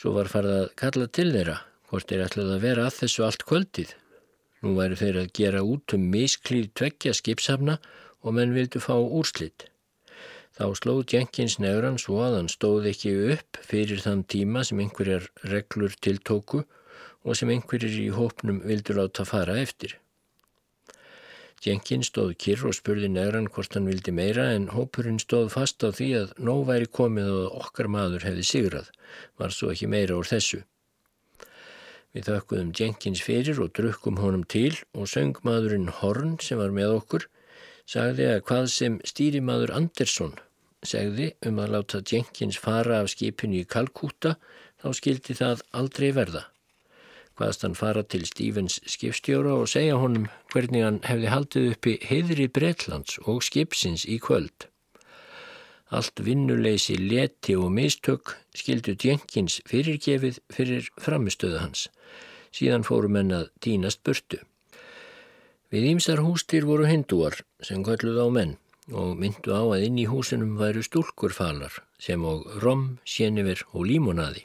Svo 0.00 0.14
var 0.14 0.30
farið 0.30 0.56
að 0.62 0.70
kalla 0.80 1.10
til 1.18 1.28
þeirra 1.34 1.58
hvort 1.90 2.08
þeir 2.10 2.24
ætlaði 2.28 2.56
að 2.56 2.64
vera 2.64 2.86
að 2.88 2.96
þessu 3.02 3.26
allt 3.26 3.44
kvöldið. 3.48 3.92
Nú 4.64 4.72
væri 4.78 4.98
þeir 4.98 5.20
að 5.20 5.30
gera 5.36 5.62
út 5.66 5.94
um 5.96 6.08
misklýð 6.14 6.70
tveggja 6.78 7.12
skipsafna 7.14 7.76
og 8.24 8.36
menn 8.38 8.54
vildu 8.56 8.80
fá 8.80 8.94
úrslitt. 8.96 9.68
Þá 10.54 10.66
slóð 10.78 11.00
Jenkins 11.10 11.56
nefran 11.58 11.96
svo 11.98 12.20
að 12.22 12.36
hann 12.38 12.48
stóð 12.52 12.84
ekki 12.92 13.12
upp 13.34 13.58
fyrir 13.66 14.02
þann 14.04 14.22
tíma 14.30 14.62
sem 14.66 14.78
einhverjar 14.84 15.26
reglur 15.50 15.96
tiltóku 16.06 16.60
og 17.24 17.38
sem 17.38 17.50
einhverjir 17.50 17.96
í 18.04 18.10
hópnum 18.14 18.60
vildur 18.62 19.00
láta 19.00 19.26
fara 19.26 19.56
eftir. 19.58 19.96
Jenkins 21.64 22.10
stóð 22.12 22.34
kyrr 22.44 22.68
og 22.68 22.76
spurði 22.76 23.08
nefran 23.10 23.48
hvort 23.50 23.74
hann 23.74 23.88
vildi 23.88 24.12
meira 24.14 24.50
en 24.52 24.68
hópurinn 24.76 25.18
stóð 25.22 25.50
fast 25.56 25.82
á 25.82 25.90
því 25.90 26.08
að 26.20 26.32
nóg 26.46 26.66
væri 26.68 26.90
komið 27.00 27.30
og 27.34 27.58
okkar 27.64 27.88
maður 27.90 28.26
hefði 28.28 28.44
sigrað, 28.46 28.90
var 29.40 29.54
svo 29.56 29.72
ekki 29.72 29.88
meira 29.90 30.18
úr 30.20 30.28
þessu. 30.28 30.60
Við 32.14 32.28
þökkuðum 32.30 32.74
Jenkins 32.78 33.22
fyrir 33.26 33.58
og 33.64 33.72
drukkum 33.74 34.20
honum 34.22 34.44
til 34.46 34.76
og 34.94 35.08
söngmaðurinn 35.10 35.90
Horn 36.02 36.36
sem 36.38 36.60
var 36.62 36.70
með 36.76 37.00
okkur 37.00 37.26
sagði 37.88 38.30
að 38.32 38.42
hvað 38.48 38.66
sem 38.72 38.98
stýrimaður 39.04 39.74
Andersson 39.76 40.34
segði 40.84 41.30
um 41.48 41.60
að 41.62 41.76
láta 41.76 42.02
Jenkins 42.04 42.58
fara 42.60 43.00
af 43.02 43.12
skipinu 43.12 43.62
í 43.62 43.68
Kalkúta 43.68 44.36
þá 44.82 44.88
skildi 44.98 45.36
það 45.38 45.64
aldrei 45.72 46.10
verða. 46.16 46.44
Hvaðast 47.34 47.64
hann 47.66 47.74
fara 47.74 48.04
til 48.06 48.22
Stevens 48.28 48.76
skipstjóra 48.86 49.56
og 49.58 49.70
segja 49.70 49.96
honum 49.98 50.28
hvernig 50.52 50.84
hann 50.86 51.00
hefði 51.08 51.32
haldið 51.32 51.72
uppi 51.72 51.96
heðri 52.06 52.46
Breitlands 52.46 53.18
og 53.24 53.42
skipsins 53.42 54.04
í 54.06 54.20
kvöld. 54.22 54.68
Allt 55.94 56.22
vinnuleysi, 56.26 56.96
leti 56.98 57.56
og 57.58 57.72
mistök 57.74 58.36
skildu 58.54 58.94
Jenkins 58.98 59.60
fyrirgefið 59.68 60.40
fyrir 60.54 60.88
framistöðu 61.00 61.60
hans. 61.60 61.88
Síðan 62.54 62.86
fórum 62.86 63.18
henn 63.18 63.34
að 63.34 63.50
dýnast 63.66 64.02
burtu. 64.06 64.40
Við 65.74 65.88
ímsar 65.90 66.20
hústýr 66.22 66.62
voru 66.68 66.84
hindúar 66.86 67.34
sem 67.66 67.80
kölluð 67.82 68.18
á 68.22 68.28
menn 68.30 68.52
og 68.94 69.16
myndu 69.18 69.50
á 69.50 69.62
að 69.74 69.88
inn 69.88 69.96
í 69.98 70.04
húsunum 70.06 70.52
væru 70.60 70.84
stúlkurfalar 70.86 71.80
sem 71.98 72.22
og 72.22 72.44
rom, 72.62 73.00
sénifir 73.02 73.64
og 73.72 73.88
límonaði. 73.88 74.44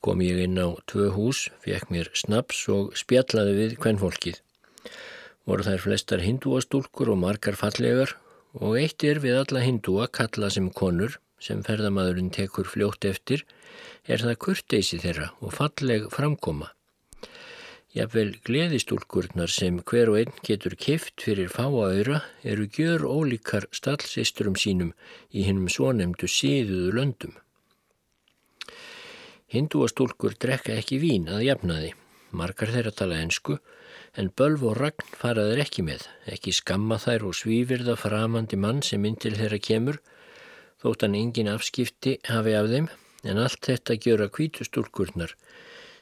Kom 0.00 0.22
ég 0.24 0.40
inn 0.46 0.56
á 0.56 0.72
tvö 0.88 1.10
hús, 1.12 1.50
fekk 1.60 1.92
mér 1.92 2.08
snaps 2.16 2.62
og 2.72 2.96
spjallaði 2.96 3.58
við 3.58 3.76
kvennfólkið. 3.84 4.40
Voru 5.44 5.68
þær 5.68 5.84
flestar 5.84 6.24
hindúastúlkur 6.24 7.12
og 7.12 7.20
margar 7.20 7.60
fallegar 7.60 8.16
og 8.56 8.80
eitt 8.80 9.04
er 9.04 9.20
við 9.20 9.42
alla 9.42 9.68
hindúa 9.68 10.08
kalla 10.08 10.48
sem 10.48 10.72
konur 10.72 11.20
sem 11.36 11.60
ferðamadurinn 11.60 12.32
tekur 12.32 12.64
fljótt 12.64 13.04
eftir 13.04 13.44
er 14.08 14.24
það 14.24 14.40
kurteysi 14.48 15.04
þeirra 15.04 15.34
og 15.44 15.58
falleg 15.60 16.08
framkoma. 16.08 16.72
Jafnvel 17.90 18.36
gleðistúlkurnar 18.46 19.50
sem 19.50 19.80
hver 19.82 20.12
og 20.12 20.20
einn 20.20 20.36
getur 20.46 20.76
kift 20.78 21.24
fyrir 21.26 21.48
fáaöyra 21.50 22.20
eru 22.46 22.68
gjör 22.70 23.02
ólíkar 23.02 23.66
stallsisturum 23.74 24.54
sínum 24.54 24.92
í 25.34 25.42
hinnum 25.48 25.66
svonemdu 25.66 26.30
síðuðu 26.30 26.92
löndum. 26.94 27.34
Hindúastúlkur 29.50 30.36
drekka 30.38 30.76
ekki 30.78 31.00
vín 31.02 31.26
að 31.26 31.42
jafnaði. 31.48 31.90
Margar 32.30 32.70
þeirra 32.70 32.94
tala 32.94 33.18
ensku 33.24 33.58
en 34.14 34.30
bölv 34.38 34.62
og 34.70 34.78
ragn 34.78 35.10
faraður 35.18 35.64
ekki 35.64 35.82
með. 35.82 36.06
Ekki 36.30 36.54
skamma 36.54 37.00
þær 37.02 37.26
og 37.32 37.34
svífirða 37.40 37.98
framandi 37.98 38.54
mann 38.54 38.84
sem 38.86 39.02
inn 39.02 39.18
til 39.18 39.34
þeirra 39.34 39.58
kemur 39.58 39.98
þótt 40.80 41.02
hann 41.04 41.18
engin 41.18 41.50
afskipti 41.50 42.20
hafi 42.30 42.54
af 42.56 42.70
þeim 42.70 42.86
en 43.26 43.42
allt 43.42 43.66
þetta 43.66 43.98
gjöra 43.98 44.30
kvítustúrkurnar 44.32 45.34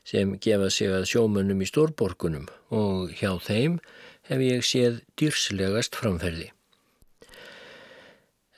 sem 0.09 0.36
gefa 0.40 0.70
sig 0.72 0.88
að 0.88 1.09
sjómönnum 1.11 1.61
í 1.61 1.68
stórborgunum 1.68 2.46
og 2.72 3.12
hjá 3.18 3.34
þeim 3.44 3.76
hef 4.28 4.44
ég 4.44 4.64
séð 4.64 5.02
dýrslegast 5.20 5.98
framferði. 5.98 6.48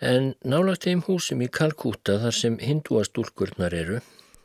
En 0.00 0.30
nálagt 0.46 0.86
þeim 0.86 1.02
húsum 1.04 1.42
í 1.44 1.50
Kalkúta 1.52 2.16
þar 2.22 2.36
sem 2.36 2.54
hindúastúlkurnar 2.62 3.74
eru 3.76 3.98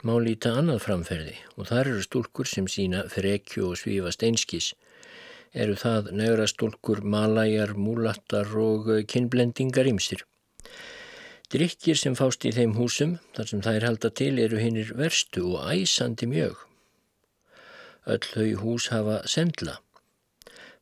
má 0.06 0.18
líta 0.22 0.51
annað 0.60 0.82
framferði 0.88 1.38
og 1.56 1.70
þar 1.70 1.91
eru 1.93 2.03
stúlkur 2.03 2.49
sem 2.49 2.68
sína 2.68 3.06
frekju 3.14 3.70
og 3.70 3.80
svífa 3.80 4.12
steinskís. 4.12 4.74
Eru 5.56 5.78
það 5.80 6.12
negra 6.20 6.49
stúlkur, 6.51 7.06
malajar, 7.06 7.72
múlattar 7.80 8.51
og 8.60 8.91
kinnblendingar 9.08 9.88
ymsir. 9.88 10.26
Drykkir 11.53 11.95
sem 12.01 12.18
fást 12.18 12.43
í 12.49 12.51
þeim 12.51 12.76
húsum 12.76 13.18
þar 13.38 13.51
sem 13.51 13.64
þær 13.64 13.88
halda 13.88 14.12
til 14.20 14.34
eru 14.41 14.60
hinnir 14.60 14.91
verstu 14.97 15.45
og 15.53 15.70
æsandi 15.72 16.28
mjög. 16.28 16.64
Öll 18.06 18.22
þau 18.22 18.51
hús 18.62 18.91
hafa 18.93 19.22
sendla. 19.30 19.80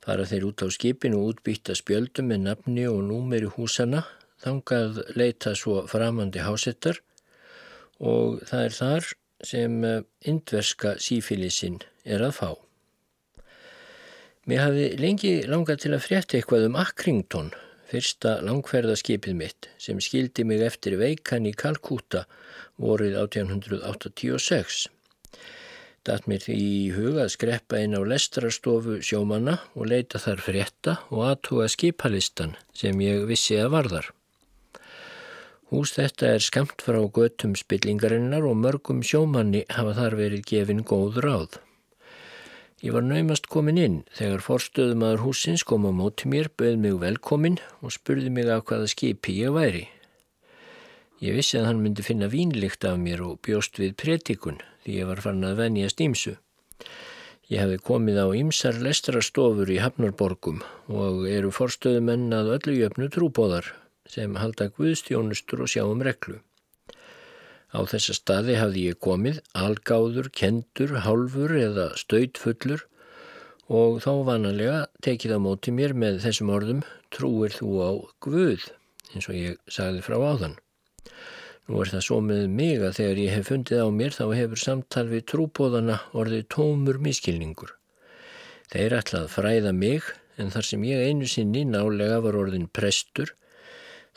Fara 0.03 0.25
þeir 0.27 0.49
út 0.49 0.65
á 0.65 0.67
skipinu 0.67 1.21
og 1.21 1.35
útbytta 1.35 1.75
spjöldum 1.79 2.33
með 2.33 2.45
nafni 2.49 2.89
og 2.89 2.99
númeri 3.07 3.47
húsana 3.55 4.03
Þangað 4.43 4.97
leita 5.15 5.53
svo 5.55 5.85
framandi 5.87 6.41
hásettar 6.43 6.99
og 8.03 8.41
það 8.49 8.63
er 8.67 8.73
þar 8.77 9.09
sem 9.47 9.75
eh, 9.87 10.01
indverska 10.27 10.97
sífílisinn 10.99 11.79
er 12.03 12.23
að 12.25 12.33
fá. 12.39 12.49
Mér 14.49 14.65
hafi 14.65 14.87
lengi 14.99 15.35
langað 15.47 15.85
til 15.85 15.93
að 15.95 16.03
frétta 16.03 16.35
eitthvað 16.35 16.67
um 16.67 16.75
Accrington, 16.81 17.53
fyrsta 17.87 18.41
langferðaskipið 18.43 19.37
mitt 19.39 19.69
sem 19.79 20.01
skildi 20.03 20.43
mig 20.47 20.63
eftir 20.65 20.97
veikan 20.99 21.47
í 21.47 21.55
Kalkúta 21.55 22.25
vorið 22.75 23.15
1886. 23.21 24.89
Datt 26.03 26.25
mér 26.27 26.43
í 26.51 26.91
huga 26.91 27.23
að 27.23 27.31
skreppa 27.37 27.79
inn 27.79 27.95
á 27.95 28.01
lestrastofu 28.03 28.97
sjómanna 29.07 29.53
og 29.71 29.87
leita 29.87 30.19
þar 30.19 30.41
frétta 30.43 30.95
og 31.07 31.21
aðtúa 31.29 31.69
skipalistan 31.71 32.57
sem 32.75 32.99
ég 32.99 33.23
vissi 33.29 33.55
að 33.55 33.71
varðar. 33.77 34.09
Hús 35.71 35.95
þetta 35.95 36.33
er 36.35 36.43
skamt 36.43 36.83
frá 36.83 36.99
göttum 37.07 37.55
spillingarinnar 37.55 38.43
og 38.45 38.59
mörgum 38.59 38.99
sjómanni 38.99 39.63
hafa 39.71 39.95
þar 40.01 40.19
verið 40.19 40.43
gefin 40.51 40.83
góð 40.83 41.23
ráð. 41.23 41.55
Ég 42.83 42.91
var 42.91 43.07
naumast 43.07 43.47
komin 43.47 43.79
inn 43.79 43.99
þegar 44.11 44.43
forstöðumadur 44.43 45.23
húsins 45.23 45.63
kom 45.63 45.87
á 45.87 45.91
móti 45.95 46.27
mér, 46.27 46.51
bauð 46.51 46.81
mig 46.83 46.99
velkomin 46.99 47.61
og 47.79 47.95
spurði 47.95 48.27
mig 48.27 48.51
af 48.51 48.67
hvaða 48.67 48.91
skipi 48.91 49.39
ég 49.39 49.55
væri. 49.55 49.87
Ég 51.21 51.37
vissi 51.37 51.59
að 51.59 51.67
hann 51.69 51.83
myndi 51.83 52.05
finna 52.05 52.29
vínlikt 52.31 52.85
af 52.89 52.97
mér 52.99 53.21
og 53.25 53.41
bjóst 53.45 53.77
við 53.79 53.93
pretikun 54.01 54.61
því 54.83 54.97
ég 54.99 55.09
var 55.11 55.21
farin 55.23 55.45
að 55.47 55.59
venja 55.61 55.91
stímsu. 55.91 56.37
Ég 57.51 57.59
hefði 57.59 57.81
komið 57.85 58.17
á 58.23 58.27
ýmsar 58.39 58.79
lestrastofur 58.81 59.69
í 59.69 59.81
Hafnarborgum 59.83 60.63
og 60.87 61.25
eru 61.29 61.51
forstöðumenn 61.53 62.33
að 62.33 62.53
öllu 62.57 62.77
jöfnu 62.79 63.09
trúbóðar 63.13 63.69
sem 64.09 64.35
halda 64.39 64.69
guðstjónustur 64.73 65.63
og 65.65 65.71
sjá 65.71 65.83
um 65.85 66.01
reglu. 66.03 66.39
Á 67.73 67.79
þessa 67.89 68.15
staði 68.17 68.57
hafði 68.59 68.87
ég 68.89 68.99
komið 69.01 69.39
algáður, 69.57 70.29
kendur, 70.33 70.95
hálfur 71.05 71.55
eða 71.57 71.89
stöytfullur 71.99 72.85
og 73.67 74.01
þá 74.03 74.11
vanalega 74.27 74.81
tekið 75.05 75.37
á 75.37 75.39
móti 75.41 75.73
mér 75.73 75.95
með 75.97 76.21
þessum 76.25 76.51
orðum 76.53 76.83
trúir 77.13 77.55
þú 77.55 77.71
á 77.81 77.91
Guð, 78.23 78.67
eins 79.13 79.29
og 79.29 79.39
ég 79.39 79.57
sagði 79.67 80.03
frá 80.05 80.19
áðan. 80.21 80.59
Nú 81.69 81.79
er 81.79 81.91
það 81.93 82.01
svo 82.03 82.17
með 82.19 82.41
mig 82.51 82.81
að 82.83 82.97
þegar 82.97 83.19
ég 83.21 83.37
hef 83.37 83.47
fundið 83.47 83.83
á 83.83 83.89
mér 83.95 84.15
þá 84.15 84.25
hefur 84.35 84.59
samtal 84.59 85.05
við 85.07 85.23
trúbóðana 85.31 86.01
orðið 86.11 86.43
tómur 86.51 86.99
miskilningur. 87.05 87.71
Þeir 88.73 88.97
ætlað 88.99 89.29
fræða 89.31 89.71
mig 89.77 90.09
en 90.41 90.51
þar 90.51 90.67
sem 90.67 90.83
ég 90.89 91.07
einu 91.07 91.29
sinni 91.29 91.63
nálega 91.69 92.19
var 92.25 92.35
orðin 92.41 92.67
prestur 92.67 93.31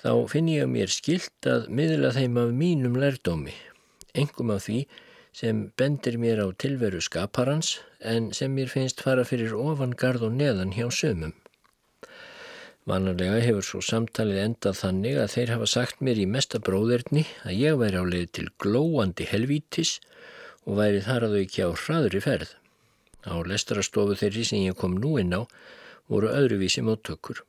þá 0.02 0.10
finn 0.32 0.50
ég 0.50 0.66
að 0.66 0.72
mér 0.74 0.92
skilt 0.92 1.48
að 1.50 1.68
miðla 1.78 2.12
þeim 2.16 2.40
af 2.42 2.52
mínum 2.56 2.98
lærdómi, 3.00 3.54
engum 4.18 4.52
af 4.56 4.66
því 4.66 4.82
sem 5.36 5.62
bendir 5.78 6.18
mér 6.18 6.42
á 6.42 6.48
tilveru 6.58 7.00
skaparans 7.04 7.76
en 8.00 8.32
sem 8.36 8.52
mér 8.56 8.72
finnst 8.72 9.02
fara 9.06 9.24
fyrir 9.28 9.54
ofangarð 9.54 10.28
og 10.30 10.38
neðan 10.40 10.74
hjá 10.74 10.88
sömum. 10.90 11.34
Vanarlega 12.86 13.40
hefur 13.42 13.64
svo 13.66 13.80
samtalið 13.82 14.36
endað 14.44 14.76
þannig 14.80 15.16
að 15.18 15.32
þeir 15.32 15.52
hafa 15.56 15.66
sagt 15.72 16.02
mér 16.06 16.20
í 16.22 16.26
mesta 16.30 16.60
bróðerni 16.62 17.24
að 17.42 17.56
ég 17.58 17.78
væri 17.80 17.98
á 17.98 18.04
leið 18.06 18.28
til 18.38 18.44
glóandi 18.62 19.26
helvítis 19.26 19.96
og 20.62 20.78
væri 20.78 21.00
þar 21.02 21.26
að 21.26 21.34
þau 21.34 21.40
ekki 21.40 21.66
á 21.66 21.70
hraðri 21.82 22.20
ferð. 22.22 22.52
Á 23.26 23.34
lestarastofu 23.42 24.14
þeirri 24.20 24.44
sem 24.46 24.62
ég 24.68 24.78
kom 24.78 24.94
nú 25.02 25.16
inn 25.18 25.34
á 25.34 25.42
voru 26.06 26.30
öðruvísi 26.30 26.84
móttökur. 26.86 27.42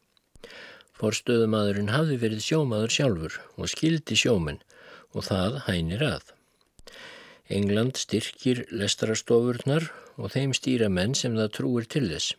Forstöðumadurinn 0.97 1.93
hafði 1.93 2.17
verið 2.23 2.41
sjómaður 2.47 2.95
sjálfur 2.95 3.37
og 3.61 3.69
skildi 3.69 4.17
sjóminn 4.17 4.63
og 5.13 5.27
það 5.29 5.61
hænir 5.67 6.01
að. 6.07 6.33
England 7.53 8.01
styrkir 8.01 8.65
lestarastofurnar 8.73 9.91
og 10.17 10.33
þeim 10.33 10.57
stýra 10.57 10.89
menn 10.89 11.13
sem 11.13 11.37
það 11.37 11.53
trúir 11.59 11.85
til 11.85 12.07
þess. 12.09 12.33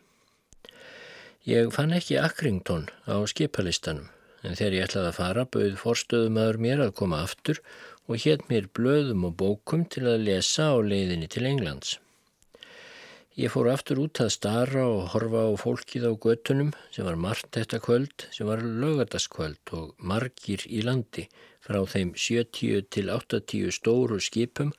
Ég 1.47 1.69
fann 1.71 1.95
ekki 1.95 2.17
Accrington 2.19 2.89
á 3.07 3.15
skipalistanum 3.31 4.09
en 4.43 4.57
þegar 4.59 4.73
ég 4.75 4.85
ætlaði 4.89 5.07
að 5.07 5.15
fara 5.15 5.45
bauð 5.47 5.77
forstöðumadur 5.79 6.57
mér 6.59 6.81
að 6.83 6.97
koma 6.99 7.21
aftur 7.23 7.61
og 8.11 8.19
hétt 8.25 8.43
mér 8.49 8.67
blöðum 8.75 9.23
og 9.29 9.37
bókum 9.39 9.85
til 9.87 10.03
að 10.11 10.25
lesa 10.27 10.67
á 10.75 10.77
leiðinni 10.83 11.29
til 11.31 11.47
Englands. 11.47 11.95
Ég 13.39 13.53
fór 13.53 13.69
aftur 13.71 14.01
út 14.03 14.19
að 14.19 14.33
stara 14.35 14.83
og 14.83 15.13
horfa 15.13 15.45
á 15.47 15.51
fólkið 15.63 16.09
á 16.11 16.13
göttunum 16.27 16.73
sem 16.91 17.07
var 17.07 17.15
margt 17.15 17.53
þetta 17.55 17.79
kvöld 17.87 18.27
sem 18.35 18.49
var 18.49 18.59
lögadaskvöld 18.59 19.73
og 19.79 19.95
margir 19.95 20.67
í 20.67 20.83
landi 20.83 21.29
frá 21.63 21.79
þeim 21.87 22.11
70 22.19 22.89
til 22.91 23.07
80 23.15 23.71
stóru 23.79 24.19
skipum 24.19 24.75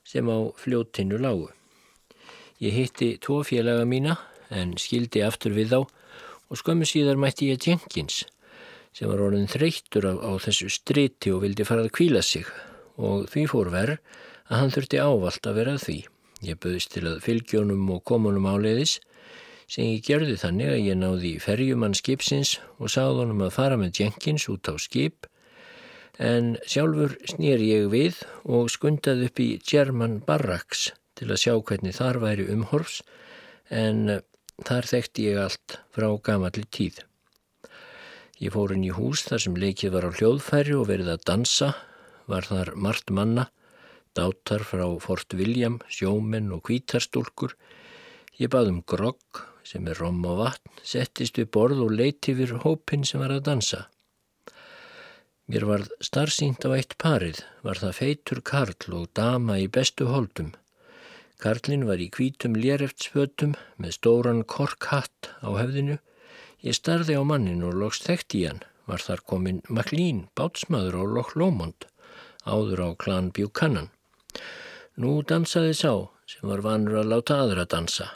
sem 0.00 0.24
á 0.32 0.48
fljóttinu 0.56 1.20
lágu. 1.20 1.50
Ég 2.56 2.72
hitti 2.72 3.18
tvo 3.20 3.42
félaga 3.44 3.84
mína 3.84 4.16
en 4.50 4.76
skildi 4.80 5.22
aftur 5.26 5.54
við 5.56 5.74
þá 5.74 5.80
og 6.50 6.58
skömmu 6.58 6.88
síðar 6.88 7.20
mætti 7.20 7.50
ég 7.52 7.62
Jenkins 7.66 8.24
sem 8.96 9.06
var 9.06 9.22
orðin 9.22 9.50
þreyttur 9.50 10.08
á, 10.10 10.14
á 10.18 10.32
þessu 10.42 10.70
striti 10.72 11.30
og 11.30 11.44
vildi 11.44 11.66
fara 11.66 11.86
að 11.86 11.94
kvíla 11.94 12.22
sig 12.26 12.48
og 12.98 13.28
því 13.30 13.46
fór 13.52 13.70
verð 13.72 14.00
að 14.50 14.56
hann 14.58 14.72
þurfti 14.74 14.98
ávalt 14.98 15.46
að 15.46 15.58
vera 15.60 15.76
því. 15.78 15.98
Ég 16.42 16.58
böðist 16.58 16.90
til 16.94 17.04
að 17.06 17.20
fylgjónum 17.22 17.90
og 17.94 18.02
komunum 18.08 18.48
áleiðis 18.50 18.98
sem 19.70 19.86
ég 19.86 20.02
gerði 20.02 20.34
þannig 20.40 20.72
að 20.72 20.86
ég 20.88 20.98
náði 20.98 21.34
ferjumann 21.42 21.94
skipsins 21.94 22.56
og 22.80 22.90
sáð 22.90 23.22
honum 23.22 23.44
að 23.46 23.54
fara 23.54 23.76
með 23.78 24.00
Jenkins 24.00 24.48
út 24.50 24.66
á 24.66 24.74
skip 24.82 25.28
en 26.20 26.56
sjálfur 26.68 27.14
snýr 27.30 27.62
ég 27.62 27.86
við 27.92 28.18
og 28.42 28.72
skundaði 28.72 29.30
upp 29.30 29.40
í 29.40 29.50
German 29.62 30.18
Barracks 30.26 30.90
til 31.16 31.30
að 31.30 31.42
sjá 31.44 31.54
hvernig 31.54 31.94
þar 31.96 32.18
væri 32.24 32.48
umhorfs 32.50 33.00
en 33.70 34.18
þar 34.66 34.90
þekkti 34.90 35.28
ég 35.30 35.40
allt 35.44 35.78
frá 35.94 36.08
gamalli 36.26 36.66
tíð. 36.70 37.00
Ég 38.40 38.54
fór 38.54 38.72
inn 38.74 38.88
í 38.88 38.92
hús 38.96 39.26
þar 39.28 39.44
sem 39.44 39.56
leikið 39.56 39.96
var 39.96 40.08
á 40.08 40.16
hljóðfæri 40.16 40.76
og 40.78 40.88
verið 40.88 41.14
að 41.14 41.24
dansa, 41.28 41.72
var 42.30 42.46
þar 42.48 42.74
margt 42.76 43.10
manna 43.12 43.50
dátar 44.16 44.64
frá 44.66 44.86
Fort 45.00 45.34
William, 45.38 45.78
sjómenn 45.88 46.50
og 46.54 46.64
kvítarstúlkur. 46.66 47.54
Ég 48.40 48.50
bað 48.50 48.72
um 48.72 48.82
grogg 48.82 49.44
sem 49.66 49.86
er 49.86 49.98
rom 50.00 50.22
og 50.26 50.40
vatn, 50.40 50.72
settist 50.82 51.38
við 51.38 51.50
borð 51.54 51.84
og 51.84 51.94
leiti 51.94 52.34
yfir 52.34 52.58
hópin 52.64 53.04
sem 53.06 53.22
var 53.22 53.34
að 53.34 53.44
dansa. 53.50 53.84
Mér 55.50 55.66
var 55.66 55.86
starfsýnt 56.02 56.64
á 56.66 56.70
eitt 56.76 56.96
parið, 56.98 57.42
var 57.66 57.78
það 57.78 57.96
feitur 57.98 58.40
Karl 58.46 58.94
og 58.94 59.10
dama 59.14 59.58
í 59.58 59.66
bestu 59.70 60.06
holdum. 60.10 60.52
Karlinn 61.40 61.86
var 61.88 62.02
í 62.02 62.10
kvítum 62.12 62.54
léreftsfötum 62.58 63.54
með 63.80 63.96
stóran 63.96 64.42
korkhatt 64.44 65.30
á 65.40 65.48
höfðinu. 65.56 65.98
Ég 66.60 66.76
starði 66.76 67.16
á 67.16 67.24
mannin 67.24 67.64
og 67.64 67.78
loks 67.80 68.02
þekkt 68.04 68.36
í 68.36 68.44
hann, 68.44 68.62
var 68.84 69.00
þar 69.00 69.24
komin 69.32 69.62
Maklín, 69.68 70.26
bátsmaður 70.36 71.00
og 71.00 71.14
Loch 71.16 71.36
Lomond, 71.40 71.88
áður 72.44 72.84
á 72.84 72.88
klan 73.00 73.32
Buchanan. 73.32 73.88
Nú 75.00 75.20
dansaði 75.24 75.72
sá 75.76 75.92
sem 76.28 76.44
var 76.50 76.60
vanur 76.66 77.00
að 77.00 77.14
láta 77.14 77.40
aðra 77.42 77.64
dansa 77.64 78.10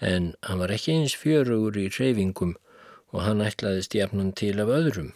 en 0.00 0.34
hann 0.44 0.60
var 0.60 0.72
ekki 0.72 0.94
eins 0.94 1.16
fjörugur 1.16 1.76
í 1.80 1.88
reyfingum 1.88 2.56
og 3.12 3.22
hann 3.24 3.44
ætlaðist 3.44 3.96
jafnan 3.96 4.34
til 4.36 4.56
af 4.60 4.72
öðrum 4.72 5.12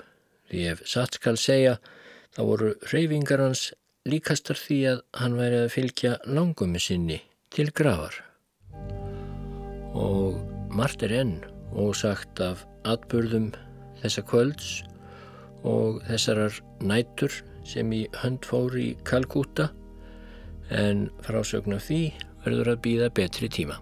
því 0.50 0.64
ef 0.72 0.82
satt 0.88 1.18
skal 1.20 1.36
segja 1.40 1.76
þá 2.36 2.40
voru 2.48 2.70
reyfingar 2.92 3.42
hans 3.44 3.70
líkastar 4.08 4.56
því 4.56 4.78
að 4.94 5.00
hann 5.20 5.36
væri 5.36 5.58
að 5.64 5.72
fylgja 5.74 6.12
langumi 6.24 6.80
sinni 6.80 7.18
til 7.52 7.68
gravar. 7.76 8.14
Og 9.92 10.38
margt 10.72 11.02
er 11.04 11.12
enn 11.18 11.34
ósagt 11.76 12.40
af 12.40 12.64
atbörðum 12.88 13.50
þessa 14.00 14.24
kvölds 14.30 14.70
og 15.68 16.00
þessarar 16.08 16.56
nætur 16.80 17.34
sem 17.68 17.92
í 17.92 18.06
hönd 18.22 18.46
fór 18.48 18.78
í 18.80 18.94
Kalkúta 19.04 19.68
en 20.72 21.08
frásögn 21.26 21.76
af 21.76 21.88
því 21.90 22.02
verður 22.46 22.74
að 22.74 22.82
býða 22.86 23.12
betri 23.20 23.50
tíma. 23.52 23.76